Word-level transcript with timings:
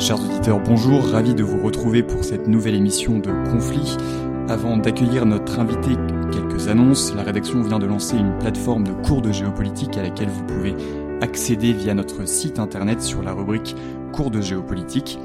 Chers 0.00 0.18
auditeurs, 0.18 0.60
bonjour, 0.60 1.04
ravi 1.04 1.34
de 1.34 1.42
vous 1.42 1.62
retrouver 1.62 2.02
pour 2.02 2.24
cette 2.24 2.48
nouvelle 2.48 2.74
émission 2.74 3.18
de 3.18 3.30
Conflit. 3.50 3.98
Avant 4.48 4.78
d'accueillir 4.78 5.26
notre 5.26 5.60
invité, 5.60 5.90
quelques 6.32 6.68
annonces. 6.68 7.14
La 7.14 7.22
rédaction 7.22 7.60
vient 7.60 7.78
de 7.78 7.84
lancer 7.84 8.16
une 8.16 8.38
plateforme 8.38 8.84
de 8.84 8.92
cours 9.06 9.20
de 9.20 9.30
géopolitique 9.30 9.98
à 9.98 10.02
laquelle 10.02 10.30
vous 10.30 10.46
pouvez 10.46 10.74
accéder 11.20 11.74
via 11.74 11.92
notre 11.92 12.26
site 12.26 12.58
internet 12.58 13.02
sur 13.02 13.22
la 13.22 13.34
rubrique 13.34 13.76
cours 14.14 14.30
de 14.30 14.40
géopolitique. 14.40 15.18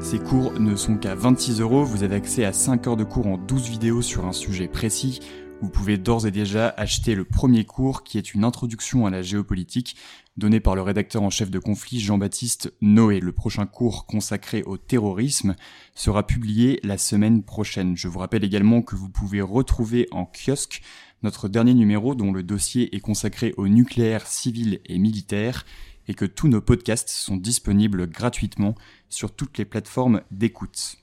Ces 0.00 0.18
cours 0.18 0.58
ne 0.58 0.74
sont 0.74 0.96
qu'à 0.96 1.14
26 1.14 1.60
euros, 1.60 1.84
vous 1.84 2.02
avez 2.02 2.16
accès 2.16 2.44
à 2.44 2.52
5 2.52 2.88
heures 2.88 2.96
de 2.96 3.04
cours 3.04 3.28
en 3.28 3.38
12 3.38 3.68
vidéos 3.68 4.02
sur 4.02 4.26
un 4.26 4.32
sujet 4.32 4.66
précis. 4.66 5.20
Vous 5.60 5.70
pouvez 5.70 5.96
d'ores 5.96 6.26
et 6.26 6.32
déjà 6.32 6.74
acheter 6.76 7.14
le 7.14 7.24
premier 7.24 7.64
cours 7.64 8.02
qui 8.02 8.18
est 8.18 8.34
une 8.34 8.42
introduction 8.42 9.06
à 9.06 9.10
la 9.10 9.22
géopolitique 9.22 9.94
donné 10.36 10.60
par 10.60 10.74
le 10.74 10.82
rédacteur 10.82 11.22
en 11.22 11.30
chef 11.30 11.50
de 11.50 11.58
conflit 11.58 12.00
Jean-Baptiste 12.00 12.72
Noé. 12.80 13.20
Le 13.20 13.32
prochain 13.32 13.66
cours 13.66 14.06
consacré 14.06 14.62
au 14.62 14.78
terrorisme 14.78 15.54
sera 15.94 16.26
publié 16.26 16.80
la 16.82 16.98
semaine 16.98 17.42
prochaine. 17.42 17.96
Je 17.96 18.08
vous 18.08 18.18
rappelle 18.18 18.44
également 18.44 18.82
que 18.82 18.96
vous 18.96 19.10
pouvez 19.10 19.40
retrouver 19.40 20.08
en 20.10 20.24
kiosque 20.24 20.82
notre 21.22 21.48
dernier 21.48 21.74
numéro 21.74 22.14
dont 22.14 22.32
le 22.32 22.42
dossier 22.42 22.94
est 22.96 23.00
consacré 23.00 23.54
au 23.56 23.68
nucléaire 23.68 24.26
civil 24.26 24.80
et 24.86 24.98
militaire 24.98 25.64
et 26.08 26.14
que 26.14 26.24
tous 26.24 26.48
nos 26.48 26.60
podcasts 26.60 27.10
sont 27.10 27.36
disponibles 27.36 28.08
gratuitement 28.08 28.74
sur 29.08 29.34
toutes 29.34 29.58
les 29.58 29.64
plateformes 29.64 30.22
d'écoute. 30.30 30.96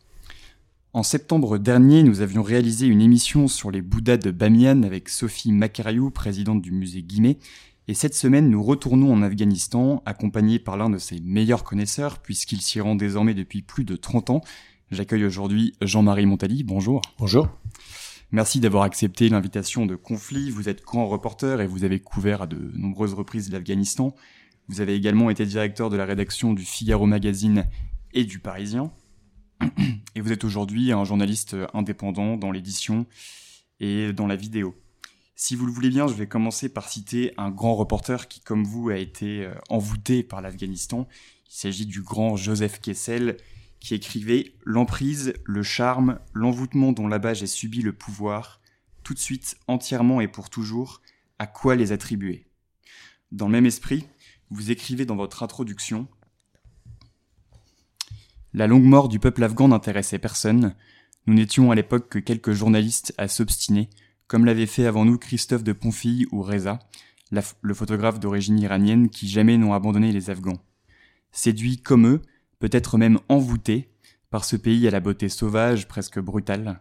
En 0.91 1.03
septembre 1.03 1.59
dernier, 1.59 2.01
nous 2.01 2.21
avions 2.21 2.41
réalisé 2.41 2.87
une 2.87 3.01
émission 3.01 3.47
sur 3.47 3.69
les 3.69 3.83
Bouddhas 3.83 4.17
de 4.17 4.31
Bamiyan 4.31 4.81
avec 4.81 5.07
Sophie 5.07 5.51
Makariou, 5.51 6.09
présidente 6.09 6.63
du 6.63 6.71
musée 6.71 7.03
Guimet, 7.03 7.37
et 7.89 7.95
cette 7.95 8.13
semaine, 8.13 8.51
nous 8.51 8.61
retournons 8.61 9.11
en 9.11 9.23
Afghanistan, 9.23 10.03
accompagnés 10.05 10.59
par 10.59 10.77
l'un 10.77 10.91
de 10.91 10.99
ses 10.99 11.19
meilleurs 11.21 11.63
connaisseurs, 11.63 12.19
puisqu'il 12.19 12.61
s'y 12.61 12.79
rend 12.79 12.93
désormais 12.93 13.33
depuis 13.33 13.63
plus 13.63 13.83
de 13.83 13.95
30 13.95 14.29
ans. 14.29 14.41
J'accueille 14.91 15.25
aujourd'hui 15.25 15.73
Jean-Marie 15.81 16.27
Montali. 16.27 16.63
Bonjour. 16.63 17.01
Bonjour. 17.17 17.49
Merci 18.31 18.59
d'avoir 18.59 18.83
accepté 18.83 19.27
l'invitation 19.27 19.87
de 19.87 19.95
Conflit. 19.95 20.51
Vous 20.51 20.69
êtes 20.69 20.83
grand 20.83 21.07
reporter 21.07 21.61
et 21.61 21.65
vous 21.65 21.83
avez 21.83 21.99
couvert 21.99 22.43
à 22.43 22.45
de 22.45 22.71
nombreuses 22.75 23.15
reprises 23.15 23.51
l'Afghanistan. 23.51 24.13
Vous 24.67 24.81
avez 24.81 24.93
également 24.93 25.31
été 25.31 25.47
directeur 25.47 25.89
de 25.89 25.97
la 25.97 26.05
rédaction 26.05 26.53
du 26.53 26.65
Figaro 26.65 27.07
Magazine 27.07 27.65
et 28.13 28.23
du 28.23 28.37
Parisien. 28.37 28.91
Et 30.13 30.21
vous 30.21 30.31
êtes 30.31 30.43
aujourd'hui 30.43 30.91
un 30.91 31.05
journaliste 31.05 31.55
indépendant 31.73 32.37
dans 32.37 32.51
l'édition 32.51 33.07
et 33.79 34.13
dans 34.13 34.27
la 34.27 34.35
vidéo. 34.35 34.75
Si 35.41 35.55
vous 35.55 35.65
le 35.65 35.71
voulez 35.71 35.87
bien, 35.87 36.05
je 36.05 36.15
vais 36.15 36.27
commencer 36.27 36.67
par 36.67 36.89
citer 36.89 37.33
un 37.37 37.49
grand 37.49 37.73
reporter 37.73 38.27
qui, 38.27 38.41
comme 38.41 38.65
vous, 38.65 38.89
a 38.89 38.97
été 38.97 39.45
euh, 39.45 39.53
envoûté 39.69 40.21
par 40.21 40.41
l'Afghanistan. 40.41 41.07
Il 41.45 41.55
s'agit 41.55 41.85
du 41.85 42.01
grand 42.01 42.35
Joseph 42.35 42.81
Kessel, 42.81 43.37
qui 43.79 43.95
écrivait 43.95 44.51
L'emprise, 44.65 45.31
le 45.45 45.63
charme, 45.63 46.19
l'envoûtement 46.33 46.91
dont 46.91 47.07
là-bas 47.07 47.35
j'ai 47.35 47.47
subi 47.47 47.81
le 47.81 47.93
pouvoir, 47.93 48.59
tout 49.03 49.13
de 49.13 49.19
suite, 49.19 49.57
entièrement 49.67 50.19
et 50.19 50.27
pour 50.27 50.49
toujours, 50.49 50.99
à 51.39 51.47
quoi 51.47 51.77
les 51.77 51.93
attribuer? 51.93 52.45
Dans 53.31 53.45
le 53.45 53.53
même 53.53 53.65
esprit, 53.65 54.05
vous 54.49 54.71
écrivez 54.71 55.05
dans 55.05 55.15
votre 55.15 55.41
introduction 55.41 56.09
La 58.53 58.67
longue 58.67 58.83
mort 58.83 59.07
du 59.07 59.19
peuple 59.19 59.45
afghan 59.45 59.69
n'intéressait 59.69 60.19
personne. 60.19 60.75
Nous 61.27 61.33
n'étions 61.33 61.71
à 61.71 61.75
l'époque 61.75 62.09
que 62.09 62.19
quelques 62.19 62.51
journalistes 62.51 63.13
à 63.17 63.29
s'obstiner 63.29 63.89
comme 64.29 64.45
l'avait 64.45 64.67
fait 64.67 64.85
avant 64.85 65.05
nous 65.05 65.17
Christophe 65.17 65.63
de 65.63 65.73
Ponfille 65.73 66.27
ou 66.31 66.43
Reza, 66.43 66.77
le 67.61 67.73
photographe 67.73 68.19
d'origine 68.19 68.59
iranienne 68.59 69.09
qui 69.09 69.27
jamais 69.27 69.57
n'ont 69.57 69.73
abandonné 69.73 70.11
les 70.11 70.29
Afghans. 70.29 70.63
Séduits 71.31 71.81
comme 71.81 72.05
eux, 72.05 72.21
peut-être 72.59 72.99
même 72.99 73.19
envoûtés, 73.27 73.89
par 74.29 74.45
ce 74.45 74.55
pays 74.55 74.87
à 74.87 74.91
la 74.91 74.99
beauté 74.99 75.29
sauvage, 75.29 75.87
presque 75.87 76.19
brutale, 76.19 76.79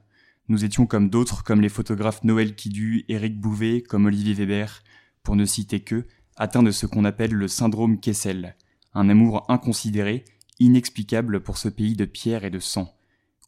nous 0.48 0.62
étions 0.62 0.84
comme 0.84 1.08
d'autres, 1.08 1.42
comme 1.42 1.62
les 1.62 1.70
photographes 1.70 2.22
Noël 2.22 2.54
Kidu, 2.54 3.06
Éric 3.08 3.40
Bouvet, 3.40 3.80
comme 3.80 4.04
Olivier 4.04 4.34
Weber, 4.34 4.82
pour 5.22 5.34
ne 5.34 5.46
citer 5.46 5.80
que, 5.80 6.06
atteints 6.36 6.62
de 6.62 6.70
ce 6.70 6.84
qu'on 6.84 7.06
appelle 7.06 7.32
le 7.32 7.48
syndrome 7.48 7.98
Kessel, 7.98 8.56
un 8.92 9.08
amour 9.08 9.46
inconsidéré, 9.48 10.26
inexplicable 10.58 11.40
pour 11.40 11.56
ce 11.56 11.70
pays 11.70 11.96
de 11.96 12.04
pierre 12.04 12.44
et 12.44 12.50
de 12.50 12.58
sang. 12.58 12.97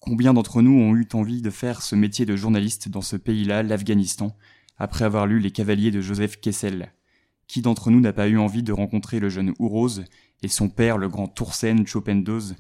Combien 0.01 0.33
d'entre 0.33 0.63
nous 0.63 0.73
ont 0.73 0.97
eu 0.97 1.07
envie 1.13 1.43
de 1.43 1.51
faire 1.51 1.83
ce 1.83 1.95
métier 1.95 2.25
de 2.25 2.35
journaliste 2.35 2.89
dans 2.89 3.03
ce 3.03 3.17
pays-là, 3.17 3.63
l'Afghanistan, 3.63 4.35
après 4.79 5.05
avoir 5.05 5.27
lu 5.27 5.39
Les 5.41 5.51
Cavaliers 5.51 5.91
de 5.91 6.01
Joseph 6.01 6.41
Kessel? 6.41 6.95
Qui 7.47 7.61
d'entre 7.61 7.91
nous 7.91 8.01
n'a 8.01 8.15
pas 8.15 8.29
eu 8.29 8.39
envie 8.39 8.63
de 8.63 8.73
rencontrer 8.73 9.21
le 9.21 9.29
jeune 9.29 9.53
Ourose 9.59 10.05
et 10.43 10.49
son 10.49 10.71
père, 10.71 10.97
le 10.97 11.09
grand 11.09 11.29
Toursen 11.29 11.87
Chopendoz, 11.87 12.57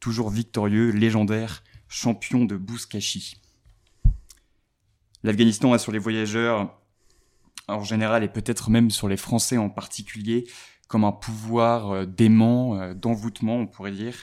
toujours 0.00 0.28
victorieux, 0.28 0.90
légendaire, 0.90 1.64
champion 1.88 2.44
de 2.44 2.56
Bouskashi 2.56 3.36
L'Afghanistan 5.22 5.72
a 5.72 5.78
sur 5.78 5.92
les 5.92 5.98
voyageurs 5.98 6.78
en 7.68 7.84
général 7.84 8.22
et 8.22 8.28
peut-être 8.28 8.68
même 8.68 8.90
sur 8.90 9.08
les 9.08 9.16
Français 9.16 9.56
en 9.56 9.70
particulier 9.70 10.44
comme 10.88 11.04
un 11.04 11.12
pouvoir 11.12 11.90
euh, 11.90 12.04
d'aimant, 12.04 12.78
euh, 12.78 12.92
d'envoûtement, 12.92 13.56
on 13.56 13.66
pourrait 13.66 13.92
dire, 13.92 14.14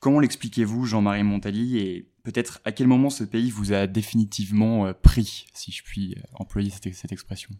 Comment 0.00 0.20
l'expliquez-vous, 0.20 0.84
Jean-Marie 0.84 1.24
Montali, 1.24 1.78
et 1.78 2.06
peut-être 2.22 2.60
à 2.64 2.72
quel 2.72 2.86
moment 2.86 3.10
ce 3.10 3.24
pays 3.24 3.50
vous 3.50 3.72
a 3.72 3.86
définitivement 3.86 4.86
euh, 4.86 4.92
pris, 4.92 5.46
si 5.54 5.72
je 5.72 5.82
puis 5.82 6.14
euh, 6.16 6.20
employer 6.34 6.70
cette, 6.70 7.12
expression? 7.12 7.50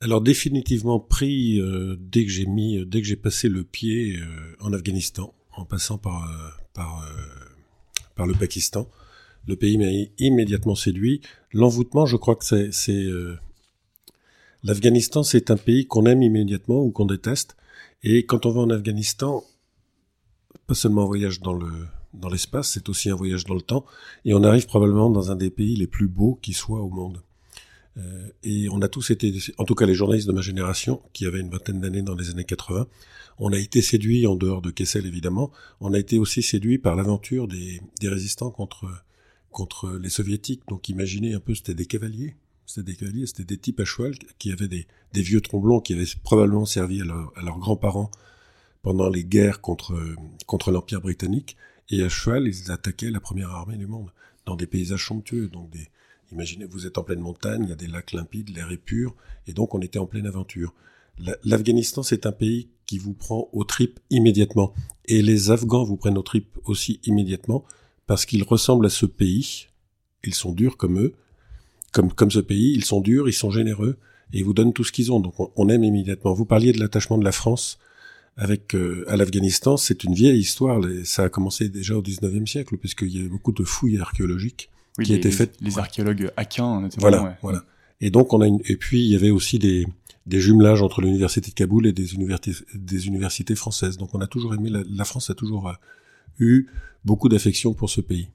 Alors 0.00 0.22
définitivement 0.22 0.98
pris 0.98 1.60
euh, 1.60 1.96
dès 2.00 2.24
que 2.24 2.30
j'ai 2.30 2.46
mis, 2.46 2.84
dès 2.86 3.02
que 3.02 3.06
j'ai 3.06 3.16
passé 3.16 3.48
le 3.48 3.62
pied 3.62 4.18
en 4.60 4.72
Afghanistan, 4.72 5.34
en 5.54 5.64
passant 5.64 5.98
par 5.98 6.28
par 6.72 7.06
par 8.16 8.26
le 8.26 8.34
Pakistan, 8.34 8.88
le 9.46 9.54
pays 9.54 9.78
m'a 9.78 9.90
immédiatement 10.18 10.74
séduit. 10.74 11.20
L'envoûtement, 11.52 12.04
je 12.04 12.16
crois 12.16 12.34
que 12.34 12.44
c'est 12.44 12.72
c'est 12.72 13.06
l'Afghanistan, 14.64 15.22
c'est 15.22 15.52
un 15.52 15.56
pays 15.56 15.86
qu'on 15.86 16.06
aime 16.06 16.22
immédiatement 16.22 16.82
ou 16.82 16.90
qu'on 16.90 17.06
déteste. 17.06 17.56
Et 18.02 18.26
quand 18.26 18.46
on 18.46 18.50
va 18.50 18.60
en 18.62 18.70
Afghanistan, 18.70 19.44
pas 20.66 20.74
seulement 20.74 21.02
un 21.02 21.06
voyage 21.06 21.40
dans 21.40 21.54
le 21.54 21.70
dans 22.14 22.28
l'espace, 22.28 22.72
c'est 22.72 22.88
aussi 22.88 23.10
un 23.10 23.14
voyage 23.14 23.44
dans 23.44 23.54
le 23.54 23.62
temps, 23.62 23.84
et 24.24 24.34
on 24.34 24.42
arrive 24.42 24.66
probablement 24.66 25.10
dans 25.10 25.30
un 25.30 25.36
des 25.36 25.50
pays 25.50 25.76
les 25.76 25.86
plus 25.86 26.08
beaux 26.08 26.38
qui 26.42 26.52
soient 26.52 26.80
au 26.80 26.90
monde. 26.90 27.22
Euh, 27.98 28.28
et 28.42 28.68
on 28.70 28.80
a 28.80 28.88
tous 28.88 29.10
été, 29.10 29.34
en 29.58 29.64
tout 29.64 29.74
cas 29.74 29.86
les 29.86 29.94
journalistes 29.94 30.28
de 30.28 30.32
ma 30.32 30.40
génération, 30.40 31.02
qui 31.12 31.26
avaient 31.26 31.40
une 31.40 31.50
vingtaine 31.50 31.80
d'années 31.80 32.02
dans 32.02 32.14
les 32.14 32.30
années 32.30 32.44
80, 32.44 32.86
on 33.38 33.52
a 33.52 33.58
été 33.58 33.82
séduits, 33.82 34.26
en 34.26 34.36
dehors 34.36 34.62
de 34.62 34.70
Kessel 34.70 35.06
évidemment, 35.06 35.50
on 35.80 35.92
a 35.94 35.98
été 35.98 36.18
aussi 36.18 36.42
séduits 36.42 36.78
par 36.78 36.96
l'aventure 36.96 37.48
des, 37.48 37.80
des 38.00 38.08
résistants 38.08 38.50
contre, 38.50 38.86
contre 39.50 39.92
les 39.92 40.10
soviétiques. 40.10 40.62
Donc 40.68 40.88
imaginez 40.88 41.34
un 41.34 41.40
peu, 41.40 41.54
c'était 41.54 41.74
des 41.74 41.86
cavaliers, 41.86 42.36
c'était 42.66 42.92
des 42.92 42.96
cavaliers, 42.96 43.26
c'était 43.26 43.44
des 43.44 43.58
types 43.58 43.80
à 43.80 43.84
cheval 43.84 44.14
qui 44.38 44.52
avaient 44.52 44.68
des, 44.68 44.86
des 45.12 45.22
vieux 45.22 45.40
tromblons 45.40 45.80
qui 45.80 45.94
avaient 45.94 46.04
probablement 46.22 46.66
servi 46.66 47.00
à, 47.00 47.04
à 47.04 47.42
leurs 47.42 47.58
grands-parents 47.58 48.10
pendant 48.82 49.08
les 49.08 49.24
guerres 49.24 49.60
contre, 49.60 49.98
contre 50.46 50.70
l'Empire 50.70 51.00
britannique, 51.00 51.56
et 51.90 52.02
à 52.02 52.08
cheval, 52.08 52.48
ils 52.48 52.70
attaquaient 52.70 53.10
la 53.10 53.20
première 53.20 53.50
armée 53.50 53.76
du 53.76 53.86
monde, 53.86 54.10
dans 54.44 54.56
des 54.56 54.66
paysages 54.66 55.06
somptueux, 55.06 55.48
donc 55.48 55.70
des, 55.70 55.88
imaginez, 56.32 56.64
vous 56.64 56.86
êtes 56.86 56.98
en 56.98 57.04
pleine 57.04 57.20
montagne, 57.20 57.62
il 57.64 57.68
y 57.68 57.72
a 57.72 57.76
des 57.76 57.86
lacs 57.86 58.12
limpides, 58.12 58.54
l'air 58.54 58.70
est 58.72 58.76
pur, 58.76 59.14
et 59.46 59.52
donc 59.52 59.74
on 59.74 59.80
était 59.80 59.98
en 59.98 60.06
pleine 60.06 60.26
aventure. 60.26 60.74
L'Afghanistan, 61.44 62.02
c'est 62.02 62.26
un 62.26 62.32
pays 62.32 62.68
qui 62.86 62.98
vous 62.98 63.12
prend 63.12 63.48
aux 63.52 63.64
tripes 63.64 64.00
immédiatement, 64.10 64.74
et 65.06 65.22
les 65.22 65.50
Afghans 65.50 65.84
vous 65.84 65.96
prennent 65.96 66.18
aux 66.18 66.22
tripes 66.22 66.58
aussi 66.64 67.00
immédiatement, 67.04 67.64
parce 68.06 68.26
qu'ils 68.26 68.42
ressemblent 68.42 68.86
à 68.86 68.90
ce 68.90 69.06
pays, 69.06 69.68
ils 70.24 70.34
sont 70.34 70.52
durs 70.52 70.76
comme 70.76 70.98
eux, 70.98 71.14
comme, 71.92 72.12
comme 72.12 72.30
ce 72.30 72.40
pays, 72.40 72.72
ils 72.72 72.84
sont 72.84 73.00
durs, 73.00 73.28
ils 73.28 73.34
sont 73.34 73.50
généreux, 73.50 73.98
et 74.32 74.38
ils 74.38 74.44
vous 74.44 74.54
donnent 74.54 74.72
tout 74.72 74.84
ce 74.84 74.92
qu'ils 74.92 75.12
ont, 75.12 75.20
donc 75.20 75.34
on 75.38 75.68
aime 75.68 75.84
immédiatement. 75.84 76.32
Vous 76.32 76.46
parliez 76.46 76.72
de 76.72 76.80
l'attachement 76.80 77.18
de 77.18 77.24
la 77.24 77.32
France, 77.32 77.78
avec 78.36 78.74
euh, 78.74 79.04
à 79.08 79.16
l'Afghanistan, 79.16 79.76
c'est 79.76 80.04
une 80.04 80.14
vieille 80.14 80.38
histoire. 80.38 80.80
Ça 81.04 81.24
a 81.24 81.28
commencé 81.28 81.68
déjà 81.68 81.96
au 81.96 82.02
19e 82.02 82.46
siècle, 82.46 82.76
puisqu'il 82.78 83.16
y 83.16 83.24
a 83.24 83.28
beaucoup 83.28 83.52
de 83.52 83.64
fouilles 83.64 83.98
archéologiques 83.98 84.70
qui 85.02 85.12
a 85.12 85.16
été 85.16 85.30
faite. 85.30 85.56
Les 85.60 85.78
archéologues 85.78 86.30
Akin, 86.36 86.80
notamment. 86.80 87.00
Voilà, 87.00 87.38
voilà. 87.42 87.64
Et 88.00 88.10
donc 88.10 88.32
on 88.32 88.40
a 88.40 88.46
une, 88.46 88.60
et 88.64 88.76
puis 88.76 89.04
il 89.04 89.10
y 89.10 89.16
avait 89.16 89.30
aussi 89.30 89.58
des 89.58 89.86
des 90.26 90.40
jumelages 90.40 90.82
entre 90.82 91.00
l'université 91.00 91.50
de 91.50 91.54
Kaboul 91.54 91.86
et 91.86 91.92
des 91.92 92.14
universités 92.14 92.52
des 92.74 93.06
universités 93.06 93.54
françaises. 93.54 93.96
Donc 93.96 94.14
on 94.14 94.20
a 94.20 94.26
toujours 94.26 94.54
aimé 94.54 94.70
la, 94.70 95.04
France 95.04 95.30
a 95.30 95.34
toujours 95.34 95.68
euh, 95.68 95.72
eu 96.38 96.68
beaucoup 97.04 97.28
d'affection 97.28 97.74
pour 97.74 97.90
ce 97.90 98.00
pays. 98.00 98.28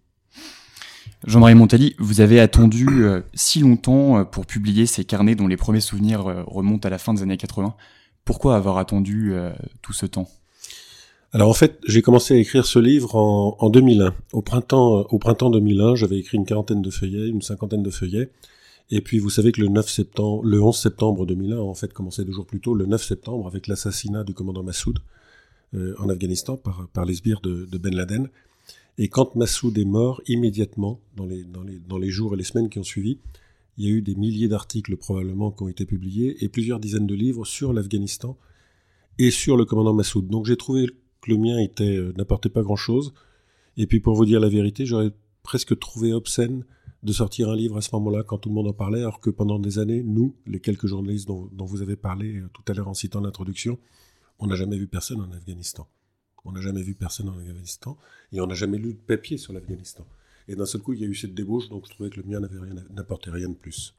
Jean-Marie 1.25 1.55
Montali, 1.55 1.95
vous 1.99 2.21
avez 2.21 2.39
attendu 2.39 2.87
euh, 2.89 3.21
si 3.33 3.59
longtemps 3.59 4.19
euh, 4.19 4.23
pour 4.23 4.45
publier 4.45 4.85
ces 4.85 5.05
carnets 5.05 5.35
dont 5.35 5.47
les 5.47 5.57
premiers 5.57 5.79
souvenirs 5.79 6.23
remontent 6.45 6.85
à 6.85 6.89
la 6.89 6.97
fin 6.97 7.13
des 7.13 7.21
années 7.21 7.37
80. 7.37 7.75
Pourquoi 8.27 8.57
avoir 8.57 8.77
attendu 8.77 9.33
tout 9.81 9.93
ce 9.93 10.05
temps? 10.05 10.27
Alors 11.31 11.49
en 11.49 11.53
fait, 11.53 11.79
j'ai 11.87 12.01
commencé 12.01 12.33
à 12.33 12.37
écrire 12.37 12.65
ce 12.65 12.77
livre 12.77 13.15
en, 13.15 13.55
en 13.59 13.69
2001. 13.69 14.13
Au 14.33 14.41
printemps, 14.41 15.07
au 15.09 15.17
printemps 15.17 15.49
2001, 15.49 15.95
j'avais 15.95 16.19
écrit 16.19 16.37
une 16.37 16.45
quarantaine 16.45 16.81
de 16.81 16.89
feuillets, 16.89 17.29
une 17.29 17.41
cinquantaine 17.41 17.83
de 17.83 17.89
feuillets. 17.89 18.29
Et 18.91 19.01
puis 19.01 19.19
vous 19.19 19.29
savez 19.29 19.51
que 19.51 19.61
le 19.61 19.67
9 19.67 19.89
septembre, 19.89 20.43
le 20.45 20.61
11 20.61 20.77
septembre 20.77 21.25
2001 21.25 21.57
en 21.57 21.73
fait 21.73 21.93
commençait 21.93 22.25
deux 22.25 22.33
jours 22.33 22.45
plus 22.45 22.59
tôt, 22.59 22.73
le 22.73 22.85
9 22.85 23.03
septembre 23.03 23.47
avec 23.47 23.67
l'assassinat 23.67 24.23
du 24.23 24.33
commandant 24.33 24.63
Massoud 24.63 24.99
euh, 25.73 25.95
en 25.99 26.09
Afghanistan 26.09 26.57
par, 26.57 26.87
par 26.93 27.05
les 27.05 27.15
sbires 27.15 27.41
de, 27.41 27.65
de, 27.65 27.77
Ben 27.77 27.95
Laden. 27.95 28.29
Et 28.97 29.09
quand 29.09 29.35
Massoud 29.35 29.77
est 29.77 29.85
mort, 29.85 30.21
immédiatement, 30.27 30.99
dans 31.15 31.25
les, 31.25 31.43
dans, 31.43 31.63
les, 31.63 31.79
dans 31.79 31.97
les 31.97 32.09
jours 32.09 32.33
et 32.33 32.37
les 32.37 32.43
semaines 32.43 32.69
qui 32.69 32.79
ont 32.79 32.83
suivi, 32.83 33.19
il 33.77 33.85
y 33.85 33.87
a 33.87 33.91
eu 33.91 34.01
des 34.01 34.15
milliers 34.15 34.47
d'articles 34.47 34.97
probablement 34.97 35.51
qui 35.51 35.63
ont 35.63 35.67
été 35.67 35.85
publiés 35.85 36.43
et 36.43 36.49
plusieurs 36.49 36.79
dizaines 36.79 37.07
de 37.07 37.15
livres 37.15 37.45
sur 37.45 37.73
l'Afghanistan 37.73 38.37
et 39.19 39.31
sur 39.31 39.55
le 39.55 39.65
commandant 39.65 39.93
Massoud. 39.93 40.27
Donc 40.27 40.45
j'ai 40.45 40.57
trouvé 40.57 40.87
que 41.21 41.31
le 41.31 41.37
mien 41.37 41.57
euh, 41.81 42.13
n'apportait 42.17 42.49
pas 42.49 42.63
grand-chose. 42.63 43.13
Et 43.77 43.85
puis 43.85 43.99
pour 43.99 44.15
vous 44.15 44.25
dire 44.25 44.39
la 44.39 44.49
vérité, 44.49 44.85
j'aurais 44.85 45.11
presque 45.43 45.77
trouvé 45.77 46.13
obscène 46.13 46.65
de 47.03 47.13
sortir 47.13 47.49
un 47.49 47.55
livre 47.55 47.77
à 47.77 47.81
ce 47.81 47.89
moment-là 47.93 48.23
quand 48.23 48.39
tout 48.39 48.49
le 48.49 48.55
monde 48.55 48.67
en 48.67 48.73
parlait, 48.73 49.01
alors 49.01 49.19
que 49.19 49.29
pendant 49.29 49.59
des 49.59 49.77
années, 49.77 50.01
nous, 50.03 50.35
les 50.47 50.59
quelques 50.59 50.87
journalistes 50.87 51.27
dont, 51.27 51.49
vous 51.65 51.81
avez 51.81 51.95
parlé 51.95 52.37
euh, 52.37 52.49
tout 52.53 52.63
à 52.67 52.73
l'heure 52.73 52.87
en 52.87 52.95
citant 52.95 53.21
l'introduction, 53.21 53.77
on 54.39 54.47
n'a 54.47 54.55
jamais 54.55 54.77
vu 54.77 54.87
personne 54.87 55.21
en 55.21 55.31
Afghanistan. 55.31 55.87
On 56.45 56.51
n'a 56.51 56.61
jamais 56.61 56.81
vu 56.81 56.95
personne 56.95 57.29
en 57.29 57.37
Afghanistan 57.37 57.97
et 58.31 58.41
on 58.41 58.47
n'a 58.47 58.55
jamais 58.55 58.77
lu 58.77 58.93
de 58.93 58.99
papier 58.99 59.37
sur 59.37 59.53
l'Afghanistan. 59.53 60.05
Et 60.47 60.55
d'un 60.55 60.65
seul 60.65 60.81
coup, 60.81 60.93
il 60.93 61.01
y 61.01 61.03
a 61.03 61.07
eu 61.07 61.15
cette 61.15 61.33
débauche, 61.33 61.69
donc 61.69 61.85
je 61.85 61.91
trouvais 61.91 62.09
que 62.09 62.19
le 62.19 62.23
mien 62.23 62.39
n'apportait 62.91 63.31
rien 63.31 63.49
de 63.49 63.55
plus. 63.55 63.93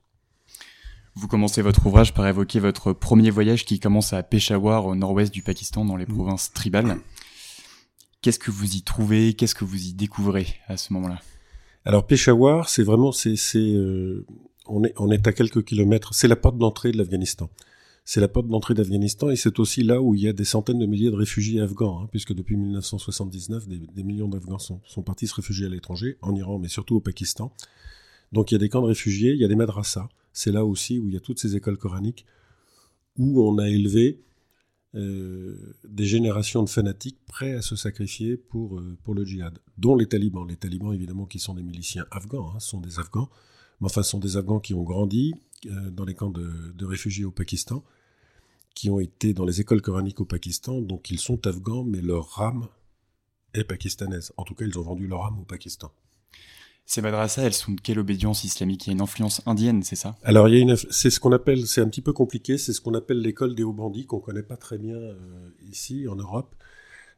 Vous 1.15 1.29
commencez 1.29 1.62
votre 1.62 1.85
ouvrage 1.87 2.15
par 2.15 2.27
évoquer 2.27 2.61
votre 2.61 2.93
premier 2.93 3.31
voyage 3.31 3.65
qui 3.65 3.81
commence 3.81 4.12
à 4.12 4.23
Peshawar, 4.23 4.87
au 4.87 4.95
nord-ouest 4.95 5.33
du 5.33 5.43
Pakistan, 5.43 5.85
dans 5.85 5.97
les 5.97 6.06
mm. 6.06 6.15
provinces 6.15 6.53
tribales. 6.53 6.99
Qu'est-ce 8.23 8.39
que 8.39 8.50
vous 8.50 8.77
y 8.77 8.83
trouvez? 8.83 9.35
Qu'est-ce 9.35 9.55
que 9.55 9.65
vous 9.65 9.87
y 9.87 9.93
découvrez 9.93 10.47
à 10.67 10.77
ce 10.77 10.93
moment-là? 10.93 11.21
Alors 11.85 12.06
Peshawar, 12.06 12.69
c'est 12.69 12.83
vraiment, 12.83 13.12
c'est, 13.12 13.37
euh, 13.56 14.27
on 14.67 14.85
est, 14.85 14.94
on 14.97 15.11
est 15.11 15.27
à 15.27 15.33
quelques 15.33 15.65
kilomètres. 15.65 16.15
C'est 16.15 16.29
la 16.29 16.37
porte 16.37 16.59
d'entrée 16.59 16.93
de 16.93 16.99
l'Afghanistan. 16.99 17.51
C'est 18.10 18.22
la 18.22 18.28
porte 18.28 18.49
d'entrée 18.49 18.72
d'Afghanistan 18.72 19.28
et 19.28 19.37
c'est 19.37 19.58
aussi 19.58 19.82
là 19.82 20.00
où 20.00 20.14
il 20.14 20.22
y 20.22 20.28
a 20.28 20.32
des 20.32 20.46
centaines 20.46 20.78
de 20.78 20.87
milliers 20.87 21.10
de 21.10 21.14
réfugiés 21.14 21.60
afghans, 21.60 22.00
hein, 22.00 22.08
puisque 22.10 22.32
depuis 22.32 22.56
1979, 22.56 23.69
des, 23.69 24.02
millions 24.02 24.28
d'Afghans 24.28 24.58
sont, 24.58 25.02
partis 25.02 25.26
se 25.26 25.34
réfugier 25.34 25.66
à 25.66 25.69
l'étranger, 25.69 26.16
en 26.22 26.34
Iran, 26.34 26.58
mais 26.58 26.69
surtout 26.69 26.96
au 26.96 27.00
Pakistan. 27.00 27.52
Donc 28.32 28.50
il 28.50 28.55
y 28.55 28.56
a 28.56 28.60
des 28.60 28.70
camps 28.70 28.81
de 28.81 28.87
réfugiés, 28.87 29.32
il 29.34 29.38
y 29.38 29.44
a 29.44 29.49
des 29.49 29.56
madrasas. 29.56 30.08
C'est 30.32 30.50
là 30.50 30.64
aussi 30.64 30.99
où 30.99 31.08
il 31.08 31.12
y 31.12 31.19
a 31.19 31.20
toutes 31.20 31.38
ces 31.38 31.55
écoles 31.55 31.76
coraniques 31.76 32.25
où 33.19 33.43
on 33.46 33.58
a 33.58 33.69
élevé 33.69 34.22
euh, 34.94 35.76
des 35.87 36.06
générations 36.06 36.62
de 36.62 36.70
fanatiques 36.70 37.19
prêts 37.26 37.52
à 37.52 37.60
se 37.60 37.76
sacrifier 37.76 38.38
pour, 38.38 38.78
euh, 38.78 38.96
pour 39.05 39.14
le 39.14 39.26
djihad, 39.26 39.58
dont 39.76 39.96
les 39.96 40.06
talibans. 40.06 40.49
Les 40.49 40.56
talibans, 40.56 40.94
évidemment, 40.94 41.26
qui 41.26 41.38
sont 41.38 41.52
des 41.52 41.62
miliciens 41.62 42.06
afghans, 42.10 42.52
hein, 42.55 42.58
sont 42.58 42.81
des 42.81 43.00
Afghans, 43.00 43.28
mais 43.82 43.84
enfin, 43.84 44.02
sont 44.02 44.19
des 44.19 44.38
Afghans 44.38 44.60
qui 44.60 44.72
ont 44.72 44.82
grandi 44.82 45.34
dans 45.66 46.05
les 46.05 46.14
camps 46.14 46.31
de, 46.31 46.72
de, 46.75 46.87
réfugiés 46.87 47.25
au 47.25 47.31
Pakistan, 47.31 47.84
qui 48.75 48.90
ont 48.90 49.00
été 49.00 49.34
dans 49.34 49.44
les 49.44 49.60
écoles 49.60 49.82
coraniques 49.82 50.20
au 50.20 50.25
Pakistan, 50.25 50.81
donc 50.81 51.10
ils 51.10 51.19
sont 51.19 51.46
Afghans, 51.46 51.84
mais 51.84 52.00
leur 52.00 52.40
âme 52.40 52.69
est 53.55 53.64
pakistanaise. 53.64 54.32
En 54.37 54.44
tout 54.44 54.55
cas, 54.55 54.64
ils 54.66 54.78
ont 54.78 54.82
vendu 54.82 55.06
leur 55.06 55.25
âme 55.26 55.38
au 55.40 55.44
Pakistan. 55.44 55.90
Ces 56.84 57.02
madrasas, 57.02 57.43
elles 57.43 57.52
sont 57.52 57.72
de 57.72 57.81
quelle 57.81 57.99
obédience 57.99 58.44
islamique? 58.44 58.87
Il 58.87 58.90
y 58.90 58.93
a 58.93 58.94
une 58.94 59.02
influence 59.02 59.43
indienne, 59.44 59.82
c'est 59.82 59.96
ça? 59.96 60.16
Alors, 60.22 60.49
il 60.49 60.55
y 60.55 60.58
a 60.58 60.60
une, 60.60 60.76
c'est 60.76 61.10
ce 61.10 61.20
qu'on 61.20 61.32
appelle, 61.32 61.66
c'est 61.66 61.82
un 61.82 61.88
petit 61.88 62.00
peu 62.00 62.14
compliqué, 62.14 62.56
c'est 62.56 62.72
ce 62.72 62.81
qu'on 62.81 62.94
appelle 62.94 63.20
l'école 63.20 63.55
des 63.55 63.62
hauts 63.62 63.75
bandits, 63.75 64.06
qu'on 64.06 64.20
connaît 64.20 64.43
pas 64.43 64.56
très 64.56 64.78
bien 64.78 64.96
euh, 64.96 65.50
ici 65.70 66.08
en 66.08 66.16
Europe. 66.16 66.55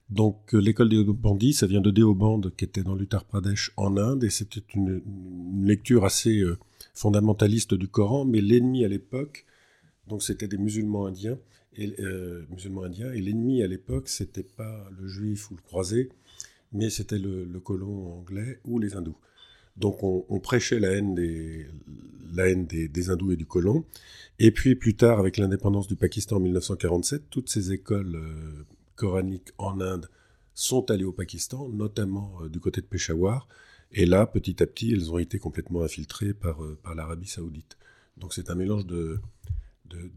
Donc, 0.08 0.54
euh, 0.54 0.58
l'école 0.58 0.88
des 0.88 0.96
hauts 0.96 1.12
bandits, 1.12 1.52
ça 1.52 1.68
vient 1.68 1.80
de 1.80 1.92
Deoband, 1.92 2.40
qui 2.56 2.64
était 2.64 2.82
dans 2.82 2.96
l'Uttar 2.96 3.24
Pradesh 3.24 3.70
en 3.76 3.96
Inde, 3.96 4.24
et 4.24 4.30
c'était 4.30 4.64
une, 4.74 5.02
lecture 5.62 6.04
assez 6.04 6.40
euh, 6.40 6.58
fondamentaliste 6.94 7.74
du 7.74 7.88
Coran, 7.88 8.24
mais 8.24 8.40
l'ennemi 8.40 8.84
à 8.84 8.88
l'époque, 8.88 9.46
donc 10.06 10.22
c'était 10.22 10.48
des 10.48 10.58
musulmans 10.58 11.06
indiens, 11.06 11.38
et, 11.76 11.94
musulmans 12.50 12.84
indiens, 12.84 13.12
et 13.12 13.20
l'ennemi 13.20 13.62
à 13.62 13.66
l'époque, 13.66 14.08
c'était 14.08 14.42
pas 14.42 14.88
le 14.98 15.06
juif 15.06 15.50
ou 15.50 15.54
le 15.54 15.62
croisé, 15.62 16.10
mais 16.72 16.90
c'était 16.90 17.18
le, 17.18 17.44
le 17.44 17.60
colon 17.60 18.18
anglais 18.18 18.60
ou 18.64 18.78
les 18.78 18.96
hindous. 18.96 19.16
Donc 19.76 20.02
on, 20.02 20.40
prêchait 20.40 20.78
la 20.78 20.90
haine, 20.92 21.14
des, 21.14 21.66
la 22.34 22.48
haine 22.48 22.66
des, 22.66 23.10
hindous 23.10 23.32
et 23.32 23.36
du 23.36 23.46
colon. 23.46 23.84
Et 24.38 24.50
puis 24.50 24.74
plus 24.74 24.94
tard, 24.94 25.18
avec 25.18 25.38
l'indépendance 25.38 25.86
du 25.86 25.96
Pakistan 25.96 26.36
en 26.36 26.40
1947, 26.40 27.24
toutes 27.30 27.48
ces 27.48 27.72
écoles 27.72 28.16
euh, 28.16 28.66
coraniques 28.94 29.52
en 29.58 29.80
Inde 29.80 30.10
sont 30.54 30.90
allées 30.90 31.04
au 31.04 31.12
Pakistan, 31.12 31.68
notamment 31.68 32.32
euh, 32.42 32.48
du 32.48 32.60
côté 32.60 32.82
de 32.82 32.86
Peshawar. 32.86 33.48
Et 33.92 34.06
là, 34.06 34.26
petit 34.26 34.62
à 34.62 34.66
petit, 34.66 34.92
elles 34.92 35.10
ont 35.10 35.18
été 35.18 35.38
complètement 35.38 35.82
infiltrées 35.82 36.34
par, 36.34 36.62
euh, 36.62 36.78
l'Arabie 36.94 37.26
saoudite. 37.26 37.76
Donc 38.16 38.34
c'est 38.34 38.50
un 38.50 38.54
mélange 38.54 38.86
de, 38.86 39.18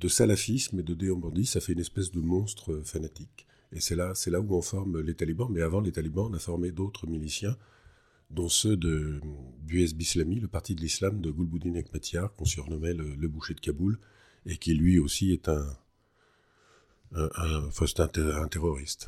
salafisme 0.08 0.80
et 0.80 0.84
de 0.84 0.94
déombandie, 0.94 1.46
ça 1.46 1.60
fait 1.60 1.74
une 1.74 1.80
espèce 1.80 2.12
de 2.12 2.20
monstre 2.20 2.82
fanatique. 2.84 3.48
Et 3.72 3.80
c'est 3.80 3.96
là, 3.96 4.14
là 4.28 4.40
où 4.40 4.56
on 4.56 4.62
forme 4.62 5.00
les 5.00 5.16
talibans. 5.16 5.50
Mais 5.50 5.62
avant 5.62 5.82
les 5.82 5.92
talibans, 5.92 6.28
on 6.30 6.34
a 6.34 6.40
formé 6.40 6.72
d'autres 6.72 7.08
miliciens 7.08 7.58
dont 8.30 8.50
ceux 8.50 8.78
de, 8.78 9.20
du 9.62 9.82
Hezb 9.82 10.02
Islami, 10.02 10.40
le 10.40 10.48
parti 10.48 10.76
de 10.76 10.82
l'islam 10.82 11.22
de 11.22 11.32
Gulbuddin 11.32 11.76
Ekmatyar, 11.76 12.34
qu'on 12.34 12.46
surnommait 12.46 12.94
le, 12.94 13.28
boucher 13.28 13.54
de 13.54 13.60
Kaboul, 13.60 14.00
et 14.46 14.58
qui 14.58 14.74
lui 14.74 15.00
aussi 15.00 15.32
est 15.32 15.50
un, 15.50 15.66
un, 17.14 17.30
un, 17.36 18.48
terroriste. 18.48 19.08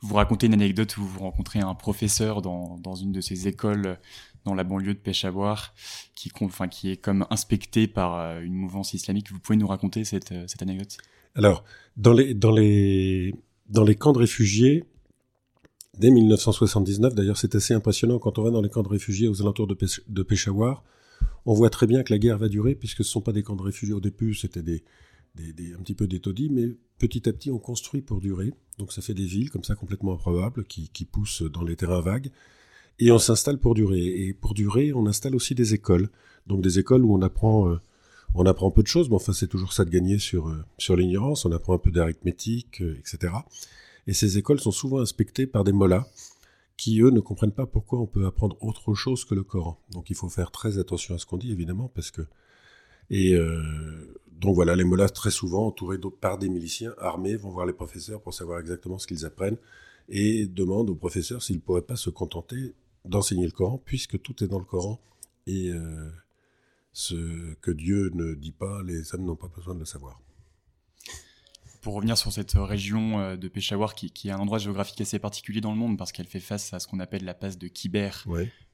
Vous 0.00 0.14
racontez 0.14 0.46
une 0.46 0.54
anecdote 0.54 0.96
où 0.96 1.04
vous 1.04 1.20
rencontrez 1.20 1.60
un 1.60 1.74
professeur 1.74 2.42
dans, 2.42 2.78
dans 2.78 2.94
une 2.94 3.12
de 3.12 3.20
ces 3.20 3.48
écoles 3.48 3.98
dans 4.44 4.54
la 4.54 4.62
banlieue 4.62 4.94
de 4.94 4.98
Peshawar, 4.98 5.74
qui, 6.14 6.30
enfin, 6.40 6.68
qui 6.68 6.90
est 6.90 6.96
comme 6.96 7.26
inspecté 7.30 7.88
par 7.88 8.18
euh, 8.18 8.40
une 8.40 8.54
mouvance 8.54 8.94
islamique. 8.94 9.32
Vous 9.32 9.40
pouvez 9.40 9.56
nous 9.56 9.66
raconter 9.66 10.04
cette, 10.04 10.30
euh, 10.32 10.44
cette 10.46 10.62
anecdote? 10.62 10.98
Alors, 11.34 11.64
dans 11.96 12.12
les, 12.12 12.32
dans, 12.32 12.52
les, 12.52 13.34
dans 13.68 13.82
les 13.82 13.96
camps 13.96 14.12
de 14.12 14.18
réfugiés, 14.18 14.84
dès 15.98 16.10
1979. 16.10 17.14
D'ailleurs, 17.14 17.36
c'est 17.36 17.54
assez 17.54 17.74
impressionnant 17.74 18.18
quand 18.18 18.38
on 18.38 18.42
va 18.42 18.50
dans 18.50 18.62
les 18.62 18.68
camps 18.68 18.82
de 18.82 18.88
réfugiés 18.88 19.28
aux 19.28 19.40
alentours 19.42 19.66
de, 19.66 20.22
Peshawar. 20.22 20.84
On 21.44 21.54
voit 21.54 21.70
très 21.70 21.86
bien 21.86 22.02
que 22.02 22.12
la 22.12 22.18
guerre 22.18 22.38
va 22.38 22.48
durer, 22.48 22.74
puisque 22.74 22.98
ce 22.98 23.08
ne 23.08 23.12
sont 23.12 23.20
pas 23.20 23.32
des 23.32 23.42
camps 23.42 23.56
de 23.56 23.62
réfugiés. 23.62 23.94
Au 23.94 24.00
début, 24.00 24.34
c'était 24.34 24.62
des, 24.62 24.84
un 25.38 25.82
petit 25.82 25.94
peu 25.94 26.08
taudis, 26.08 26.48
mais 26.50 26.68
petit 26.98 27.28
à 27.28 27.32
petit, 27.32 27.50
on 27.50 27.58
construit 27.58 28.02
pour 28.02 28.20
durer. 28.20 28.52
Donc 28.78 28.92
ça 28.92 29.02
fait 29.02 29.14
des 29.14 29.24
villes 29.24 29.50
comme 29.50 29.64
ça 29.64 29.74
complètement 29.74 30.14
improbables 30.14 30.64
qui, 30.64 31.04
poussent 31.04 31.42
dans 31.42 31.62
les 31.62 31.76
terrains 31.76 32.00
vagues. 32.00 32.30
Et 32.98 33.10
on 33.10 33.18
s'installe 33.18 33.58
pour 33.58 33.74
durer. 33.74 34.04
Et 34.04 34.32
pour 34.32 34.54
durer, 34.54 34.92
on 34.92 35.06
installe 35.06 35.34
aussi 35.34 35.54
des 35.54 35.74
écoles. 35.74 36.08
Donc 36.46 36.62
des 36.62 36.78
écoles 36.78 37.04
où 37.04 37.14
on 37.14 37.22
apprend, 37.22 37.68
euh, 37.68 37.80
on 38.34 38.46
apprend 38.46 38.70
peu 38.70 38.82
de 38.82 38.88
choses, 38.88 39.08
mais 39.08 39.16
enfin 39.16 39.32
c'est 39.32 39.48
toujours 39.48 39.72
ça 39.72 39.84
de 39.84 39.90
gagner 39.90 40.18
sur, 40.18 40.48
euh, 40.48 40.64
sur 40.78 40.96
l'ignorance. 40.96 41.44
On 41.44 41.52
apprend 41.52 41.74
un 41.74 41.78
peu 41.78 41.90
d'arithmétique, 41.90 42.80
euh, 42.80 42.98
etc. 42.98 43.34
Et 44.06 44.12
ces 44.12 44.38
écoles 44.38 44.60
sont 44.60 44.70
souvent 44.70 45.00
inspectées 45.00 45.46
par 45.46 45.64
des 45.64 45.72
mollahs 45.72 46.06
qui, 46.76 47.00
eux, 47.00 47.10
ne 47.10 47.20
comprennent 47.20 47.52
pas 47.52 47.66
pourquoi 47.66 48.00
on 48.00 48.06
peut 48.06 48.26
apprendre 48.26 48.56
autre 48.60 48.94
chose 48.94 49.24
que 49.24 49.34
le 49.34 49.42
Coran. 49.42 49.78
Donc 49.92 50.10
il 50.10 50.16
faut 50.16 50.28
faire 50.28 50.50
très 50.50 50.78
attention 50.78 51.14
à 51.14 51.18
ce 51.18 51.26
qu'on 51.26 51.38
dit, 51.38 51.50
évidemment, 51.50 51.90
parce 51.94 52.10
que... 52.10 52.22
Et 53.08 53.34
donc 54.40 54.54
voilà, 54.54 54.76
les 54.76 54.84
mollahs, 54.84 55.08
très 55.08 55.30
souvent, 55.30 55.66
entourés 55.66 55.98
par 56.20 56.38
des 56.38 56.48
miliciens 56.48 56.94
armés, 56.98 57.36
vont 57.36 57.50
voir 57.50 57.66
les 57.66 57.72
professeurs 57.72 58.20
pour 58.20 58.34
savoir 58.34 58.60
exactement 58.60 58.98
ce 58.98 59.06
qu'ils 59.06 59.24
apprennent 59.24 59.56
et 60.08 60.46
demandent 60.46 60.90
aux 60.90 60.94
professeurs 60.94 61.42
s'ils 61.42 61.56
ne 61.56 61.60
pourraient 61.60 61.82
pas 61.82 61.96
se 61.96 62.10
contenter 62.10 62.74
d'enseigner 63.04 63.46
le 63.46 63.52
Coran, 63.52 63.80
puisque 63.84 64.20
tout 64.20 64.44
est 64.44 64.48
dans 64.48 64.58
le 64.58 64.64
Coran. 64.64 65.00
Et 65.46 65.70
euh, 65.70 66.10
ce 66.92 67.54
que 67.56 67.70
Dieu 67.70 68.10
ne 68.14 68.34
dit 68.34 68.52
pas, 68.52 68.82
les 68.82 69.14
hommes 69.14 69.24
n'ont 69.24 69.36
pas 69.36 69.48
besoin 69.48 69.74
de 69.74 69.80
le 69.80 69.84
savoir 69.84 70.20
pour 71.86 71.94
revenir 71.94 72.18
sur 72.18 72.32
cette 72.32 72.54
région 72.56 73.20
euh, 73.20 73.36
de 73.36 73.46
Peshawar, 73.46 73.94
qui, 73.94 74.10
est 74.26 74.32
un 74.32 74.38
endroit 74.38 74.58
géographique 74.58 75.00
assez 75.00 75.20
particulier 75.20 75.60
dans 75.60 75.70
le 75.70 75.78
monde 75.78 75.96
parce 75.96 76.10
qu'elle 76.10 76.26
fait 76.26 76.40
face 76.40 76.74
à 76.74 76.80
ce 76.80 76.88
qu'on 76.88 76.98
appelle 76.98 77.24
la 77.24 77.32
passe 77.32 77.58
de 77.58 77.68
Kiber, 77.68 78.24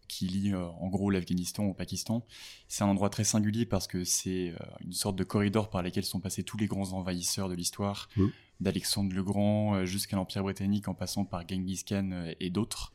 qui 0.08 0.26
lie 0.26 0.52
euh, 0.52 0.66
en 0.66 0.88
gros 0.88 1.10
l'Afghanistan 1.10 1.64
au 1.64 1.74
Pakistan. 1.74 2.26
C'est 2.68 2.84
un 2.84 2.88
endroit 2.88 3.10
très 3.10 3.24
singulier 3.24 3.66
parce 3.66 3.86
que 3.86 4.04
c'est 4.04 4.50
euh, 4.50 4.56
une 4.84 4.92
sorte 4.92 5.16
de 5.16 5.24
corridor 5.24 5.70
par 5.70 5.82
lequel 5.82 6.04
sont 6.04 6.20
passés 6.20 6.42
tous 6.42 6.56
les 6.56 6.66
grands 6.66 6.92
envahisseurs 6.92 7.48
de 7.48 7.54
l'histoire, 7.54 8.08
d'Alexandre 8.60 9.14
le 9.14 9.22
Grand 9.22 9.84
jusqu'à 9.84 10.16
l'Empire 10.16 10.42
britannique 10.42 10.88
en 10.88 10.94
passant 10.94 11.24
par 11.24 11.46
Genghis 11.48 11.84
Khan 11.86 12.32
et 12.38 12.50
d'autres. 12.50 12.92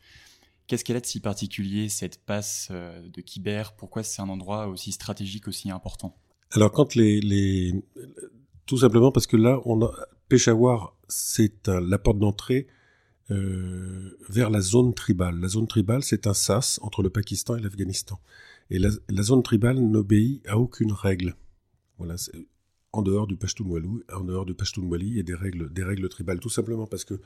Qu'est-ce 0.68 0.84
qu'elle 0.84 0.98
a 0.98 1.02
de 1.02 1.06
si 1.06 1.20
particulier, 1.20 1.90
cette 1.90 2.24
passe 2.26 2.70
de 2.72 3.22
Khyber? 3.22 3.74
Pourquoi 3.78 4.04
c'est 4.04 4.22
un 4.22 4.30
endroit 4.30 4.68
aussi 4.68 4.92
stratégique, 4.92 5.48
aussi 5.48 5.72
important? 5.72 6.16
Alors, 6.52 6.72
quand 6.72 6.96
les, 6.96 7.20
les, 7.22 7.74
Tout 8.66 8.78
simplement 8.78 9.12
parce 9.12 9.28
que 9.28 9.38
là, 9.38 9.60
on 9.66 9.84
a... 9.84 9.92
Peshawar, 10.30 10.94
c'est 11.08 11.68
la 11.68 11.98
porte 11.98 12.20
d'entrée 12.20 12.68
euh, 13.30 14.18
vers 14.30 14.50
la 14.50 14.62
zone 14.62 14.94
tribale. 14.94 15.40
La 15.40 15.48
zone 15.48 15.68
tribale, 15.68 16.04
c'est 16.04 16.28
un 16.28 16.34
sas 16.34 16.80
entre 16.82 17.04
le 17.04 17.10
Pakistan 17.10 17.56
et 17.56 17.62
l'Afghanistan. 17.62 18.20
Et 18.70 18.80
la, 18.80 18.92
zone 19.24 19.44
tribale 19.44 19.80
n'obéit 19.80 20.46
à 20.48 20.58
aucune 20.58 20.92
règle. 20.92 21.36
Voilà, 21.98 22.16
en 22.94 23.02
dehors 23.02 23.28
du 23.28 23.38
Pashtunwali, 23.38 23.88
en 24.14 24.24
dehors 24.24 24.46
du 24.46 24.54
Pashtunwali, 24.54 25.08
il 25.08 25.18
y 25.18 25.20
a 25.20 25.24
des 25.24 25.36
règles, 25.36 25.72
des 25.72 25.84
règles 25.84 26.08
tribales, 26.10 26.40
tout 26.40 26.50
simplement 26.50 26.88
parce 26.88 27.06
que 27.06 27.20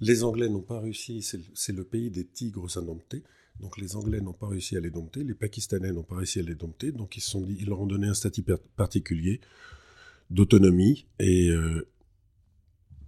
les 0.00 0.24
Anglais 0.24 0.48
n'ont 0.48 0.62
pas 0.62 0.80
réussi, 0.80 1.22
c'est 1.22 1.72
le 1.72 1.84
pays 1.84 2.10
des 2.10 2.24
tigres 2.26 2.78
indomptés, 2.78 3.22
donc 3.60 3.78
les 3.78 3.96
Anglais 3.96 4.20
n'ont 4.20 4.34
pas 4.34 4.48
réussi 4.48 4.76
à 4.76 4.80
les 4.80 4.90
dompter, 4.90 5.24
les 5.24 5.34
Pakistanais 5.34 5.92
n'ont 5.92 6.02
pas 6.02 6.16
réussi 6.16 6.38
à 6.40 6.42
les 6.42 6.54
dompter, 6.54 6.92
donc 6.92 7.16
ils 7.16 7.22
sont 7.22 7.46
ils 7.46 7.66
leur 7.66 7.80
ont 7.80 7.86
donné 7.86 8.06
un 8.06 8.14
statut 8.14 8.44
particulier 8.76 9.40
d'autonomie, 10.30 11.06
et, 11.18 11.50
euh, 11.50 11.88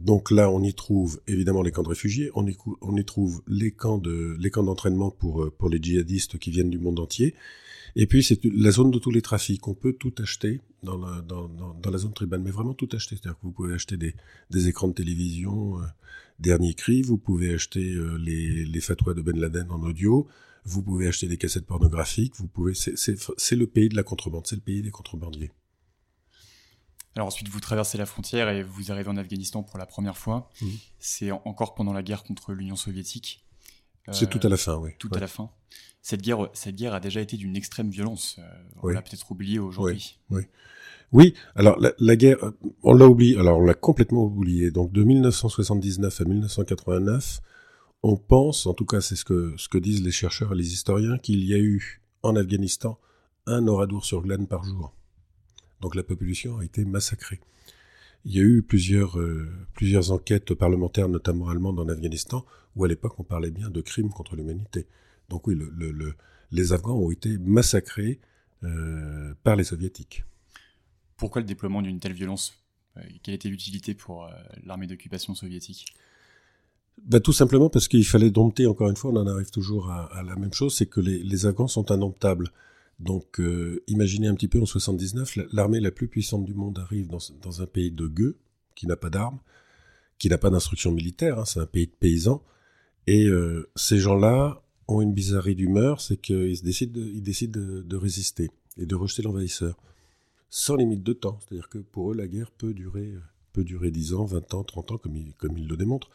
donc 0.00 0.30
là, 0.30 0.50
on 0.50 0.62
y 0.62 0.72
trouve 0.74 1.20
évidemment 1.26 1.62
les 1.62 1.72
camps 1.72 1.82
de 1.82 1.88
réfugiés, 1.88 2.30
on 2.34 2.46
y, 2.46 3.04
trouve 3.04 3.42
les 3.48 3.72
camps 3.72 3.98
de 3.98 4.36
les 4.38 4.50
camps 4.50 4.62
d'entraînement 4.62 5.10
pour 5.10 5.42
euh, 5.42 5.50
pour 5.50 5.68
les 5.68 5.82
djihadistes 5.82 6.38
qui 6.38 6.50
viennent 6.50 6.70
du 6.70 6.78
monde 6.78 7.00
entier. 7.00 7.34
Et 7.96 8.06
puis 8.06 8.22
c'est 8.22 8.44
la 8.44 8.70
zone 8.70 8.92
de 8.92 8.98
tous 8.98 9.10
les 9.10 9.22
trafics. 9.22 9.66
On 9.66 9.74
peut 9.74 9.92
tout 9.92 10.14
acheter 10.18 10.60
dans 10.84 10.98
la, 10.98 11.20
dans, 11.22 11.90
la 11.90 11.98
zone 11.98 12.12
tribale, 12.12 12.40
mais 12.40 12.52
vraiment 12.52 12.74
tout 12.74 12.88
acheter. 12.92 13.16
C'est-à-dire 13.16 13.38
que 13.40 13.46
vous 13.46 13.50
pouvez 13.50 13.74
acheter 13.74 13.96
des, 13.96 14.14
des 14.50 14.68
écrans 14.68 14.88
de 14.88 14.92
télévision, 14.92 15.80
euh, 15.80 15.84
dernier 16.38 16.74
cri, 16.74 17.02
vous 17.02 17.18
pouvez 17.18 17.52
acheter 17.54 17.94
euh, 17.94 18.16
les, 18.18 18.64
les 18.64 18.80
fatwas 18.80 19.14
de 19.14 19.22
Ben 19.22 19.36
Laden 19.36 19.70
en 19.70 19.82
audio, 19.82 20.28
vous 20.64 20.82
pouvez 20.82 21.08
acheter 21.08 21.26
des 21.26 21.38
cassettes 21.38 21.66
pornographiques, 21.66 22.34
vous 22.36 22.46
pouvez. 22.46 22.74
C'est 22.74 23.56
le 23.56 23.66
pays 23.66 23.88
de 23.88 23.96
la 23.96 24.04
contrebande, 24.04 24.46
c'est 24.46 24.56
le 24.56 24.62
pays 24.62 24.82
des 24.82 24.90
contrebandiers. 24.90 25.50
Alors 27.16 27.28
ensuite, 27.28 27.48
vous 27.48 27.60
traversez 27.60 27.98
la 27.98 28.06
frontière 28.06 28.48
et 28.48 28.62
vous 28.62 28.92
arrivez 28.92 29.08
en 29.08 29.16
Afghanistan 29.16 29.62
pour 29.62 29.78
la 29.78 29.86
première 29.86 30.16
fois. 30.16 30.50
Mmh. 30.60 30.66
C'est 30.98 31.30
encore 31.32 31.74
pendant 31.74 31.92
la 31.92 32.02
guerre 32.02 32.22
contre 32.22 32.52
l'Union 32.52 32.76
soviétique. 32.76 33.44
C'est 34.12 34.30
tout 34.30 34.40
à 34.42 34.48
la 34.48 34.56
fin, 34.56 34.76
oui. 34.76 34.90
Tout 34.98 35.10
à 35.12 35.18
la 35.18 35.26
fin. 35.26 35.50
Cette 36.00 36.22
guerre, 36.22 36.48
cette 36.54 36.76
guerre 36.76 36.94
a 36.94 37.00
déjà 37.00 37.20
été 37.20 37.36
d'une 37.36 37.56
extrême 37.56 37.90
violence. 37.90 38.36
Euh, 38.38 38.42
on 38.82 38.88
l'a 38.88 39.02
peut-être 39.02 39.30
oublié 39.30 39.58
aujourd'hui. 39.58 40.18
Oui, 40.30 40.42
oui. 41.12 41.34
alors 41.54 41.78
la, 41.98 42.16
guerre, 42.16 42.38
on 42.82 42.94
l'a 42.94 43.06
oublié. 43.06 43.38
Alors 43.38 43.58
on 43.58 43.64
l'a 43.64 43.74
complètement 43.74 44.24
oublié. 44.24 44.70
Donc 44.70 44.92
de 44.92 45.04
1979 45.04 46.20
à 46.20 46.24
1989, 46.24 47.40
on 48.02 48.16
pense, 48.16 48.66
en 48.66 48.74
tout 48.74 48.86
cas 48.86 49.00
c'est 49.00 49.16
ce 49.16 49.24
que 49.24 49.54
ce 49.56 49.68
que 49.68 49.78
disent 49.78 50.02
les 50.02 50.12
chercheurs 50.12 50.52
et 50.52 50.56
les 50.56 50.72
historiens, 50.72 51.18
qu'il 51.18 51.44
y 51.44 51.52
a 51.52 51.58
eu 51.58 52.02
en 52.22 52.36
Afghanistan 52.36 52.98
un 53.46 53.66
oradour 53.66 54.04
sur 54.04 54.22
glane 54.22 54.46
par 54.46 54.64
jour. 54.64 54.94
Donc 55.80 55.94
la 55.94 56.02
population 56.02 56.58
a 56.58 56.64
été 56.64 56.84
massacrée. 56.84 57.40
Il 58.24 58.34
y 58.34 58.40
a 58.40 58.42
eu 58.42 58.62
plusieurs, 58.62 59.18
euh, 59.18 59.48
plusieurs 59.74 60.10
enquêtes 60.10 60.54
parlementaires, 60.54 61.08
notamment 61.08 61.48
allemandes 61.48 61.78
en 61.78 61.88
Afghanistan, 61.88 62.44
où 62.76 62.84
à 62.84 62.88
l'époque 62.88 63.18
on 63.18 63.24
parlait 63.24 63.50
bien 63.50 63.70
de 63.70 63.80
crimes 63.80 64.10
contre 64.10 64.36
l'humanité. 64.36 64.86
Donc 65.28 65.46
oui, 65.46 65.54
le, 65.56 66.14
les 66.50 66.72
Afghans 66.72 66.96
ont 66.96 67.10
été 67.10 67.38
massacrés 67.38 68.20
euh, 68.64 69.34
par 69.44 69.56
les 69.56 69.64
soviétiques. 69.64 70.24
Pourquoi 71.16 71.40
le 71.40 71.46
déploiement 71.46 71.82
d'une 71.82 72.00
telle 72.00 72.12
violence? 72.12 72.64
Euh, 72.96 73.02
Quelle 73.22 73.34
était 73.34 73.48
l'utilité 73.48 73.94
pour 73.94 74.28
l'armée 74.64 74.86
d'occupation 74.86 75.34
soviétique? 75.34 75.86
Ben, 77.04 77.20
Tout 77.20 77.32
simplement 77.32 77.70
parce 77.70 77.86
qu'il 77.86 78.04
fallait 78.06 78.30
dompter, 78.30 78.66
encore 78.66 78.90
une 78.90 78.96
fois, 78.96 79.12
on 79.12 79.16
en 79.16 79.26
arrive 79.26 79.50
toujours 79.50 79.90
à, 79.90 80.22
la 80.24 80.34
même 80.34 80.52
chose, 80.52 80.76
c'est 80.76 80.86
que 80.86 81.00
les, 81.00 81.22
les 81.22 81.46
Afghans 81.46 81.68
sont 81.68 81.90
indomptables. 81.92 82.50
Donc, 82.98 83.38
euh, 83.38 83.82
imaginez 83.86 84.26
un 84.26 84.34
petit 84.34 84.48
peu 84.48 84.60
en 84.60 84.66
79, 84.66 85.38
l'armée 85.52 85.80
la 85.80 85.90
plus 85.90 86.08
puissante 86.08 86.44
du 86.44 86.54
monde 86.54 86.78
arrive 86.78 87.06
dans, 87.08 87.62
un 87.62 87.66
pays 87.66 87.92
de 87.92 88.06
gueux, 88.06 88.38
qui 88.74 88.86
n'a 88.86 88.96
pas 88.96 89.10
d'armes, 89.10 89.38
qui 90.18 90.28
n'a 90.28 90.38
pas 90.38 90.50
d'instruction 90.50 90.90
militaire, 90.90 91.38
hein, 91.38 91.44
c'est 91.44 91.60
un 91.60 91.66
pays 91.66 91.86
de 91.86 91.92
paysans, 91.92 92.42
et 93.06 93.26
euh, 93.26 93.70
ces 93.76 93.98
gens-là 93.98 94.62
ont 94.88 95.00
une 95.00 95.12
bizarrerie 95.12 95.54
d'humeur, 95.54 96.00
c'est 96.00 96.16
qu'ils 96.16 96.62
décident, 96.62 97.00
de, 97.00 97.06
ils 97.06 97.22
décident 97.22 97.60
de, 97.60 97.96
résister 97.96 98.50
et 98.76 98.86
de 98.86 98.94
rejeter 98.94 99.22
l'envahisseur, 99.22 99.76
sans 100.50 100.76
limite 100.76 101.02
de 101.02 101.12
temps. 101.12 101.38
C'est-à-dire 101.40 101.68
que 101.68 101.78
pour 101.78 102.12
eux, 102.12 102.14
la 102.14 102.26
guerre 102.26 102.50
peut 102.50 102.74
durer, 102.74 103.14
peut 103.52 103.64
durer 103.64 103.90
10 103.90 104.14
ans, 104.14 104.24
20 104.24 104.54
ans, 104.54 104.64
30 104.64 104.92
ans, 104.92 104.98
comme 104.98 105.14
comme 105.36 105.58
ils 105.58 105.68
le 105.68 105.76
démontrent. 105.76 106.10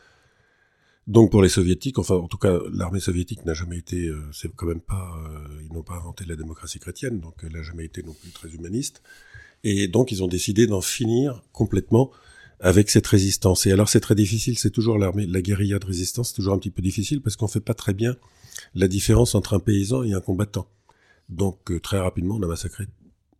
Donc 1.05 1.31
pour 1.31 1.41
les 1.43 1.49
soviétiques, 1.49 1.99
enfin 1.99 2.15
en 2.15 2.27
tout 2.27 2.37
cas 2.37 2.59
l'armée 2.71 3.01
soviétique 3.01 3.43
n'a 3.45 3.53
jamais 3.53 3.77
été, 3.77 4.07
euh, 4.07 4.23
c'est 4.31 4.53
quand 4.55 4.67
même 4.67 4.79
pas, 4.79 5.17
euh, 5.17 5.61
ils 5.67 5.73
n'ont 5.73 5.83
pas 5.83 5.95
inventé 5.95 6.23
la 6.25 6.37
démocratie 6.37 6.79
chrétienne, 6.79 7.19
donc 7.19 7.35
elle 7.43 7.51
n'a 7.51 7.61
jamais 7.61 7.83
été 7.83 8.03
non 8.03 8.13
plus 8.13 8.31
très 8.31 8.49
humaniste. 8.49 9.01
Et 9.65 9.87
donc 9.89 10.11
ils 10.11 10.23
ont 10.23 10.27
décidé 10.27 10.65
d'en 10.65 10.79
finir 10.79 11.43
complètement 11.51 12.11
avec 12.61 12.89
cette 12.89 13.05
résistance. 13.07 13.65
Et 13.65 13.73
alors 13.73 13.89
c'est 13.89 13.99
très 13.99 14.15
difficile, 14.15 14.57
c'est 14.57 14.69
toujours 14.69 14.97
l'armée, 14.97 15.25
la 15.25 15.41
guérilla 15.41 15.77
de 15.77 15.85
résistance, 15.85 16.29
c'est 16.29 16.35
toujours 16.35 16.53
un 16.53 16.59
petit 16.59 16.71
peu 16.71 16.81
difficile 16.81 17.21
parce 17.21 17.35
qu'on 17.35 17.49
fait 17.49 17.59
pas 17.59 17.73
très 17.73 17.93
bien 17.93 18.15
la 18.73 18.87
différence 18.87 19.35
entre 19.35 19.55
un 19.55 19.59
paysan 19.59 20.03
et 20.03 20.13
un 20.13 20.21
combattant. 20.21 20.67
Donc 21.27 21.69
euh, 21.69 21.81
très 21.81 21.99
rapidement 21.99 22.35
on 22.35 22.43
a 22.43 22.47
massacré, 22.47 22.85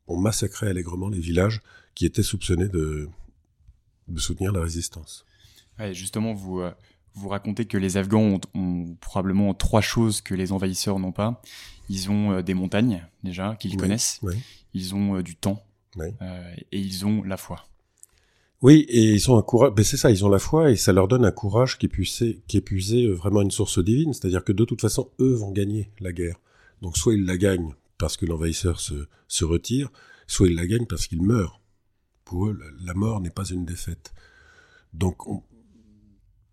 on 0.08 0.18
massacrait 0.18 0.68
allègrement 0.68 1.08
les 1.08 1.20
villages 1.20 1.62
qui 1.96 2.06
étaient 2.06 2.24
soupçonnés 2.24 2.68
de, 2.68 3.08
de 4.10 4.20
soutenir 4.20 4.52
la 4.52 4.62
résistance. 4.62 5.26
Ouais, 5.80 5.94
justement 5.94 6.34
vous 6.34 6.62
vous 7.16 7.30
racontez 7.30 7.66
que 7.66 7.78
les 7.78 7.98
Afghans 7.98 8.40
ont, 8.54 8.96
probablement 9.00 9.54
trois 9.54 9.82
choses 9.82 10.22
que 10.22 10.34
les 10.34 10.52
envahisseurs 10.52 11.00
n'ont 11.00 11.12
pas. 11.12 11.42
Ils 11.90 12.10
ont 12.10 12.32
euh, 12.32 12.42
des 12.42 12.54
montagnes, 12.54 13.06
déjà, 13.24 13.56
qu'ils 13.60 13.78
connaissent. 13.78 14.22
Ils 14.74 14.96
ont 14.96 15.18
euh, 15.18 15.24
du 15.24 15.36
temps. 15.36 15.64
Euh, 16.00 16.56
et 16.72 16.80
ils 16.80 17.06
ont 17.06 17.24
la 17.24 17.38
foi. 17.38 17.64
Oui, 18.62 18.86
et 18.88 19.14
ils 19.14 19.30
ont 19.30 19.38
un 19.38 19.42
courage. 19.42 19.74
Ben 19.76 19.84
c'est 19.84 19.98
ça, 19.98 20.10
ils 20.10 20.26
ont 20.26 20.30
la 20.30 20.40
foi 20.40 20.72
et 20.72 20.76
ça 20.76 20.94
leur 20.94 21.08
donne 21.08 21.26
un 21.26 21.32
courage 21.32 21.78
qui 21.78 21.86
est 21.86 21.90
puisé, 21.90 22.42
qui 22.48 22.58
est 22.58 22.62
puisé 22.62 23.08
vraiment 23.08 23.42
une 23.42 23.52
source 23.52 23.84
divine. 23.84 24.14
C'est-à-dire 24.14 24.44
que 24.44 24.54
de 24.54 24.64
toute 24.64 24.82
façon, 24.82 25.12
eux 25.20 25.34
vont 25.34 25.52
gagner 25.52 25.92
la 26.00 26.14
guerre. 26.14 26.40
Donc 26.82 26.98
soit 26.98 27.14
ils 27.14 27.26
la 27.26 27.38
gagnent 27.38 27.74
parce 27.98 28.16
que 28.16 28.26
l'envahisseur 28.26 28.80
se, 28.80 29.08
se 29.28 29.46
retire, 29.46 29.90
soit 30.28 30.48
ils 30.48 30.56
la 30.56 30.66
gagnent 30.66 30.88
parce 30.88 31.08
qu'ils 31.08 31.22
meurent. 31.22 31.60
Pour 32.24 32.48
eux, 32.48 32.60
la 32.84 32.94
mort 32.94 33.20
n'est 33.20 33.30
pas 33.30 33.46
une 33.46 33.66
défaite. 33.66 34.14
Donc 34.94 35.28
on, 35.28 35.44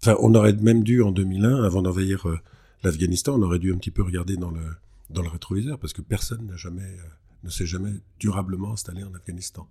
Enfin, 0.02 0.16
on 0.20 0.34
aurait 0.34 0.54
même 0.54 0.82
dû 0.82 1.02
en 1.02 1.12
2001, 1.12 1.62
avant 1.62 1.82
d'envahir 1.82 2.26
euh, 2.26 2.38
l'Afghanistan, 2.82 3.34
on 3.38 3.42
aurait 3.42 3.58
dû 3.58 3.72
un 3.72 3.76
petit 3.76 3.90
peu 3.90 4.02
regarder 4.02 4.36
dans 4.36 4.50
le 4.50 4.62
dans 5.10 5.22
le 5.22 5.28
rétroviseur 5.28 5.78
parce 5.78 5.92
que 5.92 6.02
personne 6.02 6.46
n'a 6.46 6.56
jamais 6.56 6.82
euh, 6.82 7.08
ne 7.42 7.50
s'est 7.50 7.66
jamais 7.66 7.92
durablement 8.18 8.72
installé 8.72 9.02
en 9.02 9.12
Afghanistan. 9.14 9.68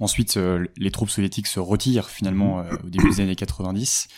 Ensuite, 0.00 0.36
euh, 0.36 0.64
les 0.76 0.90
troupes 0.90 1.10
soviétiques 1.10 1.46
se 1.46 1.60
retirent 1.60 2.08
finalement 2.08 2.64
au 2.84 2.88
début 2.88 3.10
des 3.10 3.20
années 3.20 3.36
90. 3.36 4.08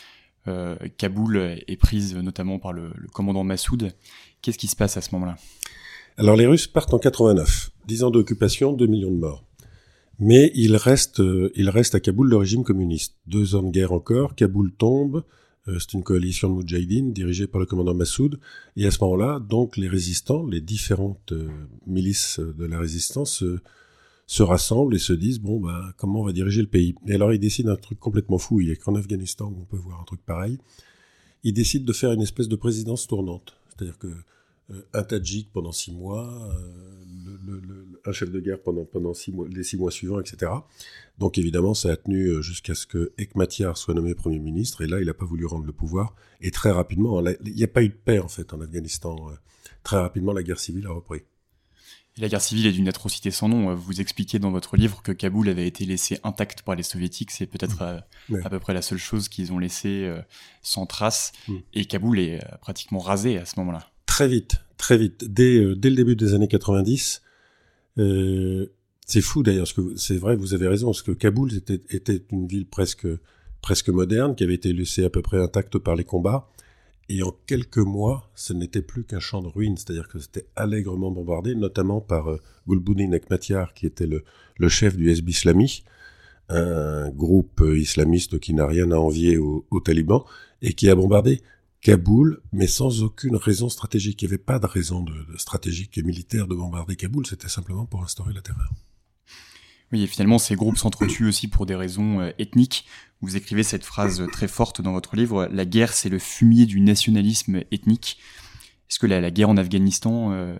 Kaboul 0.98 1.36
est 1.36 1.76
prise 1.76 2.16
notamment 2.16 2.58
par 2.58 2.72
le, 2.72 2.92
le 2.96 3.08
commandant 3.08 3.44
Massoud. 3.44 3.94
Qu'est-ce 4.42 4.58
qui 4.58 4.66
se 4.66 4.74
passe 4.74 4.96
à 4.96 5.00
ce 5.00 5.14
moment-là? 5.14 5.36
Alors 6.16 6.36
les 6.36 6.46
Russes 6.46 6.66
partent 6.66 6.92
en 6.92 6.98
89. 6.98 7.70
10 7.86 8.04
ans 8.04 8.10
d'occupation, 8.10 8.72
2 8.72 8.86
millions 8.86 9.10
de 9.10 9.16
morts. 9.16 9.44
Mais 10.20 10.52
il 10.54 10.76
reste, 10.76 11.20
euh, 11.20 11.50
il 11.56 11.70
reste 11.70 11.94
à 11.94 12.00
Kaboul 12.00 12.28
le 12.28 12.36
régime 12.36 12.62
communiste. 12.62 13.16
Deux 13.26 13.54
ans 13.54 13.62
de 13.62 13.70
guerre 13.70 13.92
encore, 13.92 14.34
Kaboul 14.34 14.70
tombe, 14.70 15.24
euh, 15.66 15.78
c'est 15.78 15.94
une 15.94 16.02
coalition 16.02 16.50
de 16.50 16.54
Moudjahidines 16.54 17.14
dirigée 17.14 17.46
par 17.46 17.58
le 17.58 17.66
commandant 17.66 17.94
Massoud, 17.94 18.38
et 18.76 18.86
à 18.86 18.90
ce 18.90 19.02
moment-là, 19.02 19.40
donc 19.40 19.78
les 19.78 19.88
résistants, 19.88 20.46
les 20.46 20.60
différentes 20.60 21.32
euh, 21.32 21.48
milices 21.86 22.38
de 22.38 22.66
la 22.66 22.78
résistance 22.78 23.42
se 24.26 24.42
rassemblent 24.42 24.94
et 24.94 25.00
se 25.00 25.14
disent 25.14 25.40
bon 25.40 25.58
bah 25.58 25.92
comment 25.96 26.20
on 26.20 26.24
va 26.26 26.32
diriger 26.32 26.60
le 26.60 26.68
pays? 26.68 26.94
Et 27.06 27.14
alors 27.14 27.32
ils 27.32 27.40
décident 27.40 27.72
un 27.72 27.76
truc 27.76 27.98
complètement 27.98 28.38
fou. 28.38 28.60
Il 28.60 28.68
y 28.68 28.72
a 28.72 28.76
qu'en 28.76 28.94
Afghanistan 28.94 29.46
où 29.46 29.62
on 29.62 29.64
peut 29.64 29.78
voir 29.78 30.00
un 30.00 30.04
truc 30.04 30.20
pareil. 30.24 30.58
Ils 31.44 31.54
décident 31.54 31.86
de 31.86 31.92
faire 31.94 32.12
une 32.12 32.20
espèce 32.20 32.48
de 32.48 32.56
présidence 32.56 33.06
tournante, 33.06 33.54
c'est-à-dire 33.70 33.98
que 33.98 34.08
un 34.92 35.02
Tadjik 35.02 35.50
pendant 35.52 35.72
six 35.72 35.92
mois, 35.92 36.54
un 38.04 38.12
chef 38.12 38.30
de 38.30 38.40
guerre 38.40 38.60
pendant, 38.62 38.84
pendant 38.84 39.14
six 39.14 39.32
mois, 39.32 39.46
les 39.48 39.62
six 39.62 39.76
mois 39.76 39.90
suivants, 39.90 40.20
etc. 40.20 40.52
Donc 41.18 41.38
évidemment, 41.38 41.74
ça 41.74 41.90
a 41.92 41.96
tenu 41.96 42.26
euh, 42.26 42.42
jusqu'à 42.42 42.74
ce 42.74 42.86
que 42.86 43.12
Ekmatyar 43.18 43.76
soit 43.76 43.94
nommé 43.94 44.14
Premier 44.14 44.38
ministre, 44.38 44.82
et 44.82 44.86
là, 44.86 45.00
il 45.00 45.06
n'a 45.06 45.14
pas 45.14 45.26
voulu 45.26 45.46
rendre 45.46 45.66
le 45.66 45.72
pouvoir. 45.72 46.14
Et 46.40 46.50
très 46.50 46.70
rapidement, 46.70 47.22
il 47.44 47.54
n'y 47.54 47.64
a 47.64 47.68
pas 47.68 47.82
eu 47.82 47.88
de 47.88 47.94
paix, 47.94 48.18
en 48.18 48.28
fait, 48.28 48.52
en 48.54 48.60
Afghanistan. 48.60 49.16
Euh. 49.30 49.34
Très 49.82 49.98
rapidement, 49.98 50.32
la 50.32 50.42
guerre 50.42 50.60
civile 50.60 50.86
a 50.86 50.90
repris. 50.90 51.22
la 52.16 52.28
guerre 52.28 52.40
civile 52.40 52.66
est 52.66 52.72
d'une 52.72 52.88
atrocité 52.88 53.30
sans 53.30 53.48
nom. 53.48 53.74
Vous 53.74 54.00
expliquez 54.00 54.38
dans 54.38 54.50
votre 54.50 54.76
livre 54.76 55.02
que 55.02 55.12
Kaboul 55.12 55.48
avait 55.48 55.66
été 55.66 55.84
laissé 55.84 56.18
intact 56.22 56.62
par 56.62 56.74
les 56.74 56.82
soviétiques. 56.82 57.30
C'est 57.30 57.46
peut-être 57.46 57.82
mmh. 57.82 58.34
euh, 58.34 58.42
à, 58.44 58.50
peu 58.50 58.58
près 58.58 58.74
la 58.74 58.82
seule 58.82 58.98
chose 58.98 59.28
qu'ils 59.28 59.52
ont 59.52 59.58
laissé 59.58 60.10
sans 60.62 60.86
trace. 60.86 61.32
Mmh. 61.48 61.56
Et 61.74 61.84
Kaboul 61.86 62.18
est 62.18 62.44
pratiquement 62.60 62.98
rasé 62.98 63.38
à 63.38 63.44
ce 63.44 63.58
moment-là. 63.60 63.89
Très 64.20 64.28
vite, 64.28 64.56
très 64.76 64.98
vite. 64.98 65.24
Dès, 65.32 65.74
dès 65.76 65.88
le 65.88 65.96
début 65.96 66.14
des 66.14 66.34
années 66.34 66.46
90, 66.46 67.22
euh, 67.96 68.66
c'est 69.06 69.22
fou 69.22 69.42
d'ailleurs, 69.42 69.66
c'est 69.96 70.18
vrai, 70.18 70.36
vous 70.36 70.52
avez 70.52 70.68
raison, 70.68 70.88
parce 70.88 71.00
que 71.00 71.12
Kaboul 71.12 71.54
était, 71.54 72.22
une 72.30 72.46
ville 72.46 72.66
presque 72.66 73.06
presque 73.62 73.88
moderne, 73.88 74.34
qui 74.34 74.44
avait 74.44 74.56
été 74.56 74.74
laissée 74.74 75.06
à 75.06 75.08
peu 75.08 75.22
près 75.22 75.38
intacte 75.38 75.78
par 75.78 75.96
les 75.96 76.04
combats, 76.04 76.50
Et 77.08 77.22
en 77.22 77.34
quelques 77.46 77.78
mois, 77.78 78.30
ce 78.34 78.52
n'était 78.52 78.82
plus 78.82 79.04
qu'un 79.04 79.20
champ 79.20 79.40
de 79.40 79.48
ruines, 79.48 79.78
c'est-à-dire 79.78 80.06
que 80.06 80.18
c'était 80.18 80.48
allègrement 80.54 81.10
bombardé, 81.10 81.54
notamment 81.54 82.02
par 82.02 82.28
euh, 82.28 82.36
Gulbuddin 82.68 83.12
Ekmatyar, 83.12 83.72
qui 83.72 83.86
était 83.86 84.06
le, 84.06 84.68
chef 84.68 84.98
du 84.98 85.10
Hezb 85.10 85.30
Islami, 85.30 85.82
un 86.50 87.08
groupe 87.08 87.62
islamiste 87.74 88.38
qui 88.38 88.52
n'a 88.52 88.66
rien 88.66 88.90
à 88.90 88.96
envier 88.96 89.38
aux, 89.38 89.80
talibans, 89.82 90.24
et 90.60 90.74
qui 90.74 90.90
a 90.90 90.94
bombardé 90.94 91.40
Kaboul, 91.82 92.42
mais 92.52 92.66
sans 92.66 93.02
aucune 93.02 93.36
raison 93.36 93.68
stratégique. 93.68 94.20
Il 94.20 94.26
n'y 94.26 94.34
avait 94.34 94.42
pas 94.42 94.58
de 94.58 94.66
raison 94.66 95.02
de, 95.02 95.14
stratégique 95.36 95.96
et 95.96 96.02
militaire 96.02 96.46
de 96.46 96.54
bombarder 96.54 96.96
Kaboul, 96.96 97.26
c'était 97.26 97.48
simplement 97.48 97.86
pour 97.86 98.02
instaurer 98.02 98.34
la 98.34 98.42
terreur. 98.42 98.70
Oui, 99.92 100.02
et 100.02 100.06
finalement, 100.06 100.38
ces 100.38 100.54
groupes 100.54 100.78
s'entretuent 100.78 101.26
aussi 101.26 101.48
pour 101.48 101.66
des 101.66 101.74
raisons 101.74 102.20
euh, 102.20 102.30
ethniques. 102.38 102.84
Vous 103.22 103.36
écrivez 103.36 103.62
cette 103.62 103.84
phrase 103.84 104.24
très 104.30 104.46
forte 104.46 104.80
dans 104.80 104.92
votre 104.92 105.16
livre, 105.16 105.48
La 105.50 105.64
guerre, 105.64 105.92
c'est 105.92 106.08
le 106.08 106.18
fumier 106.18 106.66
du 106.66 106.80
nationalisme 106.80 107.62
ethnique. 107.72 108.18
Est-ce 108.90 108.98
que 108.98 109.06
la, 109.06 109.30
guerre 109.30 109.50
en 109.50 109.56
Afghanistan, 109.56 110.32
euh, 110.32 110.56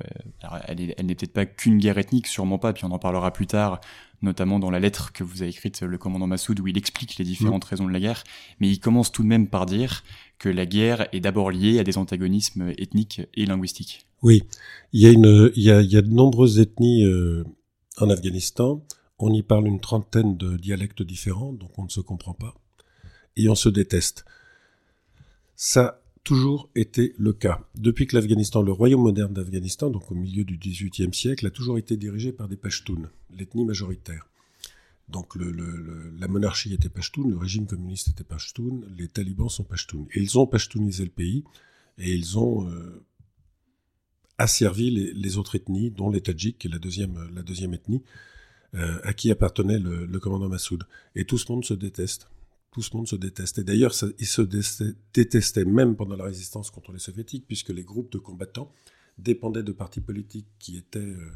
elle, 0.69 0.95
elle 0.97 1.07
n'est 1.07 1.17
peut-être 1.17 1.33
pas 1.33 1.47
qu'une 1.47 1.79
guerre 1.79 1.99
ethnique, 1.99 2.29
sûrement 2.29 2.59
pas, 2.59 2.73
puis 2.73 2.85
on 2.85 2.93
en 2.93 2.99
parlera 3.01 3.33
plus 3.33 3.49
tard, 3.49 3.81
notamment 4.23 4.59
dans 4.59 4.71
la 4.71 4.79
lettre 4.79 5.13
que 5.13 5.25
vous 5.25 5.43
avez 5.43 5.51
écrite, 5.51 5.83
le 5.83 5.99
commandant 5.99 6.27
Massoud, 6.27 6.61
où 6.61 6.69
il 6.69 6.79
explique 6.79 7.17
les 7.17 7.25
différentes 7.25 7.65
raisons 7.65 7.87
de 7.87 7.93
la 7.93 8.01
guerre, 8.01 8.23
mais 8.61 8.69
il 8.69 8.79
commence 8.79 9.11
tout 9.11 9.23
de 9.23 9.29
même 9.29 9.49
par 9.49 9.67
dire 9.67 10.05
que 10.39 10.49
la 10.49 10.65
guerre 10.65 11.09
est 11.13 11.21
d'abord 11.21 11.51
liée 11.51 11.79
à 11.81 11.85
des 11.85 11.99
antagonismes 11.99 12.73
ethniques 12.79 13.23
et 13.35 13.47
linguistiques. 13.47 14.07
Oui, 14.23 14.45
il 14.93 15.01
y 15.01 15.07
a, 15.07 15.11
une, 15.11 15.51
il 15.57 15.63
y 15.63 15.71
a, 15.71 15.81
il 15.81 15.91
y 15.91 15.97
a 15.97 16.03
de 16.03 16.13
nombreuses 16.13 16.61
ethnies 16.61 17.05
euh, 17.05 17.45
en 17.99 18.11
Afghanistan. 18.11 18.85
On 19.19 19.33
y 19.33 19.43
parle 19.43 19.67
une 19.67 19.81
trentaine 19.81 20.37
de 20.37 20.57
dialectes 20.57 21.03
différents, 21.03 21.53
donc 21.53 21.79
on 21.79 21.85
ne 21.85 21.89
se 21.89 22.01
comprend 22.01 22.35
pas. 22.35 22.55
Et 23.37 23.49
on 23.49 23.55
se 23.55 23.69
déteste. 23.69 24.25
Ça 25.57 25.85
a 25.85 26.00
toujours 26.25 26.71
été 26.75 27.15
le 27.19 27.33
cas. 27.33 27.67
Depuis 27.75 28.07
que 28.07 28.17
l'Afghanistan, 28.17 28.63
le 28.63 28.73
royaume 28.73 29.03
moderne 29.03 29.33
d'Afghanistan, 29.33 29.91
donc 29.91 30.11
au 30.11 30.15
milieu 30.15 30.45
du 30.45 30.59
XVIIIe 30.59 31.15
siècle, 31.15 31.47
a 31.47 31.51
toujours 31.51 31.79
été 31.79 31.97
dirigé 31.97 32.33
par 32.33 32.49
des 32.49 32.57
Pashtuns, 32.57 33.11
l'ethnie 33.37 33.65
majoritaire. 33.65 34.27
Donc 35.09 35.35
la 35.35 36.29
monarchie 36.29 36.73
était 36.73 36.89
Pashtun, 36.89 37.29
le 37.29 37.37
régime 37.37 37.67
communiste 37.67 38.11
était 38.11 38.25
Pashtun, 38.25 38.81
les 38.97 39.09
talibans 39.09 39.49
sont 39.49 39.65
Pashtuns. 39.65 40.07
Et 40.15 40.21
ils 40.21 40.39
ont 40.39 40.47
pashtunisé 40.47 41.05
le 41.05 41.11
pays 41.11 41.45
et 41.99 42.15
ils 42.15 42.39
ont 42.39 42.69
euh, 42.69 43.03
asservi 44.39 44.91
les, 44.91 45.13
les, 45.13 45.37
autres 45.37 45.57
ethnies, 45.57 45.91
dont 45.91 46.11
les 46.11 46.21
Tadjiks, 46.21 46.59
qui 46.59 46.69
est 46.69 46.71
la 46.71 46.79
deuxième, 46.79 47.29
la 47.35 47.43
deuxième 47.43 47.75
ethnie, 47.75 48.03
euh, 48.75 49.01
à 49.03 49.13
qui 49.13 49.31
appartenait 49.33 49.81
le, 49.81 50.21
commandant 50.21 50.49
Massoud. 50.49 50.85
Et 51.17 51.25
tout 51.25 51.39
ce 51.39 51.51
monde 51.51 51.65
se 51.65 51.75
déteste. 51.75 52.31
Tout 52.71 52.83
ce 52.83 52.97
monde 52.97 53.09
se 53.09 53.17
déteste. 53.17 53.59
Et 53.59 53.65
d'ailleurs, 53.65 53.95
ils 54.19 54.27
se 54.27 54.43
détestaient 55.13 55.65
même 55.65 55.97
pendant 55.97 56.17
la 56.17 56.25
résistance 56.25 56.71
contre 56.71 56.93
les 56.93 56.99
soviétiques, 56.99 57.47
puisque 57.47 57.71
les 57.71 57.83
groupes 57.83 58.13
de 58.13 58.19
combattants 58.19 58.73
dépendaient 59.19 59.63
de 59.63 59.73
partis 59.73 60.01
politiques 60.01 60.49
qui 60.59 60.77
étaient, 60.77 60.99
euh, 60.99 61.33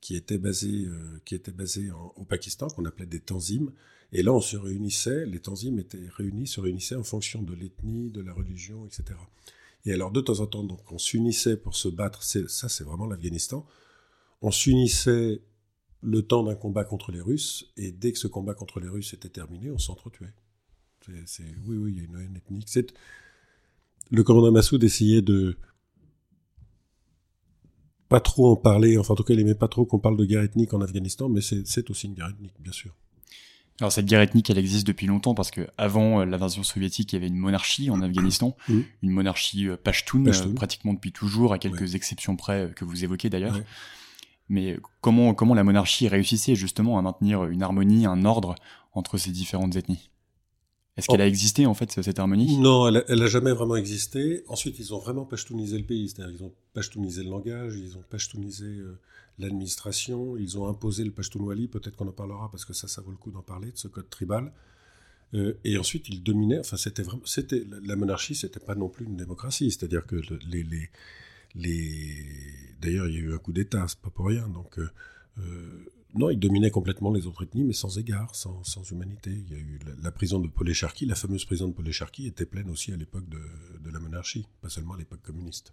qui 0.00 0.16
étaient 0.16 0.38
basés, 0.38 0.86
euh, 0.86 1.20
qui 1.24 1.34
étaient 1.34 1.52
basés 1.52 1.90
au 2.16 2.24
Pakistan, 2.24 2.68
qu'on 2.68 2.86
appelait 2.86 3.06
des 3.06 3.20
tanzims. 3.20 3.72
Et 4.12 4.22
là, 4.22 4.32
on 4.32 4.40
se 4.40 4.56
réunissait, 4.56 5.26
les 5.26 5.40
tanzims 5.40 5.78
étaient 5.78 6.08
réunis, 6.16 6.46
se 6.46 6.60
réunissaient 6.60 6.96
en 6.96 7.04
fonction 7.04 7.42
de 7.42 7.54
l'ethnie, 7.54 8.10
de 8.10 8.22
la 8.22 8.32
religion, 8.32 8.86
etc. 8.86 9.18
Et 9.84 9.92
alors, 9.92 10.10
de 10.10 10.20
temps 10.20 10.40
en 10.40 10.46
temps, 10.46 10.64
donc, 10.64 10.80
on 10.90 10.98
s'unissait 10.98 11.56
pour 11.56 11.76
se 11.76 11.88
battre, 11.88 12.22
ça 12.22 12.68
c'est 12.68 12.84
vraiment 12.84 13.06
l'Afghanistan, 13.06 13.66
on 14.42 14.50
s'unissait 14.50 15.42
le 16.02 16.22
temps 16.22 16.42
d'un 16.42 16.54
combat 16.54 16.84
contre 16.84 17.12
les 17.12 17.20
Russes, 17.20 17.72
et 17.76 17.92
dès 17.92 18.12
que 18.12 18.18
ce 18.18 18.26
combat 18.26 18.54
contre 18.54 18.80
les 18.80 18.88
Russes 18.88 19.12
était 19.14 19.28
terminé, 19.28 19.70
on 19.70 19.78
s'entretuait. 19.78 20.32
C'est, 21.26 21.44
oui, 21.66 21.76
oui, 21.76 21.92
il 21.94 21.98
y 21.98 22.00
a 22.00 22.04
une 22.04 22.20
haine 22.20 22.36
ethnique. 22.36 22.68
C'est, 22.68 22.92
le 24.10 24.22
commandant 24.22 24.52
Massoud 24.52 24.82
essayait 24.82 25.22
de 25.22 25.56
pas 28.08 28.20
trop 28.20 28.50
en 28.50 28.56
parler, 28.56 28.98
enfin 28.98 29.14
en 29.14 29.16
tout 29.16 29.22
cas 29.22 29.34
il 29.34 29.40
aimait 29.40 29.54
pas 29.54 29.68
trop 29.68 29.86
qu'on 29.86 30.00
parle 30.00 30.16
de 30.16 30.24
guerre 30.24 30.42
ethnique 30.42 30.74
en 30.74 30.80
Afghanistan, 30.80 31.28
mais 31.28 31.40
c'est, 31.40 31.90
aussi 31.90 32.08
une 32.08 32.14
guerre 32.14 32.30
ethnique, 32.30 32.54
bien 32.58 32.72
sûr. 32.72 32.90
Alors 33.78 33.92
cette 33.92 34.06
guerre 34.06 34.20
ethnique, 34.20 34.50
elle 34.50 34.58
existe 34.58 34.86
depuis 34.86 35.06
longtemps 35.06 35.34
parce 35.34 35.50
que 35.50 35.66
avant 35.78 36.20
euh, 36.20 36.24
l'invasion 36.26 36.62
soviétique, 36.62 37.12
il 37.12 37.16
y 37.16 37.18
avait 37.18 37.28
une 37.28 37.38
monarchie 37.38 37.88
en 37.88 38.02
Afghanistan, 38.02 38.56
mmh. 38.68 38.80
une 39.02 39.10
monarchie 39.10 39.68
euh, 39.68 39.76
pashtun, 39.76 40.26
euh, 40.26 40.54
pratiquement 40.54 40.92
depuis 40.92 41.12
toujours, 41.12 41.52
à 41.52 41.58
quelques 41.58 41.94
exceptions 41.94 42.36
près 42.36 42.72
que 42.74 42.84
vous 42.84 43.04
évoquez 43.04 43.30
d'ailleurs. 43.30 43.58
Mais 44.48 44.76
comment, 45.00 45.32
comment 45.32 45.54
la 45.54 45.62
monarchie 45.62 46.08
réussissait 46.08 46.56
justement 46.56 46.98
à 46.98 47.02
maintenir 47.02 47.44
une 47.44 47.62
harmonie, 47.62 48.04
un 48.04 48.24
ordre 48.24 48.56
entre 48.92 49.16
ces 49.16 49.30
différentes 49.30 49.76
ethnies? 49.76 50.10
Est-ce 51.00 51.08
qu'elle 51.08 51.20
a 51.20 51.26
existé 51.26 51.66
en 51.66 51.74
fait 51.74 51.90
cette 51.90 52.18
harmonie? 52.18 52.58
Non, 52.58 52.88
elle 52.88 53.22
a, 53.22 53.26
jamais 53.26 53.52
vraiment 53.52 53.76
existé. 53.76 54.44
Ensuite, 54.48 54.78
ils 54.78 54.94
ont 54.94 54.98
vraiment 54.98 55.24
pashtunisé 55.24 55.78
le 55.78 55.84
pays, 55.84 56.08
c'est-à-dire 56.08 56.34
ils 56.38 56.44
ont 56.44 56.52
pashtunisé 56.72 57.22
le 57.22 57.30
langage, 57.30 57.74
ils 57.76 57.96
ont 57.96 58.04
pashtunisé 58.08 58.66
euh, 58.66 58.98
l'administration, 59.38 60.36
ils 60.36 60.58
ont 60.58 60.68
imposé 60.68 61.04
le 61.04 61.10
pashtunwali, 61.10 61.68
peut-être 61.68 61.96
qu'on 61.96 62.08
en 62.08 62.12
parlera 62.12 62.50
parce 62.50 62.64
que 62.64 62.72
ça, 62.72 62.88
ça 62.88 63.00
vaut 63.02 63.10
le 63.10 63.16
coup 63.16 63.30
d'en 63.30 63.42
parler, 63.42 63.72
de 63.72 63.78
ce 63.78 63.88
code 63.88 64.08
tribal. 64.08 64.52
Euh, 65.34 65.54
et 65.64 65.78
ensuite, 65.78 66.08
ils 66.08 66.22
dominaient. 66.22 66.60
Enfin, 66.60 66.76
c'était 66.76 67.02
vraiment, 67.02 67.22
c'était 67.24 67.64
la 67.84 67.96
monarchie, 67.96 68.34
c'était 68.34 68.60
pas 68.60 68.74
non 68.74 68.88
plus 68.88 69.06
une 69.06 69.16
démocratie, 69.16 69.70
c'est-à-dire 69.70 70.06
que 70.06 70.16
les, 70.48 70.62
les 70.62 70.90
les... 71.54 72.26
D'ailleurs, 72.80 73.08
il 73.08 73.14
y 73.14 73.18
a 73.18 73.20
eu 73.20 73.34
un 73.34 73.38
coup 73.38 73.52
d'État, 73.52 73.84
c'est 73.88 73.98
pas 73.98 74.10
pour 74.10 74.26
rien. 74.26 74.48
Donc, 74.48 74.78
euh, 74.78 74.90
non, 76.14 76.30
il 76.30 76.38
dominait 76.38 76.70
complètement 76.70 77.12
les 77.12 77.26
autres 77.26 77.44
ethnies, 77.44 77.64
mais 77.64 77.72
sans 77.72 77.98
égard, 77.98 78.34
sans, 78.34 78.64
sans 78.64 78.82
humanité. 78.90 79.30
Il 79.30 79.50
y 79.50 79.54
a 79.54 79.58
eu 79.58 79.78
la, 80.02 80.10
prison 80.10 80.40
de 80.40 80.48
Polécharki, 80.48 81.06
la 81.06 81.14
fameuse 81.14 81.44
prison 81.44 81.68
de 81.68 81.72
Polécharki 81.72 82.26
était 82.26 82.46
pleine 82.46 82.68
aussi 82.70 82.92
à 82.92 82.96
l'époque 82.96 83.28
de, 83.28 83.40
de, 83.80 83.90
la 83.90 84.00
monarchie, 84.00 84.46
pas 84.60 84.68
seulement 84.68 84.94
à 84.94 84.98
l'époque 84.98 85.22
communiste. 85.22 85.72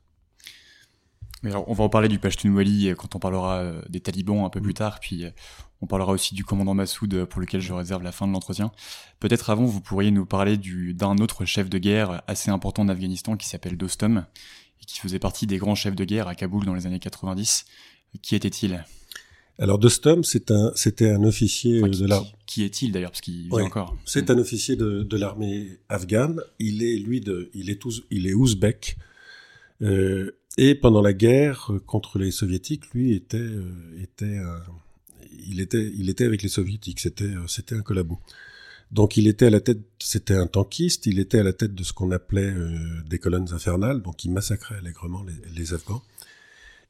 Mais 1.43 1.51
alors, 1.51 1.69
on 1.69 1.73
va 1.73 1.83
en 1.83 1.89
parler 1.89 2.07
du 2.07 2.19
Pashtunwali 2.19 2.93
quand 2.97 3.15
on 3.15 3.19
parlera 3.19 3.81
des 3.89 3.99
talibans 3.99 4.43
un 4.43 4.49
peu 4.49 4.61
plus 4.61 4.73
tard, 4.73 4.99
puis 4.99 5.25
on 5.81 5.87
parlera 5.87 6.11
aussi 6.11 6.33
du 6.33 6.43
commandant 6.43 6.73
Massoud 6.73 7.25
pour 7.25 7.41
lequel 7.41 7.61
je 7.61 7.73
réserve 7.73 8.01
la 8.01 8.11
fin 8.11 8.27
de 8.27 8.31
l'entretien. 8.31 8.71
Peut-être 9.19 9.49
avant, 9.49 9.65
vous 9.65 9.81
pourriez 9.81 10.09
nous 10.09 10.25
parler 10.25 10.57
d'un 10.57 11.17
autre 11.17 11.45
chef 11.45 11.69
de 11.69 11.77
guerre 11.77 12.23
assez 12.27 12.49
important 12.49 12.83
en 12.83 12.89
Afghanistan 12.89 13.37
qui 13.37 13.47
s'appelle 13.47 13.77
Dostum 13.77 14.25
et 14.81 14.85
qui 14.85 14.99
faisait 14.99 15.19
partie 15.19 15.45
des 15.45 15.57
grands 15.57 15.75
chefs 15.75 15.95
de 15.95 16.05
guerre 16.05 16.27
à 16.27 16.33
Kaboul 16.33 16.65
dans 16.65 16.73
les 16.73 16.87
années 16.87 16.99
90. 16.99 17.65
Qui 18.23 18.35
était-il? 18.35 18.83
Alors 19.59 19.79
Dostum, 19.79 20.21
un, 20.49 20.71
c'était 20.75 21.09
un 21.09 21.23
officier 21.23 21.81
de 21.81 22.05
l'armée. 22.05 22.27
Qui, 22.45 22.63
est-il 22.63 22.91
d'ailleurs, 22.91 23.11
parce 23.11 23.21
qu'il 23.21 23.43
vit 23.43 23.61
encore. 23.61 23.97
C'est 24.05 24.29
un 24.29 24.37
officier 24.37 24.75
de, 24.75 25.03
de 25.03 25.17
l'armée 25.17 25.79
afghane. 25.89 26.41
Il 26.59 26.83
est 26.83 26.97
lui 26.97 27.21
de, 27.21 27.49
il 27.53 27.69
est 27.69 27.81
il 28.11 28.27
est 28.27 28.33
ouzbek. 28.33 28.97
Euh, 29.81 30.31
et 30.57 30.75
pendant 30.75 31.01
la 31.01 31.13
guerre 31.13 31.71
contre 31.85 32.19
les 32.19 32.31
soviétiques, 32.31 32.91
lui 32.93 33.13
était, 33.13 33.37
euh, 33.37 34.01
était, 34.01 34.39
il 35.47 35.59
était, 35.59 35.91
il 35.95 36.09
était 36.09 36.25
avec 36.25 36.41
les 36.41 36.49
soviétiques. 36.49 36.99
C'était, 36.99 37.25
euh, 37.25 37.47
c'était 37.47 37.75
un 37.75 37.81
collabo. 37.81 38.19
Donc 38.91 39.17
il 39.17 39.27
était 39.27 39.47
à 39.47 39.49
la 39.49 39.59
tête, 39.59 39.81
c'était 39.99 40.35
un 40.35 40.47
tankiste, 40.47 41.07
il 41.07 41.19
était 41.19 41.39
à 41.39 41.43
la 41.43 41.53
tête 41.53 41.75
de 41.75 41.83
ce 41.83 41.91
qu'on 41.91 42.11
appelait 42.11 42.53
euh, 42.53 42.77
des 43.09 43.19
colonnes 43.19 43.51
infernales, 43.51 44.01
donc 44.01 44.23
il 44.23 44.31
massacrait 44.31 44.75
allègrement 44.75 45.25
les, 45.55 45.73
Afghans. 45.73 46.01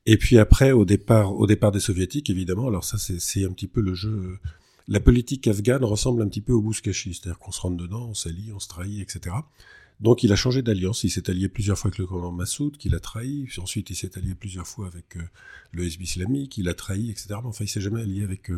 Et 0.09 0.15
puis 0.15 0.37
après, 0.37 0.71
au 0.71 0.85
départ, 0.85 1.35
au 1.37 1.45
départ 1.47 1.73
des 1.73 1.81
soviétiques, 1.81 2.29
évidemment, 2.29 2.69
alors 2.69 2.85
ça 2.85 2.97
c'est 2.97 3.43
un 3.43 3.51
petit 3.51 3.67
peu 3.67 3.81
le 3.81 3.93
jeu. 3.93 4.09
Euh, 4.09 4.39
la 4.87 5.01
politique 5.01 5.47
afghane 5.47 5.83
ressemble 5.83 6.21
un 6.21 6.29
petit 6.29 6.39
peu 6.39 6.53
au 6.53 6.61
Bouskashi, 6.61 7.13
c'est-à-dire 7.13 7.37
qu'on 7.37 7.51
se 7.51 7.59
rentre 7.59 7.75
dedans, 7.75 8.07
on 8.07 8.13
s'allie, 8.13 8.53
on 8.53 8.59
se 8.59 8.69
trahit, 8.69 9.01
etc. 9.01 9.35
Donc 9.99 10.23
il 10.23 10.31
a 10.31 10.37
changé 10.37 10.61
d'alliance, 10.61 11.03
il 11.03 11.09
s'est 11.09 11.29
allié 11.29 11.49
plusieurs 11.49 11.77
fois 11.77 11.89
avec 11.89 11.97
le 11.97 12.07
commandant 12.07 12.31
Massoud, 12.31 12.77
qu'il 12.77 12.95
a 12.95 13.01
trahi, 13.01 13.49
ensuite 13.57 13.89
il 13.89 13.97
s'est 13.97 14.17
allié 14.17 14.33
plusieurs 14.33 14.65
fois 14.65 14.87
avec 14.87 15.17
euh, 15.17 15.23
le 15.73 15.83
SB 15.83 16.03
islamique, 16.05 16.57
il 16.57 16.69
a 16.69 16.73
trahi, 16.73 17.11
etc. 17.11 17.27
Mais 17.41 17.49
enfin 17.49 17.65
il 17.65 17.67
s'est 17.67 17.81
jamais 17.81 18.01
allié 18.01 18.23
avec 18.23 18.49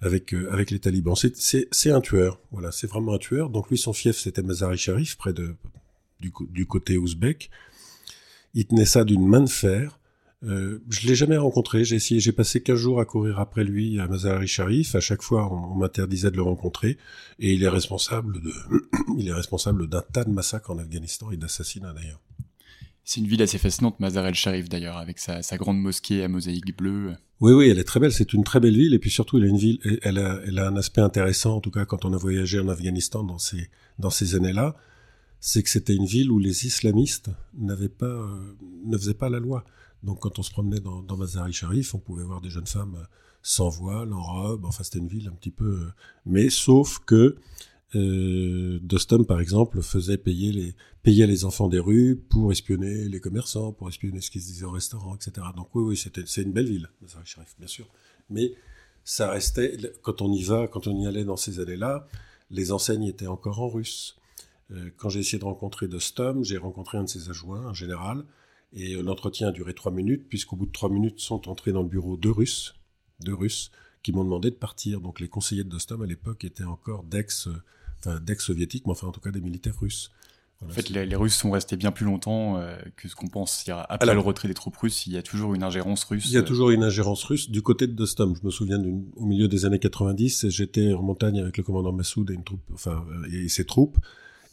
avec 0.00 0.32
euh, 0.32 0.48
avec 0.52 0.70
les 0.70 0.78
talibans. 0.78 1.16
C'est 1.16 1.90
un 1.90 2.00
tueur, 2.00 2.38
voilà, 2.52 2.70
c'est 2.70 2.86
vraiment 2.86 3.14
un 3.14 3.18
tueur. 3.18 3.50
Donc 3.50 3.68
lui, 3.68 3.78
son 3.78 3.92
fief, 3.92 4.16
c'était 4.16 4.42
Mazari 4.42 4.78
Sharif, 4.78 5.16
près 5.16 5.32
de 5.32 5.56
du 6.20 6.66
côté 6.66 6.98
ouzbek. 6.98 7.50
Il 8.54 8.64
tenait 8.66 8.86
ça 8.86 9.02
d'une 9.02 9.26
main 9.26 9.40
de 9.40 9.50
fer. 9.50 9.98
Euh, 10.44 10.82
je 10.90 11.06
l'ai 11.06 11.14
jamais 11.14 11.36
rencontré. 11.36 11.84
J'ai 11.84 11.96
essayé, 11.96 12.20
j'ai 12.20 12.32
passé 12.32 12.62
15 12.62 12.76
jours 12.76 13.00
à 13.00 13.04
courir 13.04 13.40
après 13.40 13.64
lui 13.64 13.98
à 14.00 14.06
Mazari 14.06 14.46
Sharif. 14.46 14.94
À 14.94 15.00
chaque 15.00 15.22
fois, 15.22 15.52
on, 15.52 15.76
m'interdisait 15.76 16.30
de 16.30 16.36
le 16.36 16.42
rencontrer. 16.42 16.98
Et 17.38 17.54
il 17.54 17.62
est 17.62 17.68
responsable 17.68 18.40
de, 18.42 18.52
il 19.18 19.28
est 19.28 19.32
responsable 19.32 19.88
d'un 19.88 20.02
tas 20.12 20.24
de 20.24 20.30
massacres 20.30 20.70
en 20.70 20.78
Afghanistan 20.78 21.30
et 21.30 21.36
d'assassinats 21.36 21.92
d'ailleurs. 21.92 22.20
C'est 23.04 23.20
une 23.20 23.28
ville 23.28 23.42
assez 23.42 23.58
fascinante, 23.58 24.00
Mazar 24.00 24.26
el-Sharif 24.26 24.68
d'ailleurs, 24.68 24.96
avec 24.96 25.20
sa, 25.20 25.40
sa, 25.40 25.56
grande 25.56 25.78
mosquée 25.78 26.24
à 26.24 26.28
mosaïque 26.28 26.76
bleue. 26.76 27.14
Oui, 27.38 27.52
oui, 27.52 27.68
elle 27.68 27.78
est 27.78 27.84
très 27.84 28.00
belle. 28.00 28.12
C'est 28.12 28.32
une 28.32 28.42
très 28.42 28.58
belle 28.58 28.76
ville. 28.76 28.94
Et 28.94 28.98
puis 28.98 29.10
surtout, 29.10 29.38
elle 29.38 29.44
a 29.44 29.48
une 29.48 29.56
ville, 29.56 29.78
elle 30.02 30.18
a, 30.18 30.40
elle 30.44 30.58
a 30.58 30.66
un 30.66 30.76
aspect 30.76 31.02
intéressant, 31.02 31.56
en 31.56 31.60
tout 31.60 31.70
cas 31.70 31.84
quand 31.84 32.04
on 32.04 32.12
a 32.12 32.16
voyagé 32.16 32.58
en 32.58 32.68
Afghanistan 32.68 33.22
dans 33.22 33.38
ces, 33.38 33.70
dans 34.00 34.10
ces 34.10 34.34
années-là, 34.34 34.74
c'est 35.38 35.62
que 35.62 35.70
c'était 35.70 35.94
une 35.94 36.06
ville 36.06 36.32
où 36.32 36.38
les 36.40 36.66
islamistes 36.66 37.30
n'avaient 37.56 37.88
pas, 37.88 38.06
euh, 38.06 38.56
ne 38.84 38.98
faisaient 38.98 39.14
pas 39.14 39.28
la 39.28 39.38
loi. 39.38 39.64
Donc 40.02 40.20
quand 40.20 40.38
on 40.38 40.42
se 40.42 40.50
promenait 40.50 40.80
dans, 40.80 41.02
dans 41.02 41.16
Mazar 41.16 41.46
el-Sharif, 41.46 41.94
on 41.94 41.98
pouvait 41.98 42.24
voir 42.24 42.40
des 42.40 42.50
jeunes 42.50 42.66
femmes 42.66 43.06
sans 43.42 43.68
voile, 43.68 44.12
en 44.12 44.22
robe. 44.22 44.64
Enfin, 44.64 44.82
c'était 44.82 44.98
une 44.98 45.08
ville 45.08 45.28
un 45.28 45.36
petit 45.36 45.50
peu. 45.50 45.64
Euh, 45.64 45.92
mais 46.24 46.50
sauf 46.50 46.98
que 47.06 47.36
euh, 47.94 48.80
Dostum, 48.82 49.24
par 49.24 49.40
exemple, 49.40 49.80
faisait 49.82 50.18
payer 50.18 50.52
les, 50.52 50.74
payait 51.04 51.26
les 51.26 51.44
enfants 51.44 51.68
des 51.68 51.78
rues 51.78 52.16
pour 52.16 52.50
espionner 52.50 53.08
les 53.08 53.20
commerçants, 53.20 53.72
pour 53.72 53.88
espionner 53.88 54.20
ce 54.20 54.30
qui 54.30 54.40
se 54.40 54.48
disait 54.48 54.64
au 54.64 54.72
restaurant, 54.72 55.14
etc. 55.14 55.46
Donc 55.56 55.68
oui, 55.74 55.84
oui, 55.84 55.96
c'était, 55.96 56.24
c'est 56.26 56.42
une 56.42 56.52
belle 56.52 56.68
ville, 56.68 56.90
bien 57.58 57.68
sûr. 57.68 57.86
Mais 58.30 58.52
ça 59.04 59.30
restait, 59.30 59.76
quand 60.02 60.20
on 60.22 60.32
y 60.32 60.42
va, 60.42 60.66
quand 60.66 60.88
on 60.88 60.98
y 60.98 61.06
allait 61.06 61.24
dans 61.24 61.36
ces 61.36 61.60
années-là, 61.60 62.08
les 62.50 62.72
enseignes 62.72 63.04
étaient 63.04 63.28
encore 63.28 63.60
en 63.60 63.68
russe. 63.68 64.16
Euh, 64.72 64.90
quand 64.96 65.08
j'ai 65.08 65.20
essayé 65.20 65.38
de 65.38 65.44
rencontrer 65.44 65.86
Dostum, 65.86 66.42
j'ai 66.42 66.56
rencontré 66.56 66.98
un 66.98 67.04
de 67.04 67.08
ses 67.08 67.30
adjoints, 67.30 67.64
un 67.64 67.74
général, 67.74 68.24
et 68.72 68.94
euh, 68.94 69.02
l'entretien 69.02 69.48
a 69.48 69.52
duré 69.52 69.74
trois 69.74 69.92
minutes, 69.92 70.28
puisqu'au 70.28 70.56
bout 70.56 70.66
de 70.66 70.72
trois 70.72 70.90
minutes 70.90 71.20
sont 71.20 71.48
entrés 71.48 71.72
dans 71.72 71.82
le 71.82 71.88
bureau 71.88 72.16
deux 72.16 72.30
Russes, 72.30 72.74
deux 73.20 73.34
Russes, 73.34 73.70
qui 74.02 74.12
m'ont 74.12 74.24
demandé 74.24 74.50
de 74.50 74.56
partir. 74.56 75.00
Donc 75.00 75.20
les 75.20 75.28
conseillers 75.28 75.64
de 75.64 75.68
Dostum 75.68 76.02
à 76.02 76.06
l'époque 76.06 76.44
étaient 76.44 76.64
encore 76.64 77.02
d'ex, 77.04 77.48
enfin 77.98 78.20
d'ex-soviétiques, 78.20 78.86
mais 78.86 78.92
enfin 78.92 79.08
en 79.08 79.12
tout 79.12 79.20
cas 79.20 79.30
des 79.30 79.40
militaires 79.40 79.78
russes. 79.78 80.10
en 80.64 80.68
fait, 80.68 80.90
les, 80.90 81.16
Russes 81.16 81.36
sont 81.36 81.50
restés 81.50 81.76
bien 81.76 81.90
plus 81.90 82.04
longtemps 82.04 82.58
euh, 82.58 82.76
que 82.96 83.08
ce 83.08 83.14
qu'on 83.14 83.28
pense. 83.28 83.64
Après 83.88 84.14
le 84.14 84.20
retrait 84.20 84.48
des 84.48 84.54
troupes 84.54 84.76
russes, 84.76 85.06
il 85.06 85.12
y 85.12 85.16
a 85.16 85.22
toujours 85.22 85.54
une 85.54 85.62
ingérence 85.62 86.04
russe. 86.04 86.26
Il 86.26 86.32
y 86.32 86.38
a 86.38 86.42
toujours 86.42 86.70
une 86.70 86.84
ingérence 86.84 87.24
russe 87.24 87.50
du 87.50 87.62
côté 87.62 87.86
de 87.86 87.92
Dostum. 87.92 88.36
Je 88.36 88.44
me 88.44 88.50
souviens 88.50 88.82
au 89.16 89.26
milieu 89.26 89.48
des 89.48 89.64
années 89.64 89.78
90, 89.78 90.48
j'étais 90.50 90.92
en 90.92 91.02
montagne 91.02 91.40
avec 91.40 91.56
le 91.56 91.62
commandant 91.62 91.92
Massoud 91.92 92.30
et 92.30 92.34
une 92.34 92.44
troupe, 92.44 92.62
enfin 92.72 93.04
et 93.32 93.48
ses 93.48 93.64
troupes. 93.64 93.98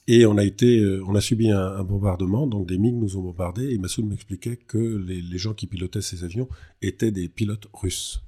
Et 0.08 0.26
on 0.26 0.38
a 0.38 0.44
été, 0.44 0.80
euh, 0.80 1.04
on 1.08 1.16
a 1.16 1.22
subi 1.22 1.50
un, 1.50 1.84
bombardement, 1.84 2.46
donc 2.46 2.68
des 2.68 2.78
MiG 2.78 2.96
nous 2.96 3.18
ont 3.18 3.22
bombardés, 3.22 3.74
et 3.74 3.78
Massoud 3.78 4.06
m'expliquait 4.06 4.58
que 4.58 4.78
les, 4.78 5.38
gens 5.38 5.54
qui 5.54 5.66
pilotaient 5.68 6.02
ces 6.02 6.24
avions 6.26 6.50
étaient 6.82 7.12
des 7.12 7.30
pilotes 7.30 7.68
russes. 7.74 8.22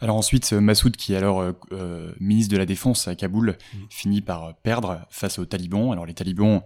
Alors 0.00 0.14
ensuite, 0.14 0.52
euh, 0.52 0.60
Massoud, 0.60 0.96
qui 0.96 1.14
est 1.14 1.16
alors 1.16 1.52
euh, 1.72 2.12
ministre 2.20 2.52
de 2.52 2.58
la 2.58 2.66
Défense 2.66 3.08
à 3.08 3.16
Kaboul, 3.16 3.58
mm. 3.74 3.78
finit 3.90 4.20
par 4.20 4.54
perdre 4.58 5.04
face 5.10 5.40
aux 5.40 5.46
talibans. 5.46 5.90
Alors 5.90 6.06
les 6.06 6.14
talibans, 6.14 6.62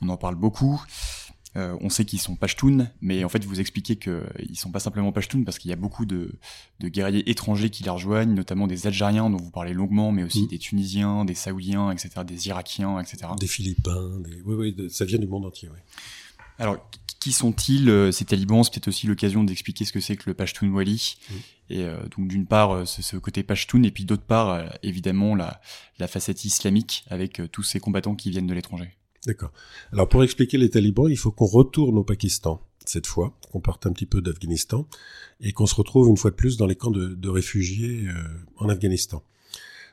on 0.00 0.08
en 0.08 0.16
parle 0.16 0.34
beaucoup. 0.34 0.82
Euh, 1.54 1.76
on 1.80 1.90
sait 1.90 2.04
qu'ils 2.06 2.20
sont 2.20 2.34
pashtuns, 2.34 2.90
mais 3.02 3.24
en 3.24 3.28
fait, 3.28 3.44
vous 3.44 3.60
expliquez 3.60 3.96
qu'ils 3.96 4.56
sont 4.56 4.70
pas 4.70 4.80
simplement 4.80 5.12
pashtuns 5.12 5.44
parce 5.44 5.58
qu'il 5.58 5.70
y 5.70 5.74
a 5.74 5.76
beaucoup 5.76 6.06
de, 6.06 6.32
guerriers 6.80 7.28
étrangers 7.30 7.68
qui 7.68 7.84
les 7.84 7.90
rejoignent, 7.90 8.34
notamment 8.34 8.66
des 8.66 8.86
Algériens 8.86 9.28
dont 9.28 9.36
vous 9.36 9.50
parlez 9.50 9.74
longuement, 9.74 10.12
mais 10.12 10.24
aussi 10.24 10.44
mm. 10.44 10.48
des 10.48 10.58
Tunisiens, 10.58 11.24
des 11.24 11.34
Saoudiens, 11.34 11.90
etc., 11.90 12.10
des 12.26 12.48
Irakiens, 12.48 13.00
etc. 13.00 13.28
Des 13.38 13.46
Philippins, 13.46 14.22
oui, 14.46 14.74
oui, 14.76 14.90
ça 14.90 15.04
vient 15.04 15.18
du 15.18 15.26
monde 15.26 15.44
entier, 15.44 15.68
oui. 15.68 15.78
Alors, 16.58 16.78
qui 17.20 17.32
sont-ils 17.32 17.88
euh, 17.88 18.12
ces 18.12 18.24
talibans? 18.24 18.64
C'est 18.64 18.72
peut-être 18.72 18.88
aussi 18.88 19.06
l'occasion 19.06 19.44
d'expliquer 19.44 19.84
ce 19.84 19.92
que 19.92 20.00
c'est 20.00 20.16
que 20.16 20.24
le 20.30 20.34
Pashtun 20.34 20.70
Wali. 20.70 21.16
Mm. 21.28 21.34
Et 21.70 21.84
euh, 21.84 21.96
donc 22.16 22.28
d'une 22.28 22.46
part 22.46 22.86
ce, 22.86 23.16
côté 23.16 23.42
Pashtun, 23.42 23.82
et 23.82 23.90
puis 23.90 24.04
d'autre 24.04 24.24
part 24.24 24.64
évidemment 24.82 25.34
la, 25.34 25.60
la 25.98 26.08
facette 26.08 26.44
islamique 26.44 27.04
avec 27.08 27.40
tous 27.50 27.62
ces 27.62 27.78
combattants 27.78 28.14
qui 28.14 28.30
viennent 28.30 28.46
de 28.46 28.54
l'étranger. 28.54 28.96
D'accord. 29.26 29.52
Alors 29.92 30.08
pour 30.08 30.24
expliquer 30.24 30.58
les 30.58 30.70
talibans, 30.70 31.08
il 31.08 31.16
faut 31.16 31.30
qu'on 31.30 31.46
retourne 31.46 31.96
au 31.98 32.04
Pakistan 32.04 32.60
cette 32.84 33.06
fois, 33.06 33.38
qu'on 33.52 33.60
parte 33.60 33.86
un 33.86 33.92
petit 33.92 34.06
peu 34.06 34.20
d'Afghanistan 34.20 34.88
et 35.40 35.52
qu'on 35.52 35.66
se 35.66 35.74
retrouve 35.74 36.08
une 36.08 36.16
fois 36.16 36.32
de 36.32 36.36
plus 36.36 36.56
dans 36.56 36.66
les 36.66 36.74
camps 36.74 36.90
de, 36.90 37.28
réfugiés 37.28 38.08
euh, 38.08 38.14
en 38.56 38.68
Afghanistan. 38.68 39.22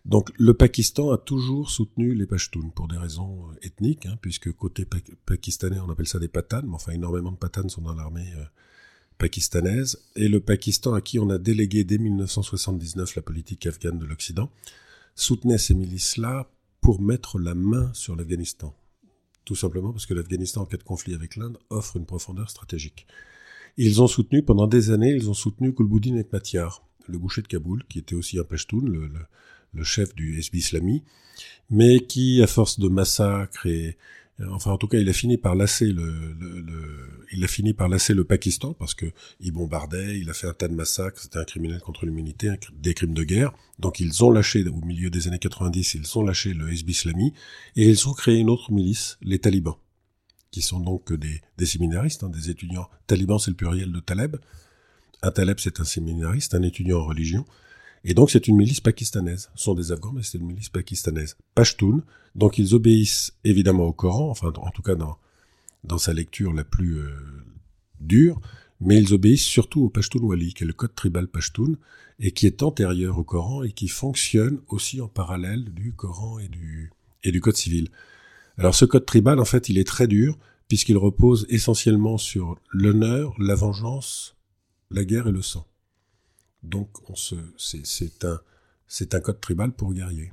Donc 0.05 0.31
le 0.37 0.53
Pakistan 0.53 1.11
a 1.11 1.17
toujours 1.17 1.69
soutenu 1.69 2.15
les 2.15 2.25
Pashtuns 2.25 2.71
pour 2.73 2.87
des 2.87 2.97
raisons 2.97 3.45
euh, 3.49 3.67
ethniques, 3.67 4.05
hein, 4.07 4.17
puisque 4.21 4.51
côté 4.53 4.87
pakistanais 5.25 5.79
on 5.79 5.89
appelle 5.91 6.07
ça 6.07 6.19
des 6.19 6.27
patanes, 6.27 6.65
mais 6.67 6.75
enfin 6.75 6.93
énormément 6.93 7.31
de 7.31 7.37
patanes 7.37 7.69
sont 7.69 7.81
dans 7.81 7.93
l'armée 7.93 8.31
euh, 8.37 8.45
pakistanaise, 9.17 10.01
et 10.15 10.29
le 10.29 10.39
Pakistan 10.39 10.93
à 10.93 11.01
qui 11.01 11.19
on 11.19 11.29
a 11.29 11.37
délégué 11.37 11.83
dès 11.83 11.97
1979 11.97 13.15
la 13.15 13.21
politique 13.21 13.67
afghane 13.67 13.99
de 13.99 14.05
l'Occident, 14.05 14.49
soutenait 15.13 15.57
ces 15.57 15.73
milices-là 15.73 16.49
pour 16.79 17.01
mettre 17.01 17.37
la 17.37 17.53
main 17.53 17.91
sur 17.93 18.15
l'Afghanistan 18.15 18.73
tout 19.49 19.55
simplement 19.55 19.91
parce 19.91 20.05
que 20.05 20.13
l'Afghanistan, 20.13 20.61
en 20.61 20.65
cas 20.65 20.77
de 20.77 20.83
conflit 20.83 21.15
avec 21.15 21.35
l'Inde, 21.35 21.57
offre 21.71 21.97
une 21.97 22.05
profondeur 22.05 22.51
stratégique. 22.51 23.07
Ils 23.77 23.99
ont 23.99 24.05
soutenu, 24.05 24.43
pendant 24.43 24.67
des 24.67 24.91
années, 24.91 25.09
ils 25.09 25.27
ont 25.27 25.33
soutenu 25.33 25.71
Gulbuddin 25.71 26.17
Ekmatyar, 26.17 26.85
le 27.07 27.17
boucher 27.17 27.41
de 27.41 27.47
Kaboul, 27.47 27.83
qui 27.89 27.97
était 27.97 28.13
aussi 28.13 28.37
un 28.37 28.43
Pashtun, 28.43 28.83
le, 28.83 29.83
chef 29.83 30.13
du 30.13 30.37
SB 30.37 30.59
Islami, 30.59 31.01
mais 31.71 32.01
qui, 32.01 32.43
à 32.43 32.47
force 32.47 32.79
de 32.79 32.89
massacres 32.89 33.65
et, 33.65 33.97
enfin, 34.51 34.71
en 34.71 34.77
tout 34.77 34.87
cas, 34.87 34.97
il 34.97 35.09
a 35.09 35.13
fini 35.13 35.37
par 35.37 35.55
lasser 35.55 35.85
le, 35.85 36.33
le, 36.39 36.61
le, 36.61 37.25
il 37.31 37.43
a 37.43 37.47
fini 37.47 37.73
par 37.73 37.89
lasser 37.89 38.13
le 38.13 38.23
Pakistan 38.23 38.73
parce 38.73 38.93
que 38.93 39.05
il 39.39 39.51
bombardait, 39.51 40.19
il 40.19 40.29
a 40.29 40.33
fait 40.33 40.47
un 40.47 40.53
tas 40.53 40.67
de 40.67 40.73
massacres, 40.73 41.19
c'était 41.19 41.39
un 41.39 41.43
criminel 41.43 41.79
contre 41.81 42.05
l'humanité, 42.05 42.51
des 42.73 42.93
crimes 42.93 43.13
de 43.13 43.23
guerre. 43.23 43.51
Donc 43.79 43.99
ils 43.99 44.23
ont 44.23 44.31
lâché, 44.31 44.65
au 44.67 44.85
milieu 44.85 45.09
des 45.09 45.27
années 45.27 45.39
90, 45.39 45.95
ils 45.95 46.17
ont 46.17 46.23
lâché 46.23 46.53
le 46.53 46.71
Hezb 46.71 46.89
Islami 46.89 47.33
et 47.75 47.89
ils 47.89 48.07
ont 48.07 48.13
créé 48.13 48.37
une 48.37 48.49
autre 48.49 48.71
milice, 48.71 49.17
les 49.21 49.39
talibans, 49.39 49.77
qui 50.51 50.61
sont 50.61 50.79
donc 50.79 51.13
des, 51.13 51.41
séminaristes, 51.65 52.23
hein, 52.23 52.29
des 52.29 52.49
étudiants. 52.49 52.89
Taliban, 53.07 53.39
c'est 53.39 53.51
le 53.51 53.57
pluriel 53.57 53.91
de 53.91 53.99
Taleb. 53.99 54.37
Un 55.21 55.31
Taleb, 55.31 55.57
c'est 55.59 55.79
un 55.79 55.83
séminariste, 55.83 56.55
un 56.55 56.63
étudiant 56.63 56.99
en 56.99 57.05
religion. 57.05 57.45
Et 58.03 58.13
donc 58.13 58.31
c'est 58.31 58.47
une 58.47 58.55
milice 58.55 58.81
pakistanaise. 58.81 59.49
Ce 59.55 59.63
sont 59.63 59.73
des 59.73 59.91
Afghans, 59.91 60.13
mais 60.13 60.23
c'est 60.23 60.37
une 60.37 60.45
milice 60.45 60.69
pakistanaise. 60.69 61.35
Pashtun. 61.55 62.01
Donc 62.35 62.57
ils 62.57 62.75
obéissent 62.75 63.33
évidemment 63.43 63.85
au 63.85 63.93
Coran, 63.93 64.29
enfin 64.29 64.51
en 64.55 64.71
tout 64.71 64.81
cas 64.81 64.95
dans, 64.95 65.17
dans 65.83 65.97
sa 65.97 66.13
lecture 66.13 66.53
la 66.53 66.63
plus 66.63 66.99
euh, 66.99 67.09
dure, 67.99 68.39
mais 68.79 68.97
ils 68.97 69.13
obéissent 69.13 69.43
surtout 69.43 69.81
au 69.81 69.89
Pashtun 69.89 70.19
Wali, 70.19 70.53
qui 70.53 70.63
est 70.63 70.67
le 70.67 70.73
code 70.73 70.95
tribal 70.95 71.27
Pashtun, 71.27 71.73
et 72.19 72.31
qui 72.31 72.45
est 72.45 72.63
antérieur 72.63 73.17
au 73.17 73.23
Coran 73.23 73.63
et 73.63 73.71
qui 73.71 73.87
fonctionne 73.87 74.59
aussi 74.67 75.01
en 75.01 75.07
parallèle 75.07 75.65
du 75.73 75.93
Coran 75.93 76.39
et 76.39 76.47
du, 76.47 76.91
et 77.23 77.31
du 77.31 77.41
code 77.41 77.55
civil. 77.55 77.89
Alors 78.57 78.75
ce 78.75 78.85
code 78.85 79.05
tribal, 79.05 79.39
en 79.39 79.45
fait, 79.45 79.69
il 79.69 79.77
est 79.77 79.87
très 79.87 80.07
dur, 80.07 80.37
puisqu'il 80.67 80.97
repose 80.97 81.45
essentiellement 81.49 82.17
sur 82.17 82.57
l'honneur, 82.71 83.33
la 83.39 83.55
vengeance, 83.55 84.35
la 84.91 85.05
guerre 85.05 85.27
et 85.27 85.31
le 85.31 85.41
sang. 85.41 85.65
Donc 86.63 86.89
on 87.09 87.15
se, 87.15 87.35
c'est 87.57 88.25
un, 88.25 88.39
c'est 88.87 89.15
un 89.15 89.19
code 89.19 89.39
tribal 89.39 89.71
pour 89.71 89.93
guerrier. 89.93 90.31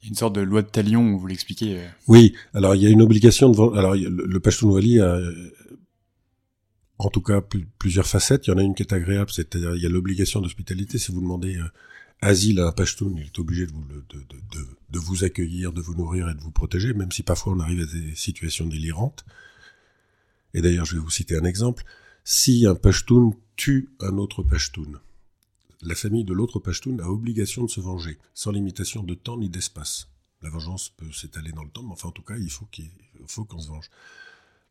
Il 0.00 0.06
y 0.06 0.06
a 0.06 0.08
une 0.08 0.16
sorte 0.16 0.34
de 0.34 0.40
loi 0.40 0.62
de 0.62 0.68
talion, 0.68 1.16
vous 1.16 1.26
l'expliquez. 1.26 1.78
Euh. 1.78 1.88
Oui, 2.08 2.34
alors 2.54 2.74
il 2.74 2.82
y 2.82 2.86
a 2.86 2.90
une 2.90 3.02
obligation 3.02 3.50
de 3.50 3.78
alors 3.78 3.94
le, 3.94 4.08
le 4.08 4.40
Pashtunwali 4.40 5.00
a 5.00 5.20
en 6.98 7.10
tout 7.10 7.20
cas 7.20 7.42
plusieurs 7.78 8.06
facettes. 8.06 8.46
Il 8.46 8.50
y 8.50 8.52
en 8.54 8.58
a 8.58 8.62
une 8.62 8.74
qui 8.74 8.82
est 8.82 8.92
agréable, 8.92 9.30
c'est-à-dire 9.30 9.74
il 9.74 9.82
y 9.82 9.86
a 9.86 9.88
l'obligation 9.88 10.40
d'hospitalité. 10.40 10.98
Si 10.98 11.12
vous 11.12 11.20
demandez 11.20 11.56
euh, 11.56 11.64
asile 12.20 12.60
à 12.60 12.68
un 12.68 12.72
Pashtun, 12.72 13.12
il 13.16 13.26
est 13.26 13.38
obligé 13.38 13.66
de 13.66 13.72
vous, 13.72 13.84
de, 13.84 14.04
de, 14.10 14.18
de, 14.20 14.66
de, 14.90 14.98
vous 14.98 15.24
accueillir, 15.24 15.72
de 15.72 15.80
vous 15.80 15.94
nourrir 15.94 16.28
et 16.28 16.34
de 16.34 16.40
vous 16.40 16.52
protéger, 16.52 16.94
même 16.94 17.10
si 17.10 17.22
parfois 17.22 17.54
on 17.54 17.60
arrive 17.60 17.80
à 17.80 17.86
des 17.86 18.14
situations 18.14 18.66
délirantes. 18.66 19.24
Et 20.54 20.60
d'ailleurs, 20.60 20.84
je 20.84 20.94
vais 20.94 21.00
vous 21.00 21.10
citer 21.10 21.36
un 21.36 21.44
exemple. 21.44 21.84
Si 22.24 22.66
un 22.66 22.76
Pashtun 22.76 23.32
tue 23.62 23.90
un 24.00 24.18
autre 24.18 24.42
Pashtun, 24.42 25.00
la 25.82 25.94
famille 25.94 26.24
de 26.24 26.32
l'autre 26.32 26.58
Pashtun 26.58 26.98
a 26.98 27.06
obligation 27.06 27.62
de 27.62 27.70
se 27.70 27.80
venger, 27.80 28.18
sans 28.34 28.50
limitation 28.50 29.04
de 29.04 29.14
temps 29.14 29.38
ni 29.38 29.48
d'espace. 29.48 30.08
La 30.40 30.50
vengeance 30.50 30.88
peut 30.88 31.12
s'étaler 31.12 31.52
dans 31.52 31.62
le 31.62 31.70
temps, 31.70 31.84
mais 31.84 31.92
enfin 31.92 32.08
en 32.08 32.10
tout 32.10 32.24
cas, 32.24 32.36
il 32.36 32.50
faut 32.50 32.64
qu'il 32.64 32.90
qu'on 33.48 33.60
se 33.60 33.68
venge. 33.68 33.88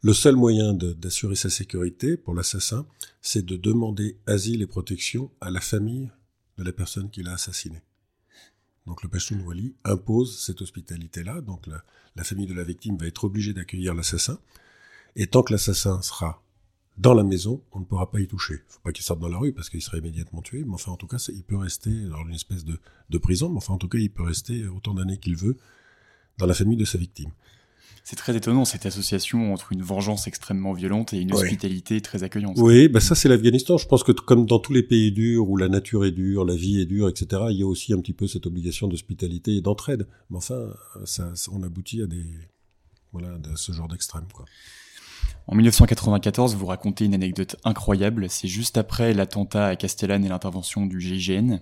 Le 0.01 0.11
seul 0.11 0.35
moyen 0.35 0.73
d'assurer 0.73 1.35
sa 1.35 1.49
sécurité 1.49 2.17
pour 2.17 2.33
l'assassin, 2.33 2.85
c'est 3.21 3.45
de 3.45 3.55
demander 3.55 4.17
asile 4.27 4.61
et 4.61 4.67
protection 4.67 5.31
à 5.39 5.51
la 5.51 5.61
famille 5.61 6.11
de 6.57 6.63
la 6.65 6.73
personne 6.73 7.09
qui 7.09 7.23
l'a 7.23 7.35
assassiné. 7.35 7.81
Donc 8.87 9.03
le 9.03 9.09
Pashtun 9.09 9.39
Wali 9.39 9.73
impose 9.85 10.37
cette 10.37 10.61
hospitalité-là, 10.61 11.39
donc 11.39 11.65
la 11.67 12.23
famille 12.25 12.45
de 12.45 12.53
la 12.53 12.65
victime 12.65 12.97
va 12.97 13.07
être 13.07 13.23
obligée 13.23 13.53
d'accueillir 13.53 13.93
l'assassin, 13.93 14.37
et 15.15 15.27
tant 15.27 15.43
que 15.43 15.53
l'assassin 15.53 16.01
sera 16.01 16.43
dans 17.01 17.15
la 17.15 17.23
maison, 17.23 17.63
on 17.71 17.79
ne 17.79 17.85
pourra 17.85 18.11
pas 18.11 18.19
y 18.19 18.27
toucher. 18.27 18.53
Il 18.53 18.73
faut 18.73 18.79
pas 18.83 18.91
qu'il 18.91 19.03
sorte 19.03 19.19
dans 19.19 19.27
la 19.27 19.39
rue 19.39 19.53
parce 19.53 19.71
qu'il 19.71 19.81
serait 19.81 19.97
immédiatement 19.97 20.41
tué, 20.43 20.63
mais 20.63 20.73
enfin 20.73 20.91
en 20.91 20.97
tout 20.97 21.07
cas, 21.07 21.17
il 21.33 21.43
peut 21.43 21.57
rester 21.57 21.89
dans 21.89 22.23
une 22.27 22.35
espèce 22.35 22.63
de, 22.63 22.79
de 23.09 23.17
prison, 23.17 23.49
mais 23.49 23.57
enfin 23.57 23.73
en 23.73 23.79
tout 23.79 23.89
cas, 23.89 23.97
il 23.97 24.11
peut 24.11 24.21
rester 24.23 24.67
autant 24.67 24.93
d'années 24.93 25.17
qu'il 25.17 25.35
veut 25.35 25.57
dans 26.37 26.45
la 26.45 26.53
famille 26.53 26.77
de 26.77 26.85
sa 26.85 26.99
victime. 26.99 27.31
C'est 28.03 28.15
très 28.15 28.35
étonnant 28.35 28.65
cette 28.65 28.85
association 28.85 29.51
entre 29.51 29.71
une 29.71 29.81
vengeance 29.81 30.27
extrêmement 30.27 30.73
violente 30.73 31.13
et 31.13 31.19
une 31.19 31.33
hospitalité 31.33 32.01
très 32.01 32.23
accueillante. 32.23 32.57
Oui, 32.59 32.87
bah 32.87 32.99
ça 32.99 33.15
c'est 33.15 33.29
l'Afghanistan. 33.29 33.77
Je 33.77 33.87
pense 33.87 34.03
que 34.03 34.11
comme 34.11 34.45
dans 34.45 34.59
tous 34.59 34.73
les 34.73 34.83
pays 34.83 35.11
durs 35.11 35.49
où 35.49 35.57
la 35.57 35.69
nature 35.69 36.05
est 36.05 36.11
dure, 36.11 36.45
la 36.45 36.55
vie 36.55 36.81
est 36.81 36.85
dure, 36.85 37.09
etc., 37.09 37.43
il 37.49 37.57
y 37.57 37.63
a 37.63 37.67
aussi 37.67 37.93
un 37.93 37.99
petit 37.99 38.13
peu 38.13 38.27
cette 38.27 38.45
obligation 38.45 38.87
d'hospitalité 38.87 39.55
et 39.55 39.61
d'entraide. 39.61 40.07
Mais 40.29 40.37
enfin, 40.37 40.73
ça, 41.05 41.31
on 41.51 41.63
aboutit 41.63 42.01
à 42.01 42.07
des 42.07 42.25
voilà, 43.11 43.37
à 43.51 43.55
ce 43.55 43.71
genre 43.71 43.87
d'extrême, 43.87 44.27
quoi. 44.33 44.45
En 45.47 45.55
1994, 45.55 46.55
vous 46.55 46.65
racontez 46.65 47.05
une 47.05 47.13
anecdote 47.13 47.55
incroyable. 47.63 48.29
C'est 48.29 48.47
juste 48.47 48.77
après 48.77 49.13
l'attentat 49.13 49.67
à 49.67 49.75
Castellane 49.75 50.23
et 50.23 50.29
l'intervention 50.29 50.85
du 50.85 51.01
GIGN. 51.01 51.59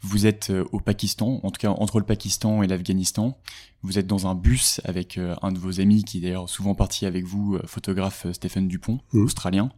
Vous 0.00 0.26
êtes 0.26 0.50
euh, 0.50 0.64
au 0.72 0.80
Pakistan, 0.80 1.40
en 1.42 1.50
tout 1.50 1.58
cas 1.58 1.70
entre 1.70 1.98
le 1.98 2.04
Pakistan 2.04 2.62
et 2.62 2.66
l'Afghanistan. 2.66 3.38
Vous 3.82 3.98
êtes 3.98 4.06
dans 4.06 4.26
un 4.26 4.34
bus 4.34 4.80
avec 4.84 5.16
euh, 5.16 5.34
un 5.40 5.50
de 5.50 5.58
vos 5.58 5.80
amis 5.80 6.04
qui 6.04 6.18
est 6.18 6.20
d'ailleurs 6.20 6.50
souvent 6.50 6.74
parti 6.74 7.06
avec 7.06 7.24
vous, 7.24 7.54
euh, 7.54 7.62
photographe 7.66 8.26
Stephen 8.32 8.68
Dupont, 8.68 9.00
mmh. 9.12 9.24
australien. 9.24 9.70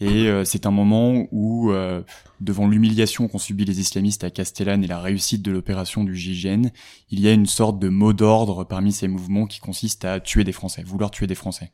Et 0.00 0.28
euh, 0.28 0.44
c'est 0.44 0.64
un 0.64 0.70
moment 0.70 1.26
où, 1.30 1.70
euh, 1.70 2.02
devant 2.40 2.66
l'humiliation 2.66 3.28
qu'ont 3.28 3.38
subi 3.38 3.66
les 3.66 3.80
islamistes 3.80 4.24
à 4.24 4.30
Castellane 4.30 4.82
et 4.82 4.86
la 4.86 4.98
réussite 4.98 5.42
de 5.42 5.52
l'opération 5.52 6.04
du 6.04 6.16
GIGN, 6.16 6.70
il 7.10 7.20
y 7.20 7.28
a 7.28 7.32
une 7.32 7.46
sorte 7.46 7.78
de 7.78 7.90
mot 7.90 8.14
d'ordre 8.14 8.64
parmi 8.64 8.92
ces 8.92 9.08
mouvements 9.08 9.46
qui 9.46 9.60
consiste 9.60 10.06
à 10.06 10.18
tuer 10.18 10.42
des 10.42 10.52
Français, 10.52 10.82
vouloir 10.82 11.10
tuer 11.10 11.26
des 11.26 11.34
Français. 11.34 11.72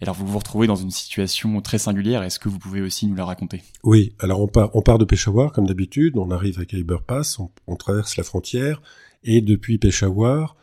Et 0.00 0.04
alors 0.04 0.14
vous 0.14 0.26
vous 0.26 0.38
retrouvez 0.38 0.66
dans 0.66 0.76
une 0.76 0.90
situation 0.90 1.60
très 1.60 1.78
singulière, 1.78 2.22
est-ce 2.22 2.38
que 2.38 2.48
vous 2.48 2.58
pouvez 2.58 2.80
aussi 2.80 3.06
nous 3.06 3.16
la 3.16 3.24
raconter? 3.24 3.62
Oui, 3.82 4.14
alors 4.20 4.40
on 4.40 4.46
part, 4.82 4.98
de 4.98 5.04
Peshawar 5.04 5.52
comme 5.52 5.66
d'habitude, 5.66 6.16
on 6.16 6.30
arrive 6.30 6.60
à 6.60 6.64
Khyber 6.64 7.02
Pass, 7.02 7.38
on, 7.66 7.76
traverse 7.76 8.16
la 8.16 8.22
frontière, 8.22 8.80
et 9.24 9.40
depuis 9.40 9.78
Peshawar, 9.78 10.56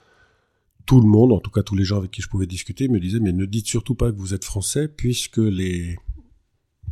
tout 0.86 1.02
le 1.02 1.08
monde, 1.08 1.34
en 1.34 1.40
tout 1.40 1.52
cas 1.52 1.64
tous 1.64 1.76
les 1.76 1.84
gens 1.84 1.98
avec 1.98 2.12
qui 2.12 2.22
je 2.22 2.30
pouvais 2.30 2.48
discuter, 2.48 2.88
me 2.88 3.00
disaient 3.00 3.20
mais 3.20 3.34
ne 3.34 3.46
dites 3.46 3.68
surtout 3.68 3.96
pas 3.96 4.12
que 4.12 4.18
vous 4.18 4.34
êtes 4.34 4.46
français, 4.46 4.88
puisque 4.88 5.38
les, 5.38 5.98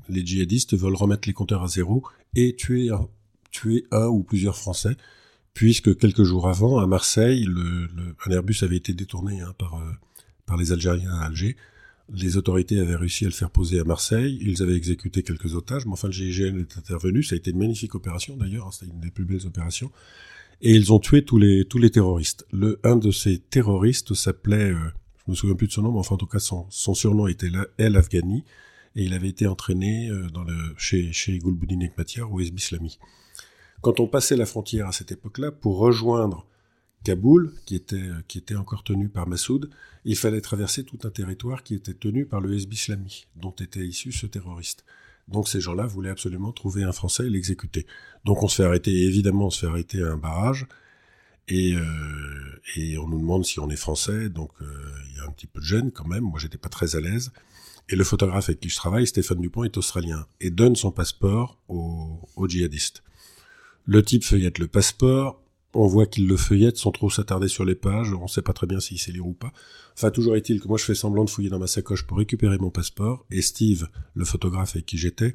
les 0.09 0.25
djihadistes 0.25 0.75
veulent 0.75 0.95
remettre 0.95 1.27
les 1.29 1.33
compteurs 1.33 1.63
à 1.63 1.67
zéro 1.67 2.03
et 2.35 2.55
tuer 2.57 2.89
un, 2.89 3.07
tuer 3.53 3.85
un 3.91 4.07
ou 4.07 4.23
plusieurs 4.23 4.57
Français, 4.57 4.97
puisque 5.53 5.95
quelques 5.97 6.23
jours 6.23 6.49
avant, 6.49 6.79
à 6.79 6.87
Marseille, 6.87 7.45
le, 7.45 7.87
le, 7.95 8.15
un 8.25 8.31
Airbus 8.31 8.57
avait 8.63 8.75
été 8.75 8.93
détourné 8.93 9.39
hein, 9.39 9.53
par, 9.57 9.75
euh, 9.75 9.91
par 10.45 10.57
les 10.57 10.73
Algériens 10.73 11.13
à 11.13 11.27
Alger. 11.27 11.55
Les 12.11 12.37
autorités 12.37 12.79
avaient 12.79 12.95
réussi 12.95 13.25
à 13.25 13.27
le 13.27 13.33
faire 13.33 13.49
poser 13.49 13.79
à 13.79 13.83
Marseille. 13.83 14.37
Ils 14.41 14.61
avaient 14.61 14.75
exécuté 14.75 15.23
quelques 15.23 15.55
otages, 15.55 15.85
mais 15.85 15.93
enfin 15.93 16.09
le 16.09 16.13
GIGN 16.13 16.59
est 16.59 16.77
intervenu. 16.77 17.23
Ça 17.23 17.35
a 17.35 17.37
été 17.37 17.51
une 17.51 17.59
magnifique 17.59 17.95
opération 17.95 18.35
d'ailleurs. 18.35 18.67
Hein, 18.67 18.71
C'était 18.71 18.91
une 18.91 18.99
des 18.99 19.11
plus 19.11 19.25
belles 19.25 19.45
opérations. 19.45 19.91
Et 20.61 20.71
ils 20.71 20.93
ont 20.93 20.99
tué 20.99 21.23
tous 21.23 21.37
les 21.37 21.65
tous 21.65 21.77
les 21.77 21.89
terroristes. 21.89 22.45
Le 22.51 22.79
un 22.83 22.97
de 22.97 23.11
ces 23.11 23.39
terroristes 23.39 24.13
s'appelait, 24.13 24.71
euh, 24.71 24.91
je 25.25 25.31
me 25.31 25.35
souviens 25.35 25.55
plus 25.55 25.67
de 25.67 25.71
son 25.71 25.81
nom, 25.81 25.91
mais 25.91 25.99
enfin 25.99 26.15
en 26.15 26.17
tout 26.17 26.27
cas 26.27 26.39
son, 26.39 26.65
son 26.69 26.93
surnom 26.93 27.27
était 27.27 27.49
El 27.77 27.95
Afghani 27.95 28.43
et 28.95 29.03
il 29.03 29.13
avait 29.13 29.29
été 29.29 29.47
entraîné 29.47 30.09
euh, 30.09 30.29
dans 30.29 30.43
le, 30.43 30.55
chez, 30.77 31.11
chez 31.11 31.37
Gulbuddin 31.39 31.79
Ekmatyar 31.79 32.31
au. 32.31 32.39
Quand 33.81 33.99
on 33.99 34.07
passait 34.07 34.37
la 34.37 34.45
frontière 34.45 34.87
à 34.87 34.91
cette 34.91 35.11
époque-là, 35.11 35.51
pour 35.51 35.77
rejoindre 35.77 36.45
Kaboul, 37.03 37.53
qui 37.65 37.75
était, 37.75 37.95
euh, 37.95 38.21
qui 38.27 38.37
était 38.37 38.55
encore 38.55 38.83
tenu 38.83 39.09
par 39.09 39.27
Massoud, 39.27 39.69
il 40.05 40.17
fallait 40.17 40.41
traverser 40.41 40.83
tout 40.83 40.99
un 41.03 41.09
territoire 41.09 41.63
qui 41.63 41.75
était 41.75 41.93
tenu 41.93 42.25
par 42.25 42.41
le 42.41 42.53
Hezb 42.53 42.73
Islami, 42.73 43.25
dont 43.35 43.51
était 43.51 43.85
issu 43.85 44.11
ce 44.11 44.25
terroriste. 44.25 44.85
Donc 45.27 45.47
ces 45.47 45.61
gens-là 45.61 45.85
voulaient 45.85 46.09
absolument 46.09 46.51
trouver 46.51 46.83
un 46.83 46.91
Français 46.91 47.27
et 47.27 47.29
l'exécuter. 47.29 47.85
Donc 48.25 48.43
on 48.43 48.47
se 48.47 48.57
fait 48.57 48.65
arrêter, 48.65 48.91
évidemment 49.03 49.47
on 49.47 49.49
se 49.49 49.61
fait 49.61 49.67
arrêter 49.67 50.03
à 50.03 50.11
un 50.11 50.17
barrage, 50.17 50.67
et, 51.47 51.75
euh, 51.75 52.61
et 52.75 52.97
on 52.97 53.07
nous 53.07 53.19
demande 53.19 53.45
si 53.45 53.59
on 53.59 53.69
est 53.69 53.75
Français, 53.75 54.29
donc 54.29 54.51
euh, 54.61 54.65
il 55.09 55.17
y 55.17 55.19
a 55.19 55.23
un 55.23 55.31
petit 55.31 55.47
peu 55.47 55.59
de 55.59 55.65
gêne 55.65 55.91
quand 55.91 56.07
même, 56.07 56.23
moi 56.23 56.39
j'étais 56.39 56.57
pas 56.57 56.69
très 56.69 56.95
à 56.95 57.01
l'aise. 57.01 57.31
Et 57.89 57.97
le 57.97 58.05
photographe 58.05 58.47
avec 58.47 58.61
qui 58.61 58.69
je 58.69 58.77
travaille, 58.77 59.05
Stéphane 59.05 59.41
Dupont, 59.41 59.65
est 59.65 59.75
australien 59.75 60.25
et 60.39 60.51
donne 60.51 60.75
son 60.77 60.91
passeport 60.91 61.59
aux, 61.67 62.17
aux 62.37 62.47
djihadistes. 62.47 63.03
Le 63.85 64.01
type 64.01 64.23
feuillette 64.23 64.59
le 64.59 64.67
passeport, 64.67 65.42
on 65.73 65.87
voit 65.87 66.05
qu'il 66.05 66.27
le 66.27 66.37
feuillette 66.37 66.77
sans 66.77 66.91
trop 66.91 67.09
s'attarder 67.09 67.47
sur 67.47 67.65
les 67.65 67.75
pages, 67.75 68.13
on 68.13 68.27
sait 68.27 68.41
pas 68.41 68.53
très 68.53 68.67
bien 68.67 68.79
s'il 68.79 68.99
sait 68.99 69.11
lire 69.11 69.27
ou 69.27 69.33
pas. 69.33 69.53
Enfin, 69.95 70.11
toujours 70.11 70.35
est-il 70.35 70.59
que 70.59 70.67
moi 70.67 70.77
je 70.77 70.85
fais 70.85 70.95
semblant 70.95 71.25
de 71.25 71.29
fouiller 71.29 71.49
dans 71.49 71.59
ma 71.59 71.67
sacoche 71.67 72.03
pour 72.03 72.17
récupérer 72.17 72.57
mon 72.57 72.69
passeport, 72.69 73.25
et 73.31 73.41
Steve, 73.41 73.87
le 74.13 74.25
photographe 74.25 74.75
avec 74.75 74.85
qui 74.85 74.97
j'étais, 74.97 75.33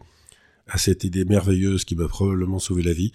a 0.68 0.78
cette 0.78 1.04
idée 1.04 1.24
merveilleuse 1.24 1.84
qui 1.84 1.96
m'a 1.96 2.08
probablement 2.08 2.58
sauvé 2.58 2.82
la 2.82 2.92
vie, 2.92 3.12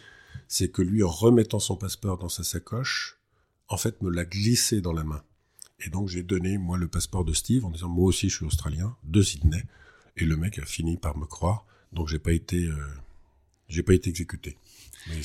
c'est 0.47 0.69
que 0.69 0.81
lui, 0.81 1.03
en 1.03 1.09
remettant 1.09 1.59
son 1.59 1.75
passeport 1.75 2.17
dans 2.17 2.29
sa 2.29 2.43
sacoche, 2.43 3.19
en 3.69 3.77
fait, 3.77 4.01
me 4.01 4.09
l'a 4.09 4.25
glissé 4.25 4.81
dans 4.81 4.93
la 4.93 5.03
main. 5.03 5.23
Et 5.85 5.89
donc 5.89 6.07
j'ai 6.07 6.23
donné, 6.23 6.57
moi, 6.57 6.77
le 6.77 6.87
passeport 6.87 7.25
de 7.25 7.33
Steve 7.33 7.65
en 7.65 7.69
disant, 7.69 7.89
moi 7.89 8.05
aussi 8.05 8.29
je 8.29 8.37
suis 8.37 8.45
australien, 8.45 8.95
de 9.03 9.21
Sydney. 9.21 9.63
Et 10.17 10.25
le 10.25 10.37
mec 10.37 10.59
a 10.59 10.65
fini 10.65 10.97
par 10.97 11.17
me 11.17 11.25
croire. 11.25 11.65
Donc 11.91 12.07
j'ai 12.07 12.19
pas 12.19 12.33
été, 12.33 12.63
euh, 12.65 12.75
j'ai 13.67 13.83
pas 13.83 13.93
été 13.93 14.09
exécuté. 14.09 14.57
Mais 15.07 15.21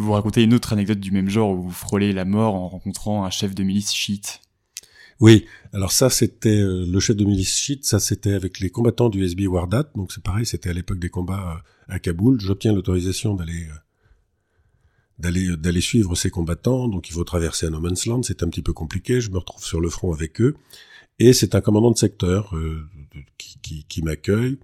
vous 0.00 0.12
racontez 0.12 0.42
une 0.42 0.54
autre 0.54 0.72
anecdote 0.72 1.00
du 1.00 1.10
même 1.10 1.28
genre 1.28 1.50
où 1.50 1.62
vous 1.62 1.70
frôlez 1.70 2.12
la 2.12 2.24
mort 2.24 2.54
en 2.54 2.68
rencontrant 2.68 3.24
un 3.24 3.30
chef 3.30 3.54
de 3.54 3.62
milice 3.62 3.92
chiite. 3.92 4.40
Oui, 5.20 5.44
alors 5.74 5.92
ça 5.92 6.08
c'était 6.08 6.48
euh, 6.48 6.86
le 6.86 7.00
chef 7.00 7.16
de 7.16 7.24
milice 7.24 7.54
chiite, 7.54 7.84
ça 7.84 8.00
c'était 8.00 8.32
avec 8.32 8.58
les 8.58 8.70
combattants 8.70 9.10
du 9.10 9.22
SB 9.22 9.46
Wardat, 9.46 9.90
donc 9.94 10.12
c'est 10.12 10.22
pareil, 10.22 10.46
c'était 10.46 10.70
à 10.70 10.72
l'époque 10.72 10.98
des 10.98 11.10
combats 11.10 11.62
euh, 11.88 11.94
à 11.94 11.98
Kaboul. 11.98 12.40
J'obtiens 12.40 12.72
l'autorisation 12.72 13.34
d'aller 13.34 13.66
d'aller 15.18 15.80
suivre 15.82 16.14
ces 16.14 16.30
combattants. 16.30 16.88
Donc 16.88 17.10
il 17.10 17.12
faut 17.12 17.24
traverser 17.24 17.66
un 17.66 17.70
no 17.70 17.80
man's 17.80 18.06
land, 18.06 18.22
c'est 18.22 18.42
un 18.42 18.48
petit 18.48 18.62
peu 18.62 18.72
compliqué. 18.72 19.20
Je 19.20 19.30
me 19.30 19.36
retrouve 19.36 19.62
sur 19.62 19.80
le 19.80 19.90
front 19.90 20.14
avec 20.14 20.40
eux, 20.40 20.56
et 21.18 21.34
c'est 21.34 21.54
un 21.54 21.60
commandant 21.60 21.90
de 21.90 21.98
secteur 21.98 22.56
euh, 22.56 22.88
qui, 23.36 23.84
qui 23.84 24.02
m'accueille. 24.02 24.58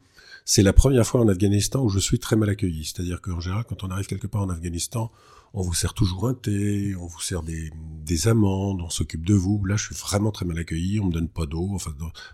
C'est 0.48 0.62
la 0.62 0.72
première 0.72 1.04
fois 1.04 1.20
en 1.20 1.28
Afghanistan 1.28 1.82
où 1.82 1.88
je 1.88 1.98
suis 1.98 2.20
très 2.20 2.36
mal 2.36 2.48
accueilli. 2.48 2.84
C'est-à-dire 2.84 3.20
qu'en 3.20 3.40
général, 3.40 3.64
quand 3.68 3.82
on 3.82 3.88
arrive 3.88 4.06
quelque 4.06 4.28
part 4.28 4.42
en 4.42 4.48
Afghanistan, 4.48 5.10
on 5.52 5.60
vous 5.60 5.74
sert 5.74 5.92
toujours 5.92 6.28
un 6.28 6.34
thé, 6.34 6.94
on 6.94 7.06
vous 7.06 7.20
sert 7.20 7.42
des, 7.42 7.72
des 8.04 8.28
amandes, 8.28 8.80
on 8.80 8.88
s'occupe 8.88 9.26
de 9.26 9.34
vous. 9.34 9.64
Là, 9.64 9.74
je 9.76 9.86
suis 9.86 9.94
vraiment 9.96 10.30
très 10.30 10.44
mal 10.44 10.56
accueilli. 10.56 11.00
On 11.00 11.06
me 11.06 11.12
donne 11.12 11.28
pas 11.28 11.46
d'eau, 11.46 11.70
enfin 11.74 11.90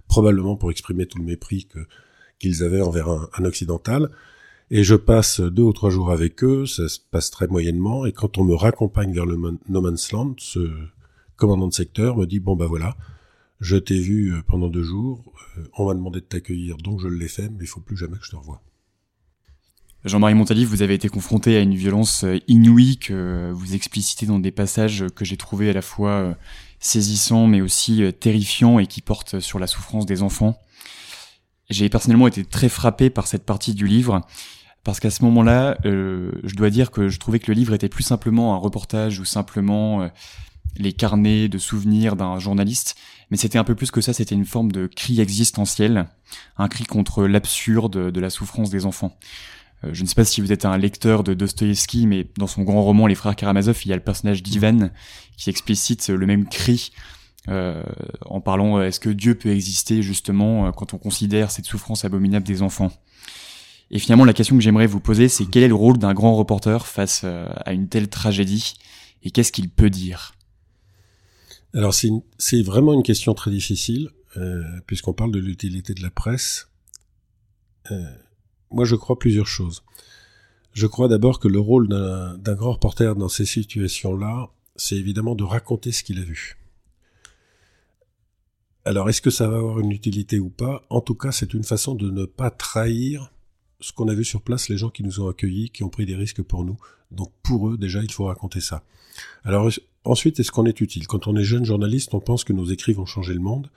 probablement 0.08 0.56
pour 0.56 0.70
exprimer 0.70 1.06
tout 1.06 1.16
le 1.16 1.24
mépris 1.24 1.64
que 1.64 1.80
qu'ils 2.38 2.62
avaient 2.62 2.82
envers 2.82 3.08
un, 3.08 3.28
un 3.38 3.44
occidental. 3.46 4.10
Et 4.70 4.84
je 4.84 4.94
passe 4.94 5.40
deux 5.40 5.62
ou 5.62 5.72
trois 5.72 5.90
jours 5.90 6.10
avec 6.10 6.44
eux, 6.44 6.66
ça 6.66 6.88
se 6.88 6.98
passe 6.98 7.30
très 7.30 7.46
moyennement, 7.46 8.06
et 8.06 8.12
quand 8.12 8.38
on 8.38 8.44
me 8.44 8.54
raccompagne 8.54 9.12
vers 9.12 9.26
le 9.26 9.36
No 9.68 9.80
Man's 9.82 10.12
Land, 10.12 10.36
ce 10.38 10.70
commandant 11.36 11.68
de 11.68 11.74
secteur 11.74 12.16
me 12.16 12.24
dit, 12.24 12.40
bon 12.40 12.56
bah 12.56 12.66
voilà, 12.66 12.96
je 13.62 13.76
t'ai 13.76 13.98
vu 13.98 14.34
euh, 14.34 14.42
pendant 14.46 14.68
deux 14.68 14.82
jours, 14.82 15.22
euh, 15.56 15.62
on 15.78 15.86
m'a 15.86 15.94
demandé 15.94 16.20
de 16.20 16.24
t'accueillir, 16.24 16.76
donc 16.78 17.00
je 17.00 17.06
l'ai 17.06 17.28
fait, 17.28 17.48
mais 17.48 17.62
il 17.62 17.68
faut 17.68 17.80
plus 17.80 17.96
jamais 17.96 18.18
que 18.18 18.24
je 18.24 18.30
te 18.30 18.36
revoie. 18.36 18.60
Jean-Marie 20.04 20.34
Montalif, 20.34 20.68
vous 20.68 20.82
avez 20.82 20.94
été 20.94 21.08
confronté 21.08 21.56
à 21.56 21.60
une 21.60 21.76
violence 21.76 22.24
euh, 22.24 22.40
inouïe 22.48 22.98
que 22.98 23.52
vous 23.52 23.74
explicitez 23.74 24.26
dans 24.26 24.40
des 24.40 24.50
passages 24.50 25.04
que 25.14 25.24
j'ai 25.24 25.36
trouvé 25.36 25.70
à 25.70 25.72
la 25.72 25.80
fois 25.80 26.36
saisissants 26.80 27.46
mais 27.46 27.60
aussi 27.60 28.02
terrifiants 28.18 28.80
et 28.80 28.88
qui 28.88 29.00
portent 29.00 29.38
sur 29.38 29.60
la 29.60 29.68
souffrance 29.68 30.04
des 30.04 30.22
enfants. 30.22 30.58
J'ai 31.70 31.88
personnellement 31.88 32.26
été 32.26 32.44
très 32.44 32.68
frappé 32.68 33.10
par 33.10 33.28
cette 33.28 33.44
partie 33.44 33.74
du 33.74 33.86
livre 33.86 34.22
parce 34.82 34.98
qu'à 34.98 35.10
ce 35.10 35.22
moment-là, 35.22 35.78
je 35.84 36.54
dois 36.56 36.70
dire 36.70 36.90
que 36.90 37.08
je 37.08 37.20
trouvais 37.20 37.38
que 37.38 37.52
le 37.52 37.54
livre 37.54 37.72
était 37.72 37.88
plus 37.88 38.02
simplement 38.02 38.56
un 38.56 38.58
reportage 38.58 39.20
ou 39.20 39.24
simplement 39.24 40.10
les 40.76 40.92
carnets 40.92 41.48
de 41.48 41.58
souvenirs 41.58 42.16
d'un 42.16 42.38
journaliste, 42.38 42.96
mais 43.30 43.36
c'était 43.36 43.58
un 43.58 43.64
peu 43.64 43.74
plus 43.74 43.90
que 43.90 44.00
ça, 44.00 44.12
c'était 44.12 44.34
une 44.34 44.44
forme 44.44 44.72
de 44.72 44.86
cri 44.86 45.20
existentiel, 45.20 46.06
un 46.56 46.68
cri 46.68 46.84
contre 46.84 47.24
l'absurde 47.26 48.10
de 48.10 48.20
la 48.20 48.30
souffrance 48.30 48.70
des 48.70 48.86
enfants. 48.86 49.18
Euh, 49.84 49.90
je 49.92 50.02
ne 50.02 50.08
sais 50.08 50.14
pas 50.14 50.24
si 50.24 50.40
vous 50.40 50.52
êtes 50.52 50.64
un 50.64 50.76
lecteur 50.78 51.24
de 51.24 51.34
Dostoïevski, 51.34 52.06
mais 52.06 52.26
dans 52.38 52.46
son 52.46 52.62
grand 52.62 52.82
roman 52.82 53.06
Les 53.06 53.14
Frères 53.14 53.36
Karamazov, 53.36 53.80
il 53.84 53.88
y 53.88 53.92
a 53.92 53.96
le 53.96 54.02
personnage 54.02 54.42
d'Ivan 54.42 54.90
qui 55.36 55.50
explicite 55.50 56.08
le 56.08 56.26
même 56.26 56.48
cri 56.48 56.92
euh, 57.48 57.82
en 58.24 58.40
parlant 58.40 58.80
est-ce 58.80 59.00
que 59.00 59.10
Dieu 59.10 59.34
peut 59.34 59.50
exister 59.50 60.00
justement 60.00 60.70
quand 60.70 60.94
on 60.94 60.98
considère 60.98 61.50
cette 61.50 61.64
souffrance 61.64 62.04
abominable 62.04 62.46
des 62.46 62.62
enfants? 62.62 62.92
Et 63.92 63.98
finalement, 63.98 64.24
la 64.24 64.32
question 64.32 64.56
que 64.56 64.62
j'aimerais 64.62 64.86
vous 64.86 65.00
poser, 65.00 65.28
c'est 65.28 65.44
quel 65.44 65.62
est 65.62 65.68
le 65.68 65.74
rôle 65.74 65.98
d'un 65.98 66.14
grand 66.14 66.34
reporter 66.34 66.86
face 66.86 67.22
euh, 67.24 67.46
à 67.66 67.74
une 67.74 67.88
telle 67.88 68.08
tragédie 68.08 68.74
et 69.22 69.30
qu'est-ce 69.30 69.52
qu'il 69.52 69.68
peut 69.68 69.90
dire? 69.90 70.32
Alors 71.74 71.94
c'est 71.94 72.62
vraiment 72.62 72.92
une 72.92 73.02
question 73.02 73.34
très 73.34 73.50
difficile, 73.50 74.10
euh, 74.36 74.62
puisqu'on 74.86 75.14
parle 75.14 75.32
de 75.32 75.38
l'utilité 75.38 75.94
de 75.94 76.02
la 76.02 76.10
presse. 76.10 76.68
Euh, 77.90 78.14
moi, 78.70 78.84
je 78.84 78.94
crois 78.94 79.18
plusieurs 79.18 79.46
choses. 79.46 79.82
Je 80.72 80.86
crois 80.86 81.08
d'abord 81.08 81.38
que 81.38 81.48
le 81.48 81.58
rôle 81.58 81.88
d'un 81.88 82.54
grand 82.54 82.72
reporter 82.72 83.14
dans 83.14 83.28
ces 83.28 83.44
situations-là, 83.44 84.50
c'est 84.76 84.96
évidemment 84.96 85.34
de 85.34 85.44
raconter 85.44 85.92
ce 85.92 86.02
qu'il 86.02 86.18
a 86.18 86.22
vu. 86.22 86.58
Alors, 88.84 89.08
est-ce 89.08 89.20
que 89.20 89.30
ça 89.30 89.48
va 89.48 89.58
avoir 89.58 89.80
une 89.80 89.92
utilité 89.92 90.40
ou 90.40 90.48
pas? 90.48 90.84
En 90.90 91.00
tout 91.00 91.14
cas, 91.14 91.30
c'est 91.30 91.54
une 91.54 91.62
façon 91.62 91.94
de 91.94 92.10
ne 92.10 92.24
pas 92.24 92.50
trahir 92.50 93.32
ce 93.80 93.92
qu'on 93.92 94.08
a 94.08 94.14
vu 94.14 94.24
sur 94.24 94.42
place, 94.42 94.68
les 94.68 94.78
gens 94.78 94.90
qui 94.90 95.02
nous 95.02 95.20
ont 95.20 95.28
accueillis, 95.28 95.70
qui 95.70 95.84
ont 95.84 95.88
pris 95.88 96.06
des 96.06 96.16
risques 96.16 96.42
pour 96.42 96.64
nous. 96.64 96.78
Donc 97.10 97.32
pour 97.42 97.68
eux, 97.68 97.76
déjà, 97.76 98.02
il 98.02 98.10
faut 98.10 98.24
raconter 98.24 98.60
ça. 98.60 98.84
Alors 99.44 99.70
ensuite, 100.04 100.40
est-ce 100.40 100.50
qu'on 100.50 100.66
est 100.66 100.80
utile? 100.80 101.06
Quand 101.06 101.26
on 101.26 101.36
est 101.36 101.44
jeune 101.44 101.64
journaliste, 101.64 102.14
on 102.14 102.20
pense 102.20 102.44
que 102.44 102.52
nos 102.52 102.64
écrits 102.64 102.92
vont 102.92 103.06
changer 103.06 103.34
le 103.34 103.40
monde. 103.40 103.70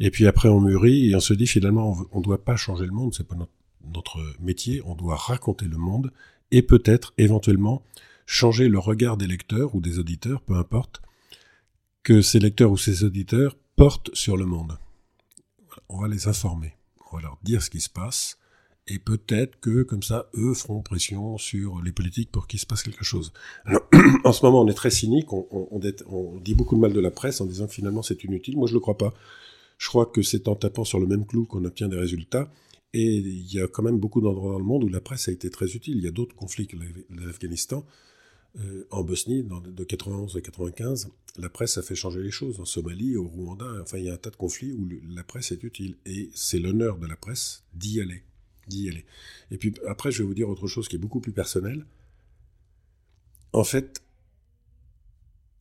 Et 0.00 0.10
puis 0.10 0.26
après, 0.26 0.48
on 0.48 0.60
mûrit 0.60 1.10
et 1.10 1.16
on 1.16 1.20
se 1.20 1.34
dit 1.34 1.46
finalement, 1.46 1.96
on 2.12 2.18
ne 2.18 2.24
doit 2.24 2.44
pas 2.44 2.56
changer 2.56 2.86
le 2.86 2.92
monde, 2.92 3.14
c'est 3.14 3.26
pas 3.26 3.36
notre, 3.36 3.52
notre 3.92 4.18
métier, 4.40 4.82
on 4.84 4.94
doit 4.94 5.16
raconter 5.16 5.66
le 5.66 5.76
monde 5.76 6.12
et 6.50 6.62
peut-être 6.62 7.14
éventuellement 7.18 7.82
changer 8.26 8.68
le 8.68 8.78
regard 8.78 9.16
des 9.16 9.26
lecteurs 9.26 9.74
ou 9.74 9.80
des 9.80 9.98
auditeurs, 9.98 10.40
peu 10.40 10.54
importe, 10.54 11.02
que 12.02 12.22
ces 12.22 12.38
lecteurs 12.38 12.70
ou 12.70 12.76
ces 12.76 13.04
auditeurs 13.04 13.56
portent 13.76 14.14
sur 14.14 14.36
le 14.36 14.46
monde. 14.46 14.78
On 15.88 16.00
va 16.00 16.08
les 16.08 16.28
informer, 16.28 16.74
on 17.10 17.16
va 17.16 17.22
leur 17.22 17.38
dire 17.42 17.62
ce 17.62 17.70
qui 17.70 17.80
se 17.80 17.90
passe, 17.90 18.38
et 18.86 18.98
peut-être 18.98 19.58
que, 19.60 19.82
comme 19.82 20.02
ça, 20.02 20.28
eux 20.34 20.52
feront 20.52 20.82
pression 20.82 21.38
sur 21.38 21.80
les 21.82 21.92
politiques 21.92 22.30
pour 22.30 22.46
qu'il 22.46 22.60
se 22.60 22.66
passe 22.66 22.82
quelque 22.82 23.04
chose. 23.04 23.32
En 24.24 24.32
ce 24.32 24.44
moment, 24.44 24.60
on 24.60 24.68
est 24.68 24.74
très 24.74 24.90
cynique, 24.90 25.32
on, 25.32 25.80
dit 26.40 26.54
beaucoup 26.54 26.76
de 26.76 26.80
mal 26.80 26.92
de 26.92 27.00
la 27.00 27.10
presse 27.10 27.40
en 27.40 27.46
disant 27.46 27.66
que 27.66 27.72
finalement 27.72 28.02
c'est 28.02 28.22
inutile. 28.24 28.56
Moi, 28.56 28.68
je 28.68 28.74
le 28.74 28.80
crois 28.80 28.98
pas. 28.98 29.14
Je 29.78 29.88
crois 29.88 30.06
que 30.06 30.22
c'est 30.22 30.48
en 30.48 30.56
tapant 30.56 30.84
sur 30.84 31.00
le 31.00 31.06
même 31.06 31.26
clou 31.26 31.46
qu'on 31.46 31.64
obtient 31.64 31.88
des 31.88 31.96
résultats. 31.96 32.50
Et 32.92 33.16
il 33.16 33.52
y 33.52 33.60
a 33.60 33.66
quand 33.66 33.82
même 33.82 33.98
beaucoup 33.98 34.20
d'endroits 34.20 34.52
dans 34.52 34.58
le 34.58 34.64
monde 34.64 34.84
où 34.84 34.88
la 34.88 35.00
presse 35.00 35.28
a 35.28 35.32
été 35.32 35.50
très 35.50 35.74
utile. 35.74 35.96
Il 35.98 36.04
y 36.04 36.08
a 36.08 36.12
d'autres 36.12 36.36
conflits 36.36 36.66
que 36.66 36.76
l'Afghanistan. 37.10 37.84
Euh, 38.60 38.86
en 38.90 39.02
Bosnie, 39.02 39.42
de 39.42 39.84
91 39.84 40.36
à 40.36 40.40
95, 40.40 41.08
la 41.38 41.48
presse 41.48 41.76
a 41.76 41.82
fait 41.82 41.96
changer 41.96 42.22
les 42.22 42.30
choses. 42.30 42.60
En 42.60 42.64
Somalie, 42.64 43.16
au 43.16 43.26
Rwanda, 43.26 43.66
enfin, 43.82 43.98
il 43.98 44.04
y 44.04 44.10
a 44.10 44.14
un 44.14 44.18
tas 44.18 44.30
de 44.30 44.36
conflits 44.36 44.72
où 44.72 44.88
la 45.08 45.24
presse 45.24 45.50
est 45.52 45.62
utile. 45.64 45.96
Et 46.06 46.30
c'est 46.34 46.58
l'honneur 46.58 46.98
de 46.98 47.06
la 47.06 47.16
presse 47.16 47.64
d'y 47.74 48.00
aller. 48.00 48.22
D'y 48.66 48.88
aller. 48.88 49.04
Et 49.50 49.58
puis 49.58 49.74
après, 49.86 50.10
je 50.10 50.18
vais 50.22 50.24
vous 50.24 50.34
dire 50.34 50.48
autre 50.48 50.66
chose 50.66 50.88
qui 50.88 50.96
est 50.96 50.98
beaucoup 50.98 51.20
plus 51.20 51.32
personnel. 51.32 51.84
En 53.52 53.64
fait, 53.64 54.02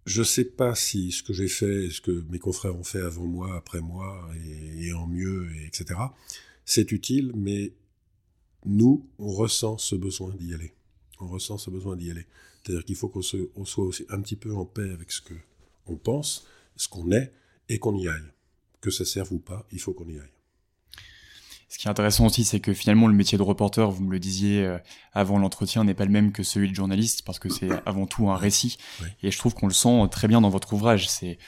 je 0.05 0.19
ne 0.19 0.25
sais 0.25 0.45
pas 0.45 0.75
si 0.75 1.11
ce 1.11 1.23
que 1.23 1.33
j'ai 1.33 1.47
fait, 1.47 1.89
ce 1.89 2.01
que 2.01 2.23
mes 2.29 2.39
confrères 2.39 2.75
ont 2.75 2.83
fait 2.83 3.01
avant 3.01 3.25
moi, 3.25 3.55
après 3.55 3.81
moi, 3.81 4.29
et, 4.79 4.91
en 4.93 5.07
mieux, 5.07 5.49
etc., 5.65 5.99
c'est 6.65 6.91
utile, 6.91 7.31
mais 7.35 7.73
nous, 8.65 9.07
on 9.19 9.31
ressent 9.31 9.77
ce 9.77 9.95
besoin 9.95 10.33
d'y 10.35 10.53
aller. 10.53 10.73
On 11.19 11.27
ressent 11.27 11.57
ce 11.57 11.69
besoin 11.69 11.95
d'y 11.95 12.09
aller. 12.11 12.25
C'est-à-dire 12.63 12.85
qu'il 12.85 12.95
faut 12.95 13.09
qu'on 13.09 13.21
soit 13.21 13.83
aussi 13.83 14.05
un 14.09 14.21
petit 14.21 14.35
peu 14.35 14.53
en 14.53 14.65
paix 14.65 14.89
avec 14.91 15.11
ce 15.11 15.21
que 15.21 15.33
on 15.85 15.97
pense, 15.97 16.47
ce 16.77 16.87
qu'on 16.87 17.11
est, 17.11 17.33
et 17.69 17.79
qu'on 17.79 17.97
y 17.97 18.07
aille. 18.07 18.31
Que 18.81 18.91
ça 18.91 19.05
serve 19.05 19.33
ou 19.33 19.39
pas, 19.39 19.65
il 19.71 19.79
faut 19.79 19.93
qu'on 19.93 20.07
y 20.07 20.19
aille. 20.19 20.31
Ce 21.73 21.79
qui 21.79 21.87
est 21.87 21.89
intéressant 21.89 22.27
aussi, 22.27 22.43
c'est 22.43 22.59
que 22.59 22.71
finalement, 22.71 23.07
le 23.07 23.15
métier 23.15 23.35
de 23.35 23.41
reporter, 23.41 23.89
vous 23.89 24.03
me 24.03 24.11
le 24.11 24.19
disiez 24.19 24.63
euh, 24.63 24.77
avant 25.11 25.39
l'entretien, 25.39 25.83
n'est 25.83 25.95
pas 25.95 26.05
le 26.05 26.11
même 26.11 26.31
que 26.31 26.43
celui 26.43 26.69
de 26.69 26.75
journaliste, 26.75 27.23
parce 27.25 27.39
que 27.39 27.49
c'est 27.49 27.67
avant 27.87 28.05
tout 28.05 28.29
un 28.29 28.37
récit. 28.37 28.77
Et 29.23 29.31
je 29.31 29.37
trouve 29.39 29.55
qu'on 29.55 29.65
le 29.65 29.73
sent 29.73 30.07
très 30.11 30.27
bien 30.27 30.39
dans 30.39 30.51
votre 30.51 30.73
ouvrage. 30.73 31.09
C'est 31.09 31.39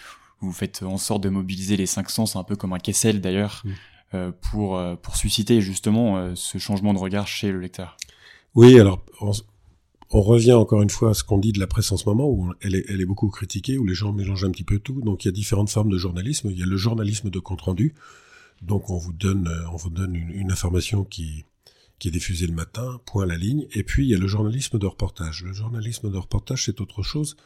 vous 0.42 0.52
faites 0.52 0.82
en 0.82 0.98
sorte 0.98 1.22
de 1.22 1.30
mobiliser 1.30 1.78
les 1.78 1.86
cinq 1.86 2.10
sens, 2.10 2.36
un 2.36 2.44
peu 2.44 2.56
comme 2.56 2.74
un 2.74 2.80
Kessel 2.80 3.22
d'ailleurs, 3.22 3.62
euh, 4.16 4.32
pour 4.50 4.80
euh, 4.80 4.96
pour 4.96 5.16
susciter 5.16 5.62
justement 5.62 6.36
ce 6.36 6.58
changement 6.58 6.96
de 6.96 7.00
regard 7.00 7.28
chez 7.28 7.52
le 7.52 7.60
lecteur. 7.60 7.96
Oui, 8.56 8.80
alors 8.80 9.06
on 10.10 10.22
revient 10.22 10.54
encore 10.54 10.82
une 10.82 10.90
fois 10.90 11.12
à 11.12 11.14
ce 11.14 11.24
qu'on 11.24 11.38
dit 11.38 11.52
de 11.52 11.60
la 11.60 11.68
presse 11.68 11.92
en 11.92 11.98
ce 11.98 12.10
moment, 12.10 12.28
où 12.28 12.52
elle 12.62 12.74
est, 12.74 12.86
elle 12.90 13.00
est 13.00 13.06
beaucoup 13.06 13.30
critiquée, 13.30 13.78
où 13.78 13.86
les 13.86 13.94
gens 13.94 14.12
mélangent 14.12 14.46
un 14.46 14.52
petit 14.52 14.64
peu 14.64 14.80
tout. 14.80 15.02
Donc 15.02 15.24
il 15.24 15.28
y 15.28 15.30
a 15.30 15.34
différentes 15.34 15.70
formes 15.70 15.92
de 15.92 16.00
journalisme. 16.00 16.50
Il 16.50 16.58
y 16.58 16.64
a 16.64 16.66
le 16.66 16.78
journalisme 16.78 17.30
de 17.30 17.40
compte 17.40 17.62
rendu. 17.62 17.94
Donc 18.66 18.90
on 18.90 18.98
vous 18.98 19.14
donne, 19.14 19.48
euh, 19.48 19.70
on 19.72 19.76
vous 19.76 19.90
donne 19.90 20.16
une, 20.16 20.52
information 20.52 21.04
qui, 21.04 21.46
qui 22.00 22.08
est 22.08 22.12
diffusée 22.12 22.48
le 22.48 22.54
matin, 22.54 23.00
point 23.06 23.24
à 23.24 23.28
la 23.28 23.38
ligne. 23.38 23.68
Et 23.74 23.84
puis 23.84 24.06
il 24.06 24.10
y 24.10 24.16
a 24.16 24.18
le 24.18 24.28
journalisme 24.28 24.80
de 24.80 24.88
reportage. 24.88 25.44
Le 25.44 25.54
journalisme 25.54 26.12
de 26.12 26.18
reportage, 26.18 26.66
c'est 26.66 26.82
autre 26.82 27.04
chose. 27.04 27.38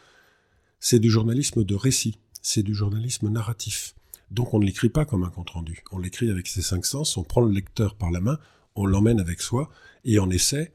C'est 0.79 0.99
du 0.99 1.09
journalisme 1.09 1.63
de 1.63 1.75
récit. 1.75 2.17
C'est 2.41 2.63
du 2.63 2.73
journalisme 2.73 3.29
narratif. 3.29 3.95
Donc 4.31 4.53
on 4.53 4.59
ne 4.59 4.65
l'écrit 4.65 4.89
pas 4.89 5.05
comme 5.05 5.23
un 5.23 5.29
compte 5.29 5.49
rendu. 5.49 5.83
On 5.91 5.99
l'écrit 5.99 6.31
avec 6.31 6.47
ses 6.47 6.61
cinq 6.61 6.85
sens. 6.85 7.17
On 7.17 7.23
prend 7.23 7.41
le 7.41 7.51
lecteur 7.51 7.95
par 7.95 8.11
la 8.11 8.21
main, 8.21 8.39
on 8.75 8.85
l'emmène 8.85 9.19
avec 9.19 9.41
soi 9.41 9.69
et 10.05 10.19
on 10.19 10.29
essaie 10.29 10.71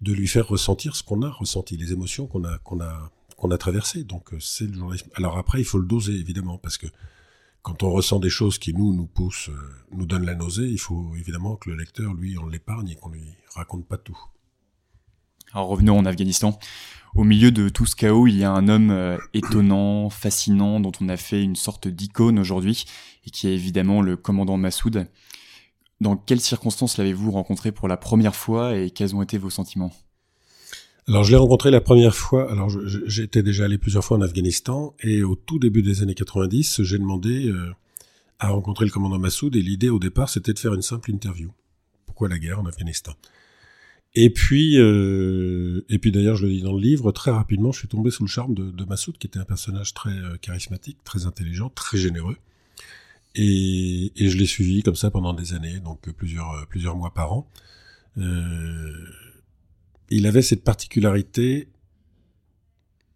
de 0.00 0.12
lui 0.12 0.26
faire 0.26 0.48
ressentir 0.48 0.96
ce 0.96 1.02
qu'on 1.02 1.22
a 1.22 1.30
ressenti, 1.30 1.76
les 1.76 1.92
émotions 1.92 2.26
qu'on 2.26 2.44
a 2.44 2.54
a 2.54 3.10
qu'on 3.36 3.50
a 3.52 3.58
traversées. 3.58 4.02
Donc 4.02 4.32
euh, 4.32 4.40
c'est 4.40 4.66
le 4.66 4.74
journalisme. 4.74 5.08
Alors 5.14 5.38
après, 5.38 5.60
il 5.60 5.64
faut 5.64 5.78
le 5.78 5.86
doser 5.86 6.14
évidemment 6.14 6.58
parce 6.58 6.78
que 6.78 6.88
quand 7.68 7.82
on 7.82 7.90
ressent 7.90 8.18
des 8.18 8.30
choses 8.30 8.58
qui 8.58 8.72
nous 8.72 8.94
nous 8.94 9.04
poussent, 9.04 9.50
euh, 9.50 9.84
nous 9.92 10.06
donnent 10.06 10.24
la 10.24 10.34
nausée, 10.34 10.66
il 10.66 10.78
faut 10.78 11.14
évidemment 11.16 11.56
que 11.56 11.68
le 11.68 11.76
lecteur, 11.76 12.14
lui, 12.14 12.38
on 12.38 12.46
l'épargne 12.46 12.88
et 12.88 12.94
qu'on 12.94 13.10
lui 13.10 13.34
raconte 13.54 13.86
pas 13.86 13.98
tout. 13.98 14.18
Alors 15.52 15.68
revenons 15.68 15.98
en 15.98 16.06
Afghanistan. 16.06 16.58
Au 17.14 17.24
milieu 17.24 17.50
de 17.50 17.68
tout 17.68 17.84
ce 17.84 17.94
chaos, 17.94 18.26
il 18.26 18.38
y 18.38 18.44
a 18.44 18.50
un 18.50 18.68
homme 18.68 18.90
euh, 18.90 19.18
étonnant, 19.34 20.08
fascinant, 20.08 20.80
dont 20.80 20.92
on 21.02 21.10
a 21.10 21.18
fait 21.18 21.42
une 21.42 21.56
sorte 21.56 21.88
d'icône 21.88 22.38
aujourd'hui, 22.38 22.86
et 23.26 23.30
qui 23.30 23.48
est 23.48 23.54
évidemment 23.54 24.00
le 24.00 24.16
commandant 24.16 24.56
Massoud. 24.56 25.06
Dans 26.00 26.16
quelles 26.16 26.40
circonstances 26.40 26.96
l'avez-vous 26.96 27.32
rencontré 27.32 27.70
pour 27.70 27.86
la 27.86 27.98
première 27.98 28.34
fois 28.34 28.78
et 28.78 28.90
quels 28.90 29.14
ont 29.14 29.20
été 29.20 29.36
vos 29.36 29.50
sentiments? 29.50 29.92
Alors 31.08 31.24
je 31.24 31.30
l'ai 31.30 31.36
rencontré 31.36 31.70
la 31.70 31.80
première 31.80 32.14
fois, 32.14 32.50
alors 32.50 32.70
j'étais 33.06 33.42
déjà 33.42 33.64
allé 33.64 33.78
plusieurs 33.78 34.04
fois 34.04 34.18
en 34.18 34.20
Afghanistan, 34.20 34.94
et 35.00 35.22
au 35.22 35.36
tout 35.36 35.58
début 35.58 35.82
des 35.82 36.02
années 36.02 36.14
90, 36.14 36.82
j'ai 36.82 36.98
demandé 36.98 37.48
euh, 37.48 37.72
à 38.38 38.50
rencontrer 38.50 38.84
le 38.84 38.90
commandant 38.90 39.18
Massoud, 39.18 39.56
et 39.56 39.62
l'idée 39.62 39.88
au 39.88 39.98
départ 39.98 40.28
c'était 40.28 40.52
de 40.52 40.58
faire 40.58 40.74
une 40.74 40.82
simple 40.82 41.10
interview. 41.10 41.50
Pourquoi 42.04 42.28
la 42.28 42.38
guerre 42.38 42.60
en 42.60 42.66
Afghanistan? 42.66 43.14
Et 44.14 44.30
puis, 44.30 44.78
euh, 44.78 45.82
et 45.88 45.98
puis 45.98 46.12
d'ailleurs 46.12 46.36
je 46.36 46.46
le 46.46 46.52
dis 46.52 46.62
dans 46.62 46.74
le 46.74 46.80
livre, 46.80 47.10
très 47.10 47.30
rapidement 47.30 47.72
je 47.72 47.78
suis 47.78 47.88
tombé 47.88 48.10
sous 48.10 48.24
le 48.24 48.28
charme 48.28 48.54
de, 48.54 48.84
Massoud, 48.84 49.16
qui 49.16 49.26
était 49.26 49.38
un 49.38 49.44
personnage 49.44 49.94
très 49.94 50.10
euh, 50.10 50.36
charismatique, 50.36 50.98
très 51.04 51.24
intelligent, 51.24 51.70
très 51.70 51.96
généreux. 51.96 52.36
Et, 53.34 54.12
et 54.16 54.28
je 54.28 54.36
l'ai 54.36 54.46
suivi 54.46 54.82
comme 54.82 54.96
ça 54.96 55.10
pendant 55.10 55.32
des 55.32 55.54
années, 55.54 55.80
donc 55.80 56.10
plusieurs, 56.12 56.66
plusieurs 56.68 56.96
mois 56.96 57.14
par 57.14 57.32
an. 57.32 57.48
Euh, 58.18 58.92
il 60.10 60.26
avait 60.26 60.42
cette 60.42 60.64
particularité 60.64 61.68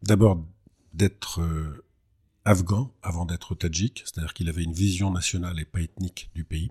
d'abord 0.03 0.45
d'être 0.95 1.41
euh, 1.41 1.85
afghan 2.45 2.93
avant 3.03 3.25
d'être 3.25 3.55
tadjik, 3.55 4.03
c'est-à-dire 4.05 4.35
qu'il 4.35 4.49
avait 4.49 4.65
une 4.65 4.73
vision 4.73 5.11
nationale 5.11 5.59
et 5.61 5.65
pas 5.65 5.81
ethnique 5.81 6.31
du 6.35 6.45
pays. 6.45 6.71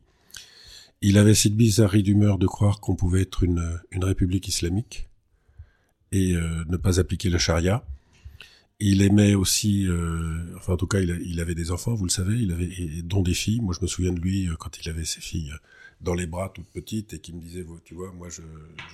Il 1.02 1.18
avait 1.18 1.34
cette 1.34 1.56
bizarrerie 1.56 2.04
d'humeur 2.04 2.38
de 2.38 2.46
croire 2.46 2.80
qu'on 2.80 2.96
pouvait 2.96 3.22
être 3.22 3.44
une, 3.44 3.80
une 3.92 4.04
république 4.04 4.48
islamique 4.48 5.10
et 6.12 6.36
euh, 6.36 6.64
ne 6.68 6.78
pas 6.78 7.00
appliquer 7.00 7.30
la 7.30 7.40
charia. 7.40 7.84
Il 8.80 9.02
aimait 9.02 9.34
aussi, 9.34 9.88
euh, 9.88 10.56
enfin 10.58 10.74
en 10.74 10.78
tout 10.78 10.88
cas 10.88 11.00
il, 11.00 11.40
avait 11.40 11.56
des 11.56 11.72
enfants, 11.72 11.94
vous 11.94 12.06
le 12.06 12.12
savez, 12.12 12.38
il 12.38 12.52
avait 12.52 13.02
dont 13.04 13.22
des 13.22 13.34
filles. 13.34 13.62
Moi 13.62 13.74
je 13.76 13.84
me 13.84 13.88
souviens 13.88 14.12
de 14.12 14.20
lui 14.20 14.50
quand 14.60 14.80
il 14.80 14.90
avait 14.90 15.06
ses 15.06 15.22
filles 15.22 15.54
dans 16.02 16.16
les 16.16 16.26
bras 16.26 16.50
toute 16.50 16.68
petite 16.68 17.14
et 17.14 17.20
qui 17.20 17.34
me 17.34 17.40
disait, 17.40 17.66
tu 17.86 17.94
vois, 17.94 18.12
moi 18.12 18.28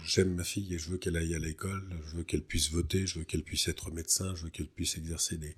j'aime 0.06 0.36
ma 0.36 0.44
fille 0.44 0.74
et 0.74 0.78
je 0.78 0.90
veux 0.90 0.98
qu'elle 0.98 1.16
aille 1.16 1.34
à 1.34 1.40
l'école, 1.40 1.84
je 2.06 2.18
veux 2.18 2.24
qu'elle 2.24 2.44
puisse 2.44 2.72
voter, 2.72 3.08
je 3.08 3.20
veux 3.20 3.26
qu'elle 3.26 3.44
puisse 3.44 3.68
être 3.68 3.92
médecin, 3.92 4.34
je 4.36 4.44
veux 4.44 4.50
qu'elle 4.50 4.68
puisse 4.68 4.98
exercer 4.98 5.38
des, 5.38 5.56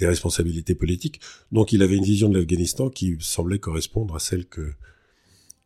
responsabilités 0.00 0.74
politiques. 0.74 1.20
Donc 1.52 1.72
il 1.72 1.82
avait 1.82 1.96
une 1.96 2.04
vision 2.04 2.28
de 2.28 2.38
l'Afghanistan 2.38 2.90
qui 2.90 3.16
semblait 3.20 3.58
correspondre 3.58 4.14
à 4.14 4.18
celle 4.18 4.46
que 4.46 4.74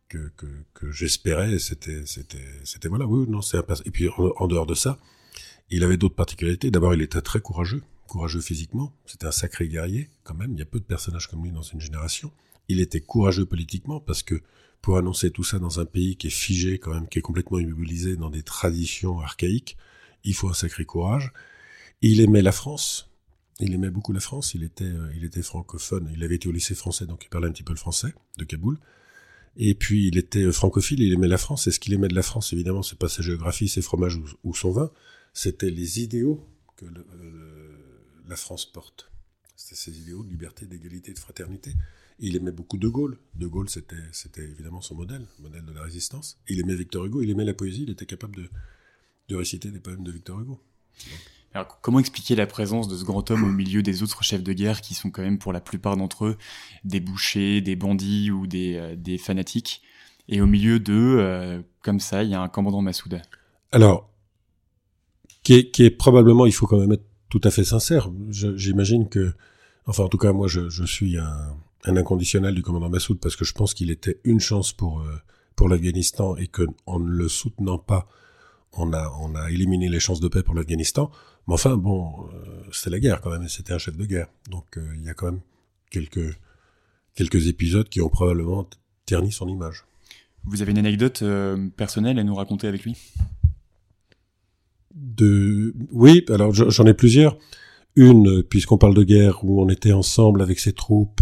que, 0.08 0.90
j'espérais. 0.90 1.58
C'était 1.58 2.04
c'était 2.04 2.44
c'était 2.64 2.88
voilà, 2.88 3.06
oui, 3.06 3.26
non, 3.28 3.42
c'est 3.42 3.58
et 3.84 3.90
puis 3.90 4.08
en, 4.08 4.46
dehors 4.48 4.66
de 4.66 4.74
ça, 4.74 4.98
il 5.70 5.84
avait 5.84 5.96
d'autres 5.96 6.14
particularités. 6.14 6.70
D'abord, 6.70 6.94
il 6.94 7.02
était 7.02 7.20
très 7.22 7.40
courageux, 7.40 7.82
courageux 8.06 8.40
physiquement. 8.40 8.92
C'était 9.06 9.26
un 9.26 9.32
sacré 9.32 9.68
guerrier 9.68 10.10
quand 10.24 10.34
même. 10.34 10.52
Il 10.52 10.58
y 10.58 10.62
a 10.62 10.66
peu 10.66 10.80
de 10.80 10.84
personnages 10.84 11.28
comme 11.28 11.44
lui 11.44 11.52
dans 11.52 11.62
une 11.62 11.80
génération. 11.80 12.32
Il 12.70 12.80
était 12.80 13.00
courageux 13.00 13.46
politiquement 13.46 14.00
parce 14.00 14.22
que 14.22 14.40
pour 14.80 14.96
annoncer 14.96 15.30
tout 15.30 15.44
ça 15.44 15.58
dans 15.58 15.80
un 15.80 15.84
pays 15.84 16.16
qui 16.16 16.28
est 16.28 16.30
figé 16.30 16.78
quand 16.78 16.94
même, 16.94 17.08
qui 17.08 17.18
est 17.18 17.22
complètement 17.22 17.58
immobilisé 17.58 18.16
dans 18.16 18.30
des 18.30 18.42
traditions 18.42 19.20
archaïques, 19.20 19.76
il 20.24 20.34
faut 20.34 20.48
un 20.48 20.54
sacré 20.54 20.84
courage. 20.84 21.32
Il 22.00 22.20
aimait 22.20 22.42
la 22.42 22.52
France. 22.52 23.10
Il 23.58 23.74
aimait 23.74 23.90
beaucoup 23.90 24.12
la 24.12 24.20
France. 24.20 24.54
Il 24.54 24.62
était, 24.62 24.84
euh, 24.84 25.12
il 25.16 25.24
était 25.24 25.42
francophone. 25.42 26.10
Il 26.14 26.22
avait 26.22 26.36
été 26.36 26.48
au 26.48 26.52
lycée 26.52 26.74
français, 26.74 27.06
donc 27.06 27.24
il 27.24 27.28
parlait 27.28 27.48
un 27.48 27.52
petit 27.52 27.62
peu 27.62 27.72
le 27.72 27.78
français 27.78 28.14
de 28.38 28.44
Kaboul. 28.44 28.78
Et 29.56 29.74
puis 29.74 30.06
il 30.06 30.16
était 30.16 30.44
euh, 30.44 30.52
francophile. 30.52 31.00
Il 31.00 31.12
aimait 31.12 31.28
la 31.28 31.38
France. 31.38 31.66
Et 31.66 31.72
ce 31.72 31.80
qu'il 31.80 31.92
aimait 31.92 32.08
de 32.08 32.14
la 32.14 32.22
France, 32.22 32.52
évidemment, 32.52 32.82
c'est 32.82 32.98
pas 32.98 33.08
sa 33.08 33.22
géographie, 33.22 33.68
ses 33.68 33.82
fromages 33.82 34.18
ou, 34.44 34.54
son 34.54 34.70
vin. 34.70 34.90
C'était 35.34 35.70
les 35.70 36.00
idéaux 36.00 36.46
que 36.76 36.86
la 38.28 38.36
France 38.36 38.64
porte. 38.64 39.10
C'était 39.56 39.76
ces 39.76 39.98
idéaux 39.98 40.22
de 40.22 40.30
liberté, 40.30 40.66
d'égalité, 40.66 41.12
de 41.12 41.18
fraternité. 41.18 41.72
Il 42.20 42.36
aimait 42.36 42.52
beaucoup 42.52 42.76
De 42.76 42.88
Gaulle. 42.88 43.18
De 43.34 43.46
Gaulle, 43.46 43.68
c'était, 43.68 43.96
c'était 44.12 44.42
évidemment 44.44 44.82
son 44.82 44.94
modèle, 44.94 45.26
modèle 45.40 45.64
de 45.64 45.72
la 45.72 45.82
résistance. 45.82 46.38
Il 46.48 46.60
aimait 46.60 46.74
Victor 46.74 47.06
Hugo, 47.06 47.22
il 47.22 47.30
aimait 47.30 47.44
la 47.44 47.54
poésie, 47.54 47.84
il 47.84 47.90
était 47.90 48.06
capable 48.06 48.36
de, 48.36 48.48
de 49.28 49.36
réciter 49.36 49.70
des 49.70 49.80
poèmes 49.80 50.04
de 50.04 50.12
Victor 50.12 50.40
Hugo. 50.40 50.60
Alors, 51.54 51.80
comment 51.80 51.98
expliquer 51.98 52.36
la 52.36 52.46
présence 52.46 52.86
de 52.88 52.96
ce 52.96 53.04
grand 53.04 53.28
homme 53.30 53.42
au 53.42 53.50
milieu 53.50 53.82
des 53.82 54.02
autres 54.02 54.22
chefs 54.22 54.42
de 54.42 54.52
guerre 54.52 54.82
qui 54.82 54.94
sont 54.94 55.10
quand 55.10 55.22
même 55.22 55.38
pour 55.38 55.52
la 55.52 55.60
plupart 55.60 55.96
d'entre 55.96 56.26
eux 56.26 56.36
des 56.84 57.00
bouchers, 57.00 57.60
des 57.60 57.74
bandits 57.74 58.30
ou 58.30 58.46
des, 58.46 58.76
euh, 58.76 58.96
des 58.96 59.18
fanatiques? 59.18 59.82
Et 60.28 60.40
au 60.40 60.46
milieu 60.46 60.78
d'eux, 60.78 61.18
euh, 61.18 61.60
comme 61.82 61.98
ça, 61.98 62.22
il 62.22 62.30
y 62.30 62.34
a 62.34 62.40
un 62.40 62.48
commandant 62.48 62.82
Massoud. 62.82 63.20
Alors, 63.72 64.10
qui 65.42 65.54
est, 65.54 65.70
qui 65.70 65.84
est, 65.84 65.90
probablement, 65.90 66.46
il 66.46 66.52
faut 66.52 66.66
quand 66.66 66.78
même 66.78 66.92
être 66.92 67.06
tout 67.30 67.40
à 67.44 67.50
fait 67.50 67.64
sincère. 67.64 68.10
j'imagine 68.28 69.08
que, 69.08 69.32
enfin 69.86 70.04
en 70.04 70.08
tout 70.08 70.18
cas 70.18 70.32
moi 70.32 70.48
je, 70.48 70.68
je 70.68 70.84
suis 70.84 71.16
un, 71.16 71.56
un 71.84 71.96
inconditionnel 71.96 72.54
du 72.54 72.62
commandant 72.62 72.88
Massoud 72.88 73.18
parce 73.18 73.36
que 73.36 73.44
je 73.44 73.52
pense 73.52 73.74
qu'il 73.74 73.90
était 73.90 74.20
une 74.24 74.40
chance 74.40 74.72
pour 74.72 75.00
euh, 75.00 75.20
pour 75.56 75.68
l'Afghanistan 75.68 76.36
et 76.36 76.46
que 76.46 76.62
en 76.86 77.00
ne 77.00 77.10
le 77.10 77.28
soutenant 77.28 77.78
pas, 77.78 78.08
on 78.72 78.92
a 78.92 79.10
on 79.20 79.34
a 79.34 79.50
éliminé 79.50 79.88
les 79.88 80.00
chances 80.00 80.20
de 80.20 80.28
paix 80.28 80.42
pour 80.42 80.54
l'Afghanistan. 80.54 81.10
Mais 81.48 81.54
enfin 81.54 81.76
bon, 81.76 82.26
euh, 82.28 82.62
c'était 82.72 82.90
la 82.90 83.00
guerre 83.00 83.20
quand 83.20 83.30
même, 83.30 83.42
et 83.42 83.48
c'était 83.48 83.72
un 83.72 83.78
chef 83.78 83.96
de 83.96 84.04
guerre. 84.04 84.28
Donc 84.50 84.76
euh, 84.76 84.92
il 84.96 85.04
y 85.04 85.08
a 85.08 85.14
quand 85.14 85.26
même 85.26 85.40
quelques 85.90 86.36
quelques 87.14 87.48
épisodes 87.48 87.88
qui 87.88 88.00
ont 88.00 88.08
probablement 88.08 88.68
terni 89.06 89.32
son 89.32 89.48
image. 89.48 89.84
Vous 90.44 90.62
avez 90.62 90.70
une 90.70 90.78
anecdote 90.78 91.22
personnelle 91.76 92.18
à 92.18 92.24
nous 92.24 92.34
raconter 92.34 92.66
avec 92.66 92.84
lui? 92.84 92.96
De 94.94 95.74
oui, 95.92 96.24
alors 96.30 96.54
j'en 96.54 96.86
ai 96.86 96.94
plusieurs. 96.94 97.36
Une, 97.94 98.42
puisqu'on 98.42 98.78
parle 98.78 98.94
de 98.94 99.02
guerre, 99.02 99.44
où 99.44 99.60
on 99.60 99.68
était 99.68 99.92
ensemble 99.92 100.40
avec 100.40 100.58
ses 100.60 100.72
troupes 100.72 101.20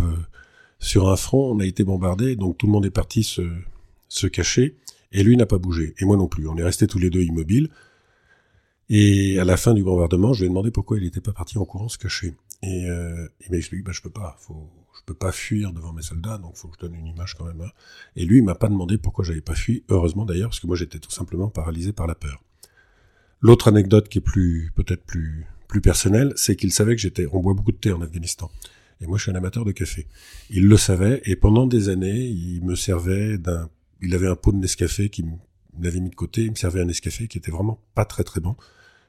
sur 0.78 1.08
un 1.08 1.16
front, 1.16 1.52
on 1.54 1.60
a 1.60 1.66
été 1.66 1.84
bombardé, 1.84 2.36
donc 2.36 2.58
tout 2.58 2.66
le 2.66 2.72
monde 2.72 2.86
est 2.86 2.90
parti 2.90 3.22
se, 3.22 3.42
se 4.08 4.26
cacher. 4.26 4.76
Et 5.10 5.22
lui 5.22 5.36
n'a 5.36 5.46
pas 5.46 5.58
bougé, 5.58 5.94
et 5.98 6.04
moi 6.04 6.16
non 6.16 6.28
plus. 6.28 6.46
On 6.48 6.56
est 6.56 6.62
restés 6.62 6.86
tous 6.86 6.98
les 6.98 7.10
deux 7.10 7.22
immobiles. 7.22 7.70
Et 8.90 9.38
à 9.38 9.44
la 9.44 9.56
fin 9.56 9.74
du 9.74 9.82
bombardement, 9.82 10.32
je 10.32 10.40
lui 10.40 10.46
ai 10.46 10.48
demandé 10.48 10.70
pourquoi 10.70 10.98
il 10.98 11.04
n'était 11.04 11.20
pas 11.20 11.32
parti 11.32 11.58
en 11.58 11.64
courant 11.64 11.88
se 11.88 11.98
cacher. 11.98 12.34
Et 12.62 12.88
euh, 12.88 13.28
il 13.40 13.50
m'a 13.50 13.56
expliqué, 13.56 13.82
bah, 13.82 13.92
je 13.92 14.02
peux 14.02 14.10
pas, 14.10 14.38
je 14.48 15.02
peux 15.06 15.14
pas 15.14 15.32
fuir 15.32 15.72
devant 15.72 15.92
mes 15.92 16.02
soldats, 16.02 16.38
donc 16.38 16.56
faut 16.56 16.68
que 16.68 16.76
je 16.80 16.86
donne 16.86 16.94
une 16.94 17.06
image 17.06 17.34
quand 17.34 17.44
même. 17.44 17.60
Hein. 17.60 17.70
Et 18.16 18.24
lui, 18.24 18.38
il 18.38 18.44
m'a 18.44 18.54
pas 18.54 18.68
demandé 18.68 18.98
pourquoi 18.98 19.24
j'avais 19.24 19.40
pas 19.40 19.54
fui, 19.54 19.84
heureusement 19.88 20.24
d'ailleurs, 20.24 20.50
parce 20.50 20.60
que 20.60 20.66
moi 20.66 20.76
j'étais 20.76 20.98
tout 20.98 21.10
simplement 21.10 21.48
paralysé 21.48 21.92
par 21.92 22.06
la 22.06 22.14
peur. 22.14 22.42
L'autre 23.40 23.68
anecdote 23.68 24.08
qui 24.08 24.18
est 24.18 24.22
plus, 24.22 24.72
peut-être 24.74 25.04
plus, 25.04 25.46
plus 25.68 25.80
personnelle, 25.80 26.32
c'est 26.36 26.56
qu'il 26.56 26.72
savait 26.72 26.96
que 26.96 27.00
j'étais, 27.00 27.26
on 27.32 27.40
boit 27.40 27.54
beaucoup 27.54 27.72
de 27.72 27.76
thé 27.76 27.92
en 27.92 28.02
Afghanistan. 28.02 28.50
Et 29.00 29.06
moi, 29.06 29.18
je 29.18 29.24
suis 29.24 29.30
un 29.30 29.36
amateur 29.36 29.64
de 29.64 29.72
café. 29.72 30.06
Il 30.50 30.66
le 30.66 30.76
savait, 30.76 31.22
et 31.24 31.36
pendant 31.36 31.66
des 31.66 31.88
années, 31.88 32.26
il 32.26 32.64
me 32.64 32.74
servait 32.74 33.38
d'un, 33.38 33.70
il 34.02 34.14
avait 34.14 34.26
un 34.26 34.36
pot 34.36 34.52
de 34.52 34.58
Nescafé 34.58 35.08
qui 35.08 35.24
m'avait 35.78 36.00
mis 36.00 36.10
de 36.10 36.14
côté, 36.14 36.42
il 36.42 36.50
me 36.50 36.56
servait 36.56 36.80
un 36.80 36.86
Nescafé 36.86 37.28
qui 37.28 37.38
était 37.38 37.50
vraiment 37.50 37.80
pas 37.94 38.04
très 38.04 38.24
très 38.24 38.40
bon. 38.40 38.56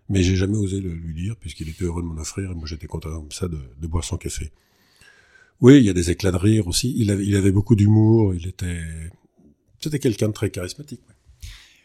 Mais 0.10 0.24
j'ai 0.24 0.36
jamais 0.36 0.58
osé 0.58 0.80
le 0.80 0.94
lui 0.94 1.14
dire, 1.14 1.36
puisqu'il 1.38 1.70
était 1.70 1.86
heureux 1.86 2.02
de 2.02 2.08
m'en 2.08 2.20
offrir, 2.20 2.52
et 2.52 2.56
moi 2.56 2.66
j'étais 2.66 2.88
content 2.88 3.10
comme 3.10 3.32
ça 3.32 3.48
de, 3.48 3.88
boire 3.88 4.04
son 4.04 4.18
café. 4.18 4.52
Oui, 5.62 5.78
il 5.78 5.84
y 5.84 5.90
a 5.90 5.94
des 5.94 6.10
éclats 6.10 6.32
de 6.32 6.38
rire 6.38 6.68
aussi. 6.68 6.96
Il 6.98 7.12
avait, 7.12 7.26
il 7.26 7.36
avait 7.36 7.52
beaucoup 7.52 7.76
d'humour, 7.76 8.34
il 8.34 8.48
était, 8.48 8.82
c'était 9.80 10.00
quelqu'un 10.00 10.30
de 10.30 10.34
très 10.34 10.50
charismatique. 10.50 11.02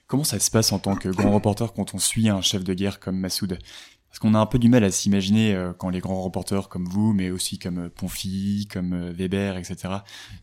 Comment 0.06 0.24
ça 0.24 0.38
se 0.38 0.50
passe 0.50 0.72
en 0.72 0.78
tant 0.78 0.96
que 0.96 1.08
grand 1.08 1.32
reporter 1.32 1.72
quand 1.72 1.94
on 1.94 1.98
suit 1.98 2.28
un 2.28 2.42
chef 2.42 2.62
de 2.62 2.74
guerre 2.74 3.00
comme 3.00 3.18
Massoud? 3.18 3.58
Parce 4.14 4.20
qu'on 4.20 4.34
a 4.34 4.38
un 4.38 4.46
peu 4.46 4.60
du 4.60 4.68
mal 4.68 4.84
à 4.84 4.92
s'imaginer 4.92 5.56
euh, 5.56 5.72
quand 5.72 5.88
les 5.88 5.98
grands 5.98 6.22
reporters 6.22 6.68
comme 6.68 6.84
vous, 6.84 7.12
mais 7.12 7.32
aussi 7.32 7.58
comme 7.58 7.78
euh, 7.78 7.88
Ponfi, 7.88 8.68
comme 8.72 8.92
euh, 8.92 9.12
Weber, 9.12 9.56
etc., 9.56 9.92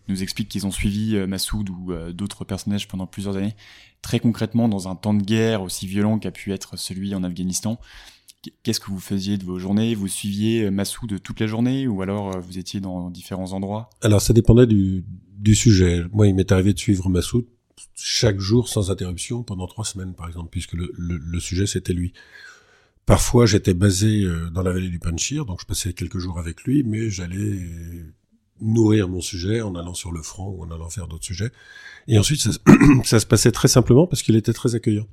nous 0.10 0.22
expliquent 0.22 0.50
qu'ils 0.50 0.68
ont 0.68 0.72
suivi 0.72 1.16
Massoud 1.26 1.70
ou 1.70 1.94
d'autres 2.12 2.44
personnages 2.44 2.90
pendant 2.90 3.08
plusieurs 3.08 3.38
années 3.38 3.56
très 4.02 4.20
concrètement 4.20 4.68
dans 4.68 4.90
un 4.90 4.96
temps 4.96 5.14
de 5.14 5.24
guerre 5.24 5.62
aussi 5.62 5.88
violent 5.88 6.20
qu'a 6.20 6.32
pu 6.32 6.52
être 6.52 6.78
celui 6.78 7.16
en 7.16 7.24
Afghanistan, 7.24 7.80
qu'est-ce 8.62 8.82
que 8.82 8.92
vous 8.92 9.00
faisiez 9.00 9.38
de 9.38 9.46
vos 9.46 9.58
journées? 9.58 9.96
Vous 9.96 10.10
suiviez 10.10 10.70
Massoud 10.70 11.22
toute 11.24 11.40
la 11.40 11.48
journée 11.48 11.88
ou 11.88 12.02
alors 12.02 12.42
vous 12.42 12.58
étiez 12.58 12.82
dans 12.82 13.10
différents 13.10 13.54
endroits? 13.54 13.90
Alors 14.02 14.20
ça 14.20 14.34
dépendait 14.34 14.68
du, 14.68 15.56
sujet. 15.56 16.04
Moi, 16.12 16.28
il 16.28 16.36
m'est 16.36 16.52
arrivé 16.52 16.74
de 16.74 16.80
suivre 16.80 17.08
Massoud 17.08 17.46
chaque 17.96 18.40
jour 18.40 18.68
sans 18.68 18.92
interruption 18.92 19.44
pendant 19.44 19.68
trois 19.68 19.86
semaines, 19.86 20.14
par 20.14 20.28
exemple, 20.28 20.50
puisque 20.52 20.74
le, 20.74 21.40
sujet 21.40 21.66
c'était 21.66 21.94
lui. 21.94 22.12
Parfois, 23.06 23.46
j'étais 23.46 23.74
basé 23.74 24.24
euh, 24.24 24.50
dans 24.50 24.62
la 24.62 24.72
vallée 24.72 24.90
du 24.90 25.00
Panchir, 25.00 25.46
donc 25.46 25.60
je 25.62 25.66
passais 25.66 25.94
quelques 25.94 26.20
jours 26.20 26.40
avec 26.40 26.64
lui, 26.64 26.84
mais 26.84 27.10
j'allais 27.10 27.60
nourrir 28.62 29.10
mon 29.10 29.22
sujet 29.22 29.62
en 29.62 29.76
allant 29.76 29.94
sur 29.94 30.12
le 30.12 30.22
front 30.22 30.50
ou 30.50 30.64
en 30.64 30.72
allant 30.72 30.90
faire 30.90 31.08
d'autres 31.08 31.26
sujets. 31.26 31.52
Et 32.08 32.18
ensuite, 32.18 32.40
ça, 32.40 32.52
ça, 33.04 33.20
se 33.20 33.26
passait 33.26 33.52
très 33.52 33.68
simplement 33.68 34.08
parce 34.08 34.22
qu'il 34.22 34.36
était 34.36 34.54
très 34.54 34.76
accueillant. 34.76 35.08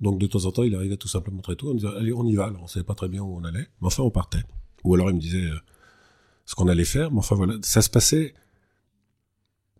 Donc 0.00 0.18
de 0.18 0.26
temps 0.26 0.44
en 0.46 0.52
temps, 0.52 0.64
il 0.64 0.74
arrivait 0.74 0.96
tout 0.96 1.08
simplement 1.08 1.42
très 1.42 1.56
tôt, 1.56 1.70
on 1.70 1.74
disait 1.74 1.88
allez, 1.96 2.12
on 2.12 2.26
y 2.26 2.34
va. 2.34 2.46
Alors 2.46 2.62
on 2.62 2.66
savait 2.66 2.84
pas 2.84 2.94
très 2.94 3.08
bien 3.08 3.22
où 3.22 3.36
on 3.36 3.44
allait, 3.44 3.68
mais 3.80 3.86
enfin 3.86 4.02
on 4.02 4.10
partait. 4.10 4.42
Ou 4.84 4.94
alors 4.94 5.10
il 5.10 5.16
me 5.16 5.20
disait 5.20 5.44
euh, 5.44 5.58
ce 6.44 6.54
qu'on 6.54 6.68
allait 6.68 6.84
faire, 6.84 7.12
mais 7.12 7.18
enfin 7.18 7.36
voilà, 7.36 7.54
ça 7.62 7.82
se 7.82 7.90
passait 7.90 8.34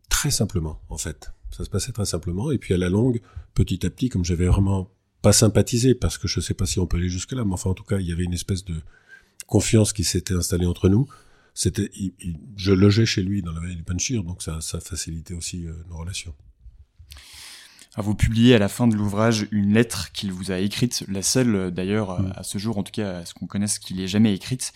très 0.09 0.31
simplement 0.31 0.81
en 0.89 0.99
fait. 0.99 1.33
Ça 1.51 1.65
se 1.65 1.71
passait 1.71 1.93
très 1.93 2.07
simplement. 2.07 2.53
Et 2.53 2.59
puis 2.59 2.73
à 2.73 2.79
la 2.79 2.89
longue, 2.89 3.21
petit 3.55 3.85
à 3.85 3.91
petit, 3.91 4.09
comme 4.09 4.25
j'avais 4.25 4.47
vraiment 4.47 4.91
pas 5.23 5.33
sympathisé, 5.33 5.95
parce 5.95 6.19
que 6.19 6.29
je 6.29 6.41
sais 6.41 6.55
pas 6.55 6.67
si 6.67 6.79
on 6.81 6.87
peut 6.87 6.97
aller 6.99 7.09
jusque 7.09 7.33
là, 7.33 7.45
mais 7.45 7.55
enfin 7.55 7.71
en 7.71 7.75
tout 7.75 7.85
cas, 7.85 7.99
il 7.99 8.07
y 8.07 8.13
avait 8.13 8.25
une 8.25 8.35
espèce 8.35 8.65
de 8.65 8.75
confiance 9.47 9.93
qui 9.93 10.05
s'était 10.05 10.35
installée 10.35 10.67
entre 10.67 10.89
nous 10.89 11.09
c'était, 11.55 11.91
je 12.57 12.73
logeais 12.73 13.07
chez 13.07 13.23
lui 13.23 13.43
dans 13.43 13.53
la 13.53 13.61
vallée 13.61 13.75
du 13.75 13.83
Panchir, 13.83 14.25
donc 14.25 14.43
ça, 14.43 14.61
ça 14.61 14.81
facilitait 14.81 15.35
aussi 15.35 15.67
euh, 15.67 15.73
nos 15.89 15.99
relations. 15.99 16.35
Ah, 17.95 18.01
vous 18.01 18.15
publiez 18.15 18.55
à 18.55 18.59
la 18.59 18.69
fin 18.69 18.89
de 18.89 18.97
l'ouvrage 18.97 19.49
une 19.51 19.75
lettre 19.75 20.13
qu'il 20.13 20.33
vous 20.33 20.51
a 20.51 20.59
écrite, 20.59 21.05
la 21.09 21.21
seule 21.21 21.55
euh, 21.55 21.71
d'ailleurs 21.71 22.21
mm. 22.21 22.33
à 22.37 22.43
ce 22.43 22.57
jour, 22.57 22.79
en 22.79 22.83
tout 22.83 22.93
cas 22.93 23.19
à 23.19 23.25
ce 23.27 23.35
qu'on 23.35 23.47
connaisse, 23.47 23.79
qu'il 23.79 24.01
ait 24.01 24.09
jamais 24.09 24.35
écrite. 24.35 24.73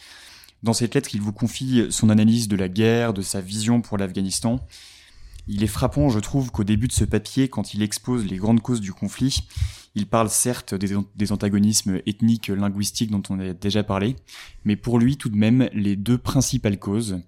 Dans 0.62 0.74
cette 0.74 0.94
lettre, 0.94 1.10
il 1.14 1.20
vous 1.20 1.32
confie 1.32 1.86
son 1.90 2.10
analyse 2.10 2.48
de 2.48 2.56
la 2.56 2.68
guerre, 2.68 3.14
de 3.14 3.22
sa 3.22 3.40
vision 3.40 3.80
pour 3.80 3.98
l'Afghanistan. 3.98 4.66
Il 5.48 5.62
est 5.62 5.68
frappant, 5.68 6.08
je 6.08 6.18
trouve, 6.18 6.50
qu'au 6.50 6.64
début 6.64 6.88
de 6.88 6.92
ce 6.92 7.04
papier, 7.04 7.48
quand 7.48 7.74
il 7.74 7.82
expose 7.82 8.24
les 8.26 8.36
grandes 8.36 8.60
causes 8.60 8.80
du 8.80 8.92
conflit, 8.92 9.46
il 9.94 10.06
parle 10.06 10.28
certes 10.28 10.74
des, 10.74 11.32
antagonismes 11.32 12.00
ethniques, 12.06 12.48
linguistiques 12.48 13.10
dont 13.10 13.22
on 13.30 13.40
a 13.40 13.54
déjà 13.54 13.82
parlé, 13.82 14.16
mais 14.64 14.76
pour 14.76 14.98
lui 14.98 15.16
tout 15.16 15.30
de 15.30 15.36
même, 15.36 15.70
les 15.72 15.96
deux 15.96 16.18
principales 16.18 16.78
causes, 16.78 17.20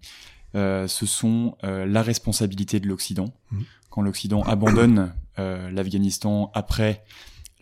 euh, 0.55 0.87
ce 0.87 1.07
sont 1.07 1.57
euh, 1.65 1.87
la 1.87 2.03
responsabilité 2.03 2.79
de 2.79 2.87
l'Occident. 2.87 3.33
Mmh. 3.51 3.61
Quand 3.91 4.03
l'Occident 4.03 4.43
abandonne 4.43 5.15
euh, 5.39 5.71
l'Afghanistan 5.71 6.51
après 6.55 7.05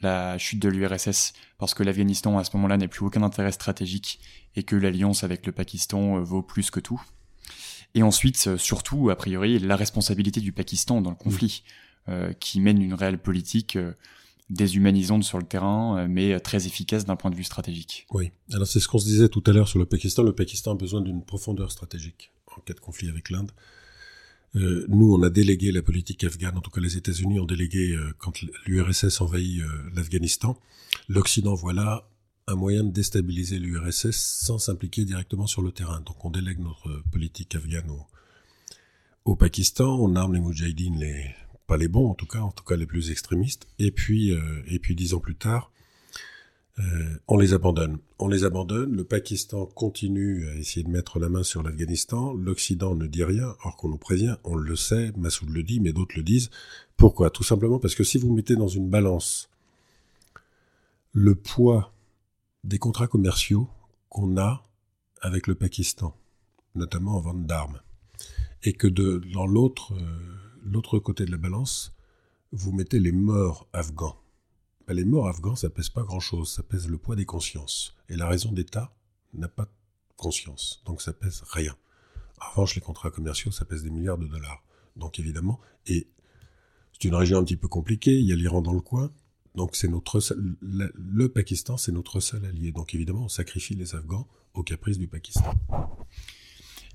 la 0.01 0.39
chute 0.39 0.61
de 0.61 0.69
l'URSS, 0.69 1.35
parce 1.59 1.73
que 1.73 1.83
l'Afghanistan 1.83 2.37
à 2.37 2.45
ce 2.45 2.57
moment-là 2.57 2.77
n'a 2.77 2.89
plus 2.89 3.05
aucun 3.05 3.23
intérêt 3.23 3.53
stratégique 3.53 4.21
et 4.57 4.65
que 4.65 4.75
l'alliance 4.75 5.23
avec 5.23 5.47
le 5.47 5.53
Pakistan 5.53 6.21
vaut 6.21 6.43
plus 6.43 6.71
que 6.71 6.81
tout. 6.81 7.01
Et 7.97 8.05
ensuite, 8.05 8.57
surtout, 8.57 9.11
a 9.11 9.17
priori, 9.17 9.59
la 9.59 9.75
responsabilité 9.75 10.41
du 10.41 10.53
Pakistan 10.53 11.01
dans 11.01 11.11
le 11.11 11.17
conflit, 11.17 11.65
mmh. 12.07 12.13
qui 12.39 12.61
mène 12.61 12.81
une 12.81 12.95
réelle 12.95 13.19
politique 13.19 13.77
déshumanisante 14.51 15.25
sur 15.25 15.39
le 15.39 15.45
terrain, 15.45 15.99
euh, 15.99 16.07
mais 16.09 16.39
très 16.41 16.67
efficace 16.67 17.05
d'un 17.05 17.17
point 17.17 17.31
de 17.31 17.37
vue 17.37 17.45
stratégique. 17.45 18.07
Oui, 18.11 18.31
alors 18.53 18.67
c'est 18.67 18.81
ce 18.81 18.89
qu'on 18.89 18.99
se 18.99 19.07
disait 19.07 19.29
tout 19.29 19.43
à 19.47 19.53
l'heure 19.53 19.69
sur 19.69 19.79
le 19.79 19.87
Pakistan. 19.87 20.23
Le 20.23 20.33
Pakistan 20.33 20.73
a 20.73 20.75
besoin 20.77 21.01
d'une 21.01 21.25
profondeur 21.25 21.73
stratégique 21.73 22.31
en 22.57 22.61
cas 22.61 22.75
de 22.75 22.81
conflit 22.81 23.09
avec 23.09 23.31
l'Inde. 23.31 23.51
Euh, 24.55 24.87
nous, 24.89 25.13
on 25.13 25.23
a 25.23 25.31
délégué 25.31 25.73
la 25.73 25.83
politique 25.83 26.25
afghane, 26.25 26.57
en 26.57 26.61
tout 26.61 26.71
cas 26.71 26.81
les 26.81 26.97
États-Unis 26.97 27.41
ont 27.41 27.45
délégué 27.45 27.93
euh, 27.93 28.15
quand 28.19 28.41
l'URSS 28.67 29.21
envahit 29.21 29.61
l'Afghanistan. 29.95 30.59
L'Occident 31.09 31.55
voit 31.55 31.75
là 31.75 32.09
un 32.49 32.55
moyen 32.55 32.85
de 32.85 32.91
déstabiliser 32.91 33.59
l'URSS 33.59 34.17
sans 34.45 34.59
s'impliquer 34.59 35.05
directement 35.05 35.47
sur 35.47 35.63
le 35.63 35.73
terrain. 35.73 36.01
Donc 36.01 36.25
on 36.25 36.31
délègue 36.31 36.61
notre 36.61 37.03
politique 37.11 37.57
afghane 37.57 37.91
au, 39.25 39.35
Pakistan, 39.35 39.99
on 39.99 40.15
arme 40.15 40.35
les 40.35 40.41
Moudjahidines, 40.41 41.01
les, 41.01 41.35
pas 41.67 41.77
les 41.77 41.89
bons 41.89 42.09
en 42.09 42.15
tout 42.15 42.27
cas, 42.27 42.39
en 42.39 42.53
tout 42.53 42.63
cas 42.63 42.77
les 42.77 42.87
plus 42.87 43.11
extrémistes. 43.11 43.67
Et 43.81 43.91
puis, 43.91 44.31
euh, 44.31 44.63
et 44.69 44.79
puis 44.79 44.95
dix 44.95 45.15
ans 45.15 45.19
plus 45.19 45.35
tard, 45.35 45.73
euh, 46.79 47.19
on 47.27 47.37
les 47.37 47.53
abandonne. 47.53 47.99
On 48.21 48.29
les 48.29 48.45
abandonne. 48.45 48.95
Le 48.95 49.03
Pakistan 49.03 49.67
continue 49.67 50.49
à 50.49 50.55
essayer 50.55 50.85
de 50.85 50.91
mettre 50.91 51.19
la 51.19 51.29
main 51.29 51.43
sur 51.43 51.65
l'Afghanistan. 51.65 52.35
L'Occident 52.35 52.95
ne 52.95 53.09
dit 53.09 53.25
rien, 53.25 53.57
or 53.65 53.77
qu'on 53.77 53.89
nous 53.89 53.99
prévient. 53.99 54.37
On 54.45 54.55
le 54.55 54.77
sait, 54.77 55.11
Massoud 55.17 55.51
le 55.51 55.65
dit, 55.65 55.81
mais 55.81 55.93
d'autres 55.93 56.17
le 56.17 56.23
disent. 56.23 56.51
Pourquoi? 56.97 57.31
Tout 57.31 57.43
simplement 57.43 57.81
parce 57.81 57.97
que 57.97 58.05
si 58.05 58.19
vous 58.19 58.33
mettez 58.33 58.55
dans 58.55 58.69
une 58.69 58.89
balance 58.89 59.49
le 61.13 61.35
poids 61.35 61.93
des 62.67 62.79
contrats 62.81 63.07
commerciaux 63.07 63.69
qu'on 64.09 64.37
a 64.37 64.65
avec 65.21 65.47
le 65.47 65.55
Pakistan, 65.55 66.17
notamment 66.75 67.17
en 67.17 67.21
vente 67.21 67.47
d'armes, 67.47 67.81
et 68.65 68.73
que 68.73 68.89
de, 68.89 69.23
dans 69.33 69.47
l'autre 69.47 69.95
euh, 69.95 71.01
côté 71.01 71.25
de 71.25 71.31
la 71.31 71.37
balance, 71.37 71.95
vous 72.51 72.73
mettez 72.73 72.99
les 72.99 73.13
morts 73.13 73.69
afghans. 73.73 74.17
Ben, 74.87 74.95
les 74.95 75.05
morts 75.05 75.29
afghans, 75.29 75.55
ça 75.55 75.71
pèse 75.71 75.91
pas 75.91 76.03
grand-chose, 76.03 76.53
ça 76.53 76.65
pèse 76.65 76.89
le 76.89 76.99
poids 76.99 77.15
des 77.15 77.25
consciences. 77.25 77.97
Et 78.09 78.17
la 78.17 78.27
raison 78.27 78.51
d'État 78.51 78.93
n'a 79.33 79.49
pas 79.49 79.69
conscience, 80.17 80.83
donc 80.87 81.03
ça 81.03 81.13
pèse 81.13 81.45
rien. 81.51 81.77
En 82.41 82.51
revanche, 82.51 82.75
les 82.75 82.81
contrats 82.81 83.13
commerciaux, 83.13 83.53
ça 83.53 83.65
pèse 83.65 83.85
des 83.85 83.91
milliards 83.91 84.19
de 84.19 84.27
dollars. 84.27 84.65
Donc 84.97 85.21
évidemment, 85.21 85.61
et 85.87 86.09
c'est 86.93 87.05
une 87.05 87.15
région 87.15 87.39
un 87.39 87.45
petit 87.45 87.57
peu 87.57 87.69
compliquée, 87.69 88.19
il 88.19 88.27
y 88.27 88.33
a 88.33 88.37
l'Iran 88.37 88.61
dans 88.61 88.73
le 88.73 88.81
coin, 88.81 89.13
donc 89.57 89.75
c'est 89.75 89.89
notre 89.89 90.21
le, 90.61 90.93
le 90.97 91.29
Pakistan, 91.29 91.77
c'est 91.77 91.93
notre 91.93 92.21
seul 92.21 92.45
allié. 92.45 92.73
Donc 92.73 92.95
évidemment, 92.95 93.25
on 93.25 93.29
sacrifie 93.29 93.75
les 93.75 93.95
Afghans 93.95 94.27
au 94.55 94.63
caprice 94.63 94.99
du 94.99 95.09
Pakistan. 95.09 95.55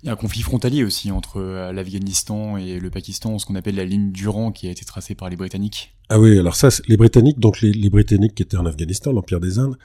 Il 0.03 0.07
y 0.07 0.09
a 0.09 0.14
un 0.14 0.16
conflit 0.16 0.41
frontalier 0.41 0.84
aussi 0.84 1.12
entre 1.12 1.38
euh, 1.38 1.72
l'Afghanistan 1.72 2.57
et 2.57 2.80
le 2.80 2.89
Pakistan, 2.89 3.38
ce 3.38 3.45
qu'on 3.45 3.55
appelle 3.55 3.76
la 3.76 3.86
ligne 3.86 4.12
Durand 4.12 4.51
qui 4.51 4.68
a 4.68 4.72
été 4.72 4.84
tracée 4.84 5.14
par 5.14 5.30
les 5.30 5.36
Britanniques. 5.36 5.95
Ah 6.09 6.20
oui, 6.20 6.38
alors 6.39 6.55
ça, 6.55 6.70
les 6.88 6.97
Britanniques, 6.97 7.39
donc 7.39 7.62
les, 7.62 7.89
Britanniques 7.89 8.34
qui 8.36 8.43
étaient 8.43 8.57
en 8.57 8.66
Afghanistan, 8.66 9.12
l'Empire 9.12 9.39
des 9.39 9.59
Indes, 9.59 9.78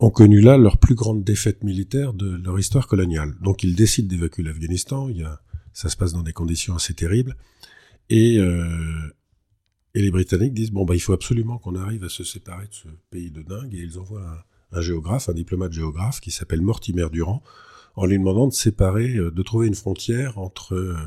ont 0.00 0.10
connu 0.10 0.40
là 0.40 0.58
leur 0.58 0.78
plus 0.78 0.94
grande 0.94 1.22
défaite 1.22 1.62
militaire 1.62 2.12
de 2.12 2.40
leur 2.44 2.58
histoire 2.58 2.88
coloniale. 2.88 3.34
Donc 3.40 3.62
ils 3.62 3.74
décident 3.74 4.08
d'évacuer 4.08 4.42
l'Afghanistan, 4.42 5.08
il 5.08 5.18
y 5.18 5.22
a, 5.22 5.40
ça 5.72 5.88
se 5.88 5.96
passe 5.96 6.12
dans 6.12 6.22
des 6.22 6.32
conditions 6.32 6.74
assez 6.74 6.92
terribles, 6.92 7.36
et, 8.10 8.38
euh, 8.38 8.66
et 9.96 10.02
les 10.02 10.10
Britanniques 10.10 10.52
disent, 10.52 10.72
bon, 10.72 10.84
bah, 10.84 10.94
il 10.94 11.00
faut 11.00 11.14
absolument 11.14 11.56
qu'on 11.56 11.74
arrive 11.74 12.04
à 12.04 12.10
se 12.10 12.22
séparer 12.22 12.66
de 12.66 12.74
ce 12.74 12.88
pays 13.08 13.30
de 13.30 13.40
dingue, 13.40 13.74
et 13.74 13.78
ils 13.78 13.98
envoient 13.98 14.44
un, 14.72 14.80
géographe, 14.82 15.30
un 15.30 15.32
diplomate 15.32 15.72
géographe 15.72 16.20
qui 16.20 16.30
s'appelle 16.30 16.60
Mortimer 16.60 17.08
Durand, 17.10 17.42
en 17.94 18.04
lui 18.04 18.18
demandant 18.18 18.46
de 18.46 18.52
séparer, 18.52 19.16
euh, 19.16 19.30
de 19.30 19.42
trouver 19.42 19.68
une 19.68 19.74
frontière 19.74 20.36
entre 20.36 20.74
euh, 20.74 20.98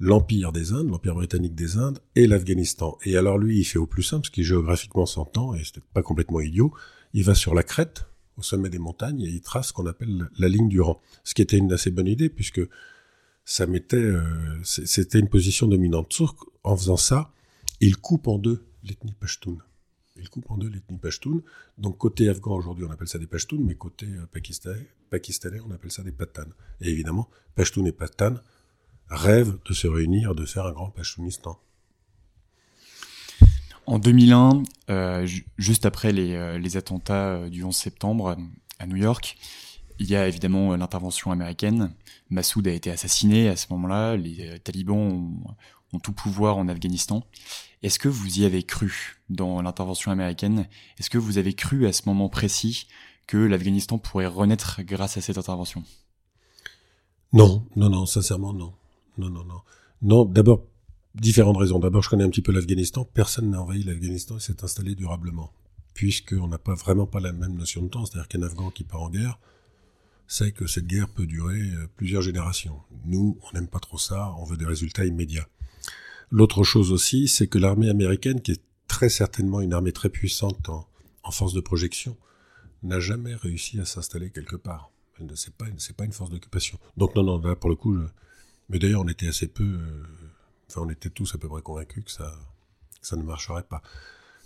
l'Empire 0.00 0.52
des 0.52 0.72
Indes, 0.72 0.88
l'Empire 0.88 1.16
britannique 1.16 1.54
des 1.54 1.76
Indes, 1.76 1.98
et 2.14 2.26
l'Afghanistan. 2.26 2.96
Et 3.04 3.18
alors 3.18 3.36
lui, 3.36 3.58
il 3.58 3.64
fait 3.64 3.78
au 3.78 3.86
plus 3.86 4.02
simple, 4.02 4.24
ce 4.24 4.30
qui 4.30 4.42
géographiquement 4.42 5.04
s'entend, 5.04 5.54
et 5.54 5.62
c'était 5.62 5.82
pas 5.92 6.02
complètement 6.02 6.40
idiot, 6.40 6.72
il 7.12 7.24
va 7.24 7.34
sur 7.34 7.54
la 7.54 7.62
crête, 7.62 8.06
au 8.38 8.42
sommet 8.42 8.70
des 8.70 8.78
montagnes, 8.78 9.20
et 9.20 9.28
il 9.28 9.42
trace 9.42 9.68
ce 9.68 9.72
qu'on 9.74 9.84
appelle 9.84 10.30
la 10.38 10.48
ligne 10.48 10.70
du 10.70 10.80
rang. 10.80 10.98
Ce 11.24 11.34
qui 11.34 11.42
était 11.42 11.58
une 11.58 11.70
assez 11.74 11.90
bonne 11.90 12.08
idée, 12.08 12.30
puisque 12.30 12.62
ça 13.44 13.66
mettait, 13.66 13.98
euh, 13.98 14.22
c'était 14.62 15.18
une 15.18 15.28
position 15.28 15.66
dominante. 15.66 16.14
Sauf 16.14 16.30
en 16.64 16.74
faisant 16.74 16.96
ça, 16.96 17.32
il 17.80 17.96
coupe 17.96 18.28
en 18.28 18.38
deux 18.38 18.66
l'ethnie 18.82 19.14
Pashtun. 19.18 19.56
Il 20.16 20.28
coupe 20.30 20.50
en 20.50 20.56
deux 20.56 20.68
l'ethnie 20.68 20.98
Pashtun. 20.98 21.40
Donc 21.78 21.98
côté 21.98 22.28
afghan, 22.28 22.56
aujourd'hui, 22.56 22.84
on 22.84 22.90
appelle 22.90 23.08
ça 23.08 23.18
des 23.18 23.26
Pashtuns, 23.26 23.60
mais 23.60 23.74
côté 23.74 24.06
euh, 24.06 24.26
pakistanais, 24.32 24.86
pakistanais, 25.10 25.60
on 25.66 25.70
appelle 25.70 25.90
ça 25.90 26.02
des 26.02 26.12
Patans. 26.12 26.48
Et 26.80 26.90
évidemment, 26.90 27.28
Pashtun 27.54 27.84
et 27.84 27.92
Patan 27.92 28.36
rêvent 29.08 29.58
de 29.64 29.74
se 29.74 29.86
réunir, 29.86 30.34
de 30.34 30.44
faire 30.44 30.66
un 30.66 30.72
grand 30.72 30.90
Pashtunistan. 30.90 31.58
En 33.86 33.98
2001, 33.98 34.64
euh, 34.90 35.28
juste 35.58 35.86
après 35.86 36.12
les, 36.12 36.34
euh, 36.34 36.58
les 36.58 36.76
attentats 36.76 37.48
du 37.48 37.62
11 37.62 37.76
septembre 37.76 38.36
à 38.80 38.86
New 38.86 38.96
York, 38.96 39.36
il 39.98 40.10
y 40.10 40.16
a 40.16 40.26
évidemment 40.26 40.76
l'intervention 40.76 41.30
américaine. 41.30 41.94
Massoud 42.28 42.66
a 42.68 42.72
été 42.72 42.90
assassiné 42.90 43.48
à 43.48 43.56
ce 43.56 43.66
moment-là. 43.70 44.16
Les 44.16 44.58
talibans 44.60 44.98
ont, 44.98 45.54
ont, 45.92 45.98
tout 45.98 46.12
pouvoir 46.12 46.56
en 46.58 46.68
Afghanistan. 46.68 47.24
Est-ce 47.82 47.98
que 47.98 48.08
vous 48.08 48.40
y 48.40 48.44
avez 48.44 48.62
cru 48.62 49.20
dans 49.28 49.62
l'intervention 49.62 50.10
américaine? 50.10 50.68
Est-ce 50.98 51.10
que 51.10 51.18
vous 51.18 51.38
avez 51.38 51.52
cru 51.52 51.86
à 51.86 51.92
ce 51.92 52.02
moment 52.06 52.28
précis 52.28 52.88
que 53.26 53.36
l'Afghanistan 53.36 53.98
pourrait 53.98 54.26
renaître 54.26 54.82
grâce 54.82 55.16
à 55.16 55.20
cette 55.20 55.38
intervention? 55.38 55.84
Non, 57.32 57.66
non, 57.76 57.90
non, 57.90 58.06
sincèrement 58.06 58.52
non. 58.52 58.72
Non, 59.18 59.30
non, 59.30 59.44
non. 60.02 60.24
D'abord 60.26 60.62
différentes 61.14 61.56
raisons. 61.56 61.78
D'abord, 61.78 62.02
je 62.02 62.10
connais 62.10 62.24
un 62.24 62.30
petit 62.30 62.42
peu 62.42 62.52
l'Afghanistan. 62.52 63.04
Personne 63.04 63.50
n'a 63.50 63.60
envahi 63.60 63.82
l'Afghanistan 63.82 64.36
et 64.36 64.40
s'est 64.40 64.62
installé 64.62 64.94
durablement, 64.94 65.52
puisqu'on 65.94 66.48
n'a 66.48 66.58
pas 66.58 66.74
vraiment 66.74 67.06
pas 67.06 67.20
la 67.20 67.32
même 67.32 67.54
notion 67.54 67.82
de 67.82 67.88
temps. 67.88 68.04
C'est-à-dire 68.04 68.28
qu'un 68.28 68.42
Afghan 68.42 68.70
qui 68.70 68.84
part 68.84 69.02
en 69.02 69.10
guerre 69.10 69.38
sait 70.28 70.52
que 70.52 70.66
cette 70.66 70.86
guerre 70.86 71.08
peut 71.08 71.26
durer 71.26 71.60
euh, 71.60 71.86
plusieurs 71.96 72.22
générations. 72.22 72.80
Nous, 73.04 73.38
on 73.42 73.54
n'aime 73.54 73.68
pas 73.68 73.78
trop 73.78 73.98
ça. 73.98 74.34
On 74.38 74.44
veut 74.44 74.56
des 74.56 74.66
résultats 74.66 75.04
immédiats. 75.04 75.46
L'autre 76.30 76.64
chose 76.64 76.92
aussi, 76.92 77.28
c'est 77.28 77.46
que 77.46 77.58
l'armée 77.58 77.88
américaine, 77.88 78.40
qui 78.40 78.52
est 78.52 78.62
très 78.88 79.08
certainement 79.08 79.60
une 79.60 79.72
armée 79.72 79.92
très 79.92 80.08
puissante 80.08 80.68
en, 80.68 80.86
force 81.30 81.52
de 81.52 81.60
projection, 81.60 82.16
n'a 82.82 83.00
jamais 83.00 83.34
réussi 83.34 83.80
à 83.80 83.84
s'installer 83.84 84.30
quelque 84.30 84.56
part. 84.56 84.90
Elle 85.18 85.26
ne 85.26 85.34
sait 85.34 85.50
pas, 85.50 85.66
c'est 85.78 85.96
pas 85.96 86.04
une 86.04 86.12
force 86.12 86.30
d'occupation. 86.30 86.78
Donc 86.96 87.14
non, 87.16 87.24
non, 87.24 87.40
là 87.40 87.56
pour 87.56 87.70
le 87.70 87.76
coup, 87.76 87.98
mais 88.68 88.78
d'ailleurs 88.78 89.00
on 89.00 89.08
était 89.08 89.28
assez 89.28 89.48
peu 89.48 89.64
euh, 89.64 90.02
Enfin, 90.68 90.82
on 90.84 90.90
était 90.90 91.10
tous 91.10 91.34
à 91.34 91.38
peu 91.38 91.48
près 91.48 91.62
convaincus 91.62 92.04
que 92.04 92.10
ça, 92.10 92.34
ça 93.00 93.16
ne 93.16 93.22
marcherait 93.22 93.62
pas. 93.62 93.82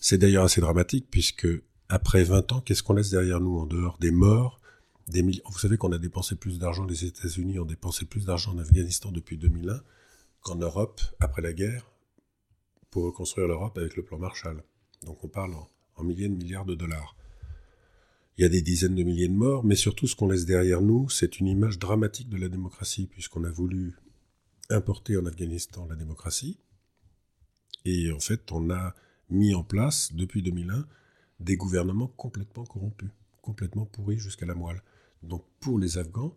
C'est 0.01 0.19
d'ailleurs 0.19 0.45
assez 0.45 0.61
dramatique 0.61 1.07
puisque 1.11 1.49
après 1.89 2.25
20 2.25 2.53
ans, 2.53 2.61
qu'est-ce 2.61 2.83
qu'on 2.83 2.95
laisse 2.95 3.11
derrière 3.11 3.41
nous 3.41 3.59
en 3.59 3.67
dehors 3.67 3.99
des 3.99 4.11
morts, 4.11 4.61
des 5.09 5.23
millions. 5.23 5.43
Vous 5.51 5.59
savez 5.59 5.77
qu'on 5.77 5.93
a 5.93 5.99
dépensé 5.99 6.37
plus 6.37 6.59
d'argent, 6.59 6.85
les 6.85 7.05
États-Unis 7.05 7.59
ont 7.59 7.65
dépensé 7.65 8.05
plus 8.05 8.27
d'argent 8.27 8.53
en 8.53 8.59
Afghanistan 8.59 9.11
depuis 9.11 9.37
2001 9.37 9.81
qu'en 10.43 10.57
Europe 10.57 11.01
après 11.21 11.43
la 11.43 11.53
guerre 11.53 11.91
pour 12.91 13.05
reconstruire 13.05 13.47
l'Europe 13.47 13.79
avec 13.79 13.97
le 13.97 14.03
plan 14.03 14.19
Marshall. 14.19 14.63
Donc 15.03 15.23
on 15.25 15.29
parle 15.29 15.55
en, 15.55 15.71
en 15.97 16.05
milliers 16.05 16.29
de 16.29 16.35
milliards 16.35 16.65
de 16.65 16.75
dollars. 16.75 17.17
Il 18.37 18.43
y 18.43 18.47
a 18.47 18.49
des 18.49 18.63
dizaines 18.63 18.95
de 18.95 19.03
milliers 19.03 19.29
de 19.29 19.35
morts, 19.35 19.65
mais 19.65 19.77
surtout 19.77 20.07
ce 20.07 20.17
qu'on 20.17 20.29
laisse 20.29 20.47
derrière 20.47 20.81
nous, 20.81 21.11
c'est 21.11 21.41
une 21.41 21.47
image 21.47 21.79
dramatique 21.79 22.31
de 22.31 22.39
la 22.39 22.49
démocratie, 22.49 23.07
puisqu'on 23.07 23.45
a 23.45 23.51
voulu 23.51 23.97
importé 24.71 25.17
en 25.17 25.27
Afghanistan 25.27 25.87
la 25.87 25.97
démocratie. 25.97 26.59
Et 27.85 28.11
en 28.13 28.21
fait, 28.21 28.51
on 28.53 28.71
a 28.71 28.95
mis 29.29 29.55
en 29.55 29.63
place, 29.63 30.15
depuis 30.15 30.43
2001, 30.43 30.87
des 31.41 31.57
gouvernements 31.57 32.07
complètement 32.07 32.65
corrompus, 32.65 33.11
complètement 33.43 33.87
pourris 33.87 34.19
jusqu'à 34.19 34.47
la 34.47 34.55
moelle. 34.55 34.83
Donc 35.23 35.45
pour 35.61 35.79
les 35.79 35.99
Afghans, 35.99 36.35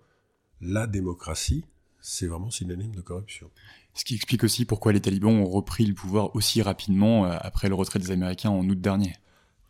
la 0.62 0.88
démocratie, 0.88 1.66
c'est 2.02 2.28
vraiment 2.28 2.52
synonyme 2.52 2.96
de 2.96 3.02
corruption. 3.02 3.50
Ce 3.96 4.06
qui 4.06 4.16
explique 4.16 4.44
aussi 4.44 4.66
pourquoi 4.66 4.92
les 4.92 5.02
talibans 5.02 5.34
ont 5.34 5.46
repris 5.46 5.86
le 5.86 5.94
pouvoir 5.94 6.36
aussi 6.36 6.62
rapidement 6.62 7.26
euh, 7.26 7.36
après 7.40 7.70
le 7.70 7.76
retrait 7.76 8.00
des 8.00 8.12
Américains 8.12 8.50
en 8.50 8.68
août 8.68 8.80
dernier. 8.80 9.14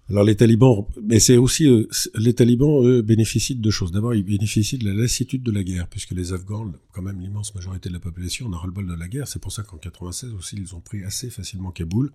Alors 0.09 0.23
les 0.23 0.35
talibans, 0.35 0.85
mais 1.01 1.19
c'est 1.19 1.37
aussi 1.37 1.65
euh, 1.67 1.87
les 2.15 2.33
talibans 2.33 2.85
eux 2.85 3.01
bénéficient 3.01 3.55
de 3.55 3.61
deux 3.61 3.71
choses. 3.71 3.91
D'abord, 3.91 4.13
ils 4.13 4.23
bénéficient 4.23 4.77
de 4.77 4.85
la 4.85 4.93
lassitude 4.93 5.43
de 5.43 5.51
la 5.51 5.63
guerre, 5.63 5.87
puisque 5.87 6.11
les 6.11 6.33
Afghans, 6.33 6.73
quand 6.91 7.01
même 7.01 7.21
l'immense 7.21 7.55
majorité 7.55 7.87
de 7.87 7.93
la 7.93 8.01
population, 8.01 8.47
on 8.47 8.53
a 8.53 8.57
ras-le-bol 8.57 8.85
de 8.85 8.93
la 8.93 9.07
guerre. 9.07 9.27
C'est 9.27 9.39
pour 9.39 9.51
ça 9.51 9.63
qu'en 9.63 9.77
96 9.77 10.33
aussi, 10.33 10.57
ils 10.57 10.75
ont 10.75 10.81
pris 10.81 11.03
assez 11.03 11.29
facilement 11.29 11.71
Kaboul 11.71 12.11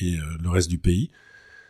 et 0.00 0.16
euh, 0.16 0.22
le 0.42 0.50
reste 0.50 0.68
du 0.68 0.78
pays. 0.78 1.10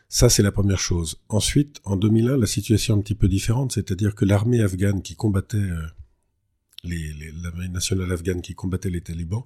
Ça, 0.09 0.29
c'est 0.29 0.43
la 0.43 0.53
première 0.53 0.79
chose. 0.79 1.21
Ensuite, 1.29 1.81
en 1.85 1.97
2001, 1.97 2.37
la 2.37 2.47
situation 2.47 2.95
est 2.95 2.99
un 2.99 3.03
petit 3.03 3.15
peu 3.15 3.29
différente, 3.29 3.73
c'est-à-dire 3.73 4.15
que 4.15 4.25
l'armée 4.25 4.61
afghane 4.61 5.03
qui 5.03 5.15
combattait 5.15 5.57
les, 6.85 7.13
les 7.15 7.33
l'armée 7.43 7.69
nationale 7.69 8.13
afghane 8.13 8.43
qui 8.43 8.55
combattait 8.55 8.91
les 8.91 9.01
talibans 9.01 9.45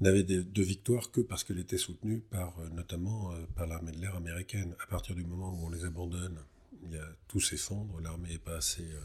n'avait 0.00 0.22
de, 0.22 0.42
de, 0.42 0.62
victoire 0.62 1.10
que 1.10 1.20
parce 1.20 1.44
qu'elle 1.44 1.58
était 1.58 1.78
soutenue 1.78 2.20
par 2.30 2.58
euh, 2.58 2.68
notamment 2.70 3.32
euh, 3.32 3.46
par 3.54 3.66
l'armée 3.66 3.92
de 3.92 4.00
l'air 4.00 4.16
américaine. 4.16 4.74
À 4.82 4.86
partir 4.86 5.14
du 5.14 5.24
moment 5.24 5.52
où 5.52 5.66
on 5.66 5.70
les 5.70 5.84
abandonne, 5.84 6.38
il 6.84 6.92
y 6.92 6.96
a, 6.96 7.04
tout 7.28 7.40
s'effondre, 7.40 8.00
l'armée 8.00 8.30
n'est 8.30 8.38
pas 8.38 8.56
assez, 8.56 8.82
euh, 8.82 9.00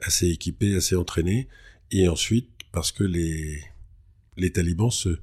assez 0.00 0.28
équipée, 0.28 0.76
assez 0.76 0.96
entraînée. 0.96 1.48
Et 1.90 2.08
ensuite, 2.08 2.50
parce 2.72 2.92
que 2.92 3.04
les, 3.04 3.62
les 4.36 4.52
talibans 4.52 4.90
se, 4.90 5.18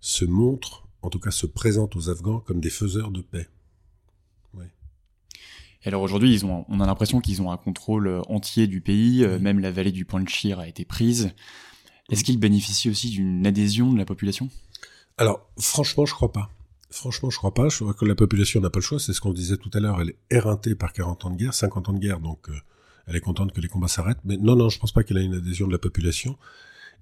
se 0.00 0.24
montrent, 0.24 0.86
en 1.02 1.10
tout 1.10 1.20
cas 1.20 1.30
se 1.30 1.46
présentent 1.46 1.96
aux 1.96 2.10
Afghans 2.10 2.40
comme 2.40 2.60
des 2.60 2.70
faiseurs 2.70 3.10
de 3.10 3.20
paix. 3.20 3.48
Et 5.84 5.88
alors 5.88 6.02
aujourd'hui, 6.02 6.34
ils 6.34 6.44
ont, 6.44 6.64
on 6.68 6.80
a 6.80 6.86
l'impression 6.86 7.20
qu'ils 7.20 7.40
ont 7.40 7.52
un 7.52 7.56
contrôle 7.56 8.20
entier 8.26 8.66
du 8.66 8.80
pays, 8.80 9.24
même 9.40 9.60
la 9.60 9.70
vallée 9.70 9.92
du 9.92 10.04
Panchir 10.04 10.58
a 10.58 10.66
été 10.66 10.84
prise. 10.84 11.30
Est-ce 12.10 12.24
qu'il 12.24 12.38
bénéficie 12.38 12.88
aussi 12.88 13.10
d'une 13.10 13.46
adhésion 13.46 13.92
de 13.92 13.98
la 13.98 14.04
population? 14.04 14.48
Alors, 15.18 15.46
franchement, 15.58 16.06
je 16.06 16.14
crois 16.14 16.32
pas. 16.32 16.50
Franchement, 16.90 17.28
je 17.28 17.36
crois 17.36 17.52
pas. 17.52 17.68
Je 17.68 17.78
crois 17.78 17.92
que 17.92 18.06
la 18.06 18.14
population 18.14 18.60
n'a 18.60 18.70
pas 18.70 18.78
le 18.78 18.84
choix. 18.84 18.98
C'est 18.98 19.12
ce 19.12 19.20
qu'on 19.20 19.32
disait 19.32 19.58
tout 19.58 19.70
à 19.74 19.80
l'heure. 19.80 20.00
Elle 20.00 20.10
est 20.10 20.18
éreintée 20.30 20.74
par 20.74 20.92
40 20.92 21.26
ans 21.26 21.30
de 21.30 21.36
guerre, 21.36 21.54
50 21.54 21.90
ans 21.90 21.92
de 21.92 21.98
guerre, 21.98 22.20
donc 22.20 22.48
euh, 22.48 22.54
elle 23.06 23.16
est 23.16 23.20
contente 23.20 23.52
que 23.52 23.60
les 23.60 23.68
combats 23.68 23.88
s'arrêtent. 23.88 24.20
Mais 24.24 24.38
non, 24.38 24.56
non, 24.56 24.70
je 24.70 24.78
pense 24.78 24.92
pas 24.92 25.02
qu'elle 25.02 25.18
ait 25.18 25.24
une 25.24 25.34
adhésion 25.34 25.66
de 25.66 25.72
la 25.72 25.78
population. 25.78 26.38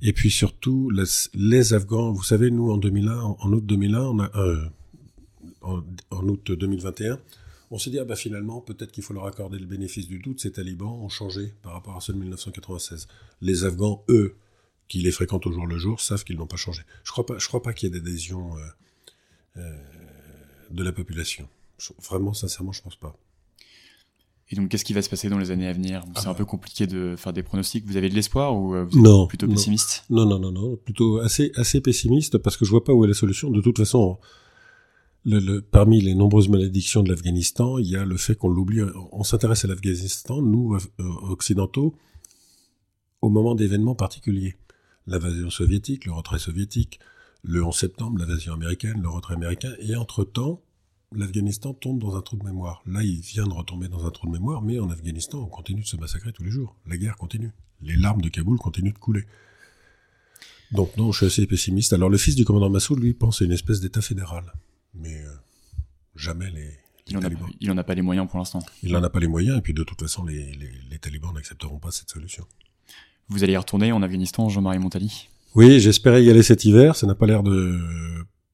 Et 0.03 0.13
puis 0.13 0.31
surtout, 0.31 0.91
les, 1.35 1.73
Afghans, 1.73 2.13
vous 2.13 2.25
savez, 2.25 2.51
nous, 2.51 2.71
en 2.71 2.77
2001, 2.77 3.19
en, 3.19 3.53
août 3.53 3.65
2001, 3.65 4.01
on 4.01 4.19
a, 4.19 4.31
euh, 4.37 4.65
en, 5.63 5.83
en, 6.11 6.29
août 6.29 6.53
2021, 6.53 7.19
on 7.71 7.79
s'est 7.79 7.91
dit, 7.91 7.99
ah 7.99 8.05
bah 8.05 8.17
finalement, 8.17 8.61
peut-être 8.61 8.93
qu'il 8.93 9.03
faut 9.03 9.15
leur 9.15 9.27
accorder 9.27 9.59
le 9.59 9.67
bénéfice 9.67 10.07
du 10.07 10.19
doute. 10.19 10.41
Ces 10.41 10.53
talibans 10.53 10.89
ont 10.89 11.09
changé 11.09 11.55
par 11.63 11.73
rapport 11.73 11.97
à 11.97 12.01
ceux 12.01 12.13
de 12.13 12.19
1996. 12.19 13.09
Les 13.41 13.65
Afghans, 13.65 14.05
eux, 14.09 14.37
qui 14.89 14.99
les 14.99 15.11
fréquentent 15.11 15.47
au 15.47 15.53
jour 15.53 15.67
le 15.67 15.79
jour 15.79 16.01
savent 16.01 16.25
qu'ils 16.25 16.37
n'ont 16.37 16.47
pas 16.47 16.57
changé. 16.57 16.83
Je 17.05 17.11
crois 17.11 17.27
pas, 17.27 17.39
je 17.39 17.47
crois 17.49 17.63
pas 17.63 17.73
qu'il 17.73 17.89
y 17.89 17.97
ait 17.97 17.99
d'adhésion 17.99 18.57
euh, 18.57 18.61
euh, 19.59 19.79
de 20.71 20.83
la 20.83 20.93
population. 20.93 21.49
vraiment, 22.03 22.33
sincèrement, 22.33 22.73
je 22.73 22.83
pense 22.83 22.97
pas. 22.97 23.17
Et 24.49 24.55
donc, 24.55 24.69
qu'est-ce 24.69 24.85
qui 24.85 24.93
va 24.93 25.03
se 25.03 25.11
passer 25.11 25.29
dans 25.29 25.39
les 25.39 25.51
années 25.51 25.67
à 25.67 25.73
venir? 25.73 26.05
C'est 26.15 26.29
ah 26.29 26.31
un 26.31 26.35
peu 26.35 26.45
compliqué 26.45 26.87
de 26.87 27.17
faire 27.17 27.33
des 27.33 27.43
pronostics. 27.43 27.85
Vous 27.85 27.97
avez 27.97 28.09
de 28.09 28.15
l'espoir 28.15 28.57
ou 28.57 28.77
euh, 28.77 28.85
vous 28.85 28.97
êtes 28.97 29.03
non, 29.03 29.27
plutôt 29.27 29.49
pessimiste? 29.49 30.05
Non. 30.09 30.25
non, 30.25 30.39
non, 30.39 30.53
non, 30.53 30.77
plutôt 30.77 31.19
assez, 31.19 31.51
assez 31.57 31.81
pessimiste 31.81 32.39
parce 32.39 32.57
que 32.57 32.65
je 32.65 32.71
vois 32.71 32.85
pas 32.85 32.93
où 32.93 33.05
est 33.05 33.09
la 33.09 33.15
solution. 33.15 33.51
De 33.51 33.61
toute 33.61 33.79
façon, 33.79 34.19
le, 35.25 35.41
le, 35.41 35.63
parmi 35.63 36.01
les 36.01 36.15
nombreuses 36.15 36.49
malédictions 36.49 37.03
de 37.03 37.09
l'Afghanistan, 37.09 37.79
il 37.79 37.89
y 37.89 37.97
a 37.97 38.05
le 38.05 38.17
fait 38.17 38.37
qu'on 38.37 38.49
l'oublie. 38.49 38.83
On 39.11 39.25
s'intéresse 39.25 39.65
à 39.65 39.69
l'Afghanistan, 39.69 40.41
nous, 40.41 40.79
occidentaux, 40.99 41.97
au 43.23 43.29
moment 43.29 43.57
d'événements 43.57 43.97
particuliers 43.97 44.55
l'invasion 45.07 45.51
soviétique, 45.51 46.05
le 46.05 46.13
retrait 46.13 46.39
soviétique, 46.39 47.01
le 47.43 47.65
11 47.65 47.77
septembre, 47.77 48.19
l'invasion 48.19 48.55
américaine, 48.55 49.01
le 49.01 49.09
retrait 49.09 49.35
américain, 49.35 49.73
et 49.81 49.95
entre-temps, 49.95 50.63
l'Afghanistan 51.13 51.75
tombe 51.75 52.01
dans 52.01 52.17
un 52.17 52.23
trou 52.23 52.37
de 52.37 52.45
mémoire. 52.45 52.83
Là, 52.87 53.03
il 53.03 53.21
vient 53.21 53.47
de 53.47 53.53
retomber 53.53 53.89
dans 53.89 54.07
un 54.07 54.11
trou 54.11 54.27
de 54.27 54.33
mémoire, 54.33 54.63
mais 54.63 54.79
en 54.79 54.91
Afghanistan, 54.91 55.39
on 55.39 55.47
continue 55.47 55.83
de 55.83 55.87
se 55.87 55.97
massacrer 55.97 56.33
tous 56.33 56.43
les 56.43 56.51
jours. 56.51 56.77
La 56.87 56.97
guerre 56.97 57.17
continue. 57.17 57.53
Les 57.83 57.97
larmes 57.97 58.21
de 58.21 58.29
Kaboul 58.29 58.59
continuent 58.59 58.93
de 58.93 58.99
couler. 58.99 59.25
Donc 60.73 60.97
non, 60.97 61.13
je 61.13 61.19
suis 61.19 61.27
assez 61.27 61.47
pessimiste. 61.47 61.93
Alors 61.93 62.09
le 62.09 62.19
fils 62.19 62.35
du 62.35 62.45
commandant 62.45 62.71
Massoud, 62.71 62.99
lui, 62.99 63.15
pense 63.15 63.41
à 63.41 63.45
une 63.45 63.53
espèce 63.53 63.81
d'État 63.81 64.01
fédéral. 64.01 64.53
Mais 64.95 65.23
euh, 65.23 65.31
jamais 66.17 66.51
les, 66.51 66.73
il, 67.07 67.17
en 67.17 67.23
a, 67.23 67.29
il 67.61 67.71
en 67.71 67.77
a 67.77 67.85
pas 67.85 67.95
les 67.95 68.03
moyens 68.03 68.29
pour 68.29 68.39
l'instant. 68.39 68.59
Il 68.83 68.93
n'en 68.93 69.03
a 69.03 69.11
pas 69.11 69.21
les 69.21 69.29
moyens, 69.29 69.59
et 69.59 69.61
puis 69.61 69.75
de 69.75 69.85
toute 69.85 70.01
façon, 70.01 70.25
les, 70.25 70.55
les, 70.55 70.73
les 70.91 70.99
talibans 70.99 71.33
n'accepteront 71.33 71.79
pas 71.79 71.93
cette 71.93 72.11
solution. 72.11 72.45
Vous 73.29 73.43
allez 73.43 73.55
y 73.55 73.57
retourner 73.57 73.93
en 73.93 74.03
Afghanistan, 74.03 74.49
Jean-Marie 74.49 74.79
Montali 74.79 75.29
Oui, 75.55 75.81
j'espérais 75.81 76.23
y 76.25 76.31
aller 76.31 76.43
cet 76.43 76.65
hiver. 76.65 76.95
Ça 76.95 77.07
n'a 77.07 77.15
pas 77.15 77.27
l'air 77.27 77.43
de 77.43 77.79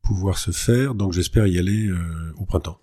pouvoir 0.03 0.39
se 0.39 0.51
faire, 0.51 0.95
donc 0.95 1.13
j'espère 1.13 1.47
y 1.47 1.59
aller 1.59 1.87
euh, 1.87 2.35
au 2.37 2.47
printemps. 2.47 2.79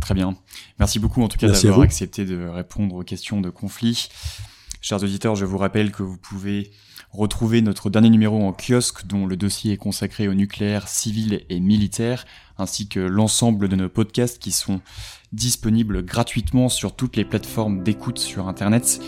Très 0.00 0.14
bien. 0.14 0.36
Merci 0.78 0.98
beaucoup 0.98 1.22
en 1.22 1.28
tout 1.28 1.38
cas 1.38 1.48
d'avoir 1.48 1.80
accepté 1.80 2.24
de 2.24 2.46
répondre 2.46 2.94
aux 2.94 3.02
questions 3.02 3.40
de 3.40 3.50
conflit. 3.50 4.08
Chers 4.80 5.02
auditeurs, 5.02 5.34
je 5.34 5.44
vous 5.44 5.58
rappelle 5.58 5.90
que 5.90 6.02
vous 6.02 6.16
pouvez 6.16 6.70
retrouver 7.10 7.62
notre 7.62 7.90
dernier 7.90 8.10
numéro 8.10 8.42
en 8.44 8.52
kiosque 8.52 9.06
dont 9.06 9.26
le 9.26 9.36
dossier 9.36 9.72
est 9.72 9.76
consacré 9.76 10.28
au 10.28 10.34
nucléaire 10.34 10.88
civil 10.88 11.44
et 11.48 11.58
militaire, 11.58 12.26
ainsi 12.58 12.88
que 12.88 13.00
l'ensemble 13.00 13.68
de 13.68 13.76
nos 13.76 13.88
podcasts 13.88 14.38
qui 14.38 14.52
sont 14.52 14.80
disponibles 15.32 16.04
gratuitement 16.04 16.68
sur 16.68 16.94
toutes 16.94 17.16
les 17.16 17.24
plateformes 17.24 17.82
d'écoute 17.82 18.18
sur 18.18 18.48
Internet. 18.48 19.00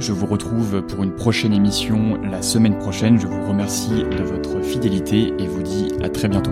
Je 0.00 0.12
vous 0.14 0.24
retrouve 0.24 0.80
pour 0.80 1.02
une 1.02 1.14
prochaine 1.14 1.52
émission 1.52 2.18
la 2.22 2.40
semaine 2.40 2.78
prochaine. 2.78 3.20
Je 3.20 3.26
vous 3.26 3.46
remercie 3.46 4.02
de 4.02 4.22
votre 4.22 4.62
fidélité 4.62 5.34
et 5.38 5.46
vous 5.46 5.62
dis 5.62 5.92
à 6.02 6.08
très 6.08 6.26
bientôt. 6.26 6.50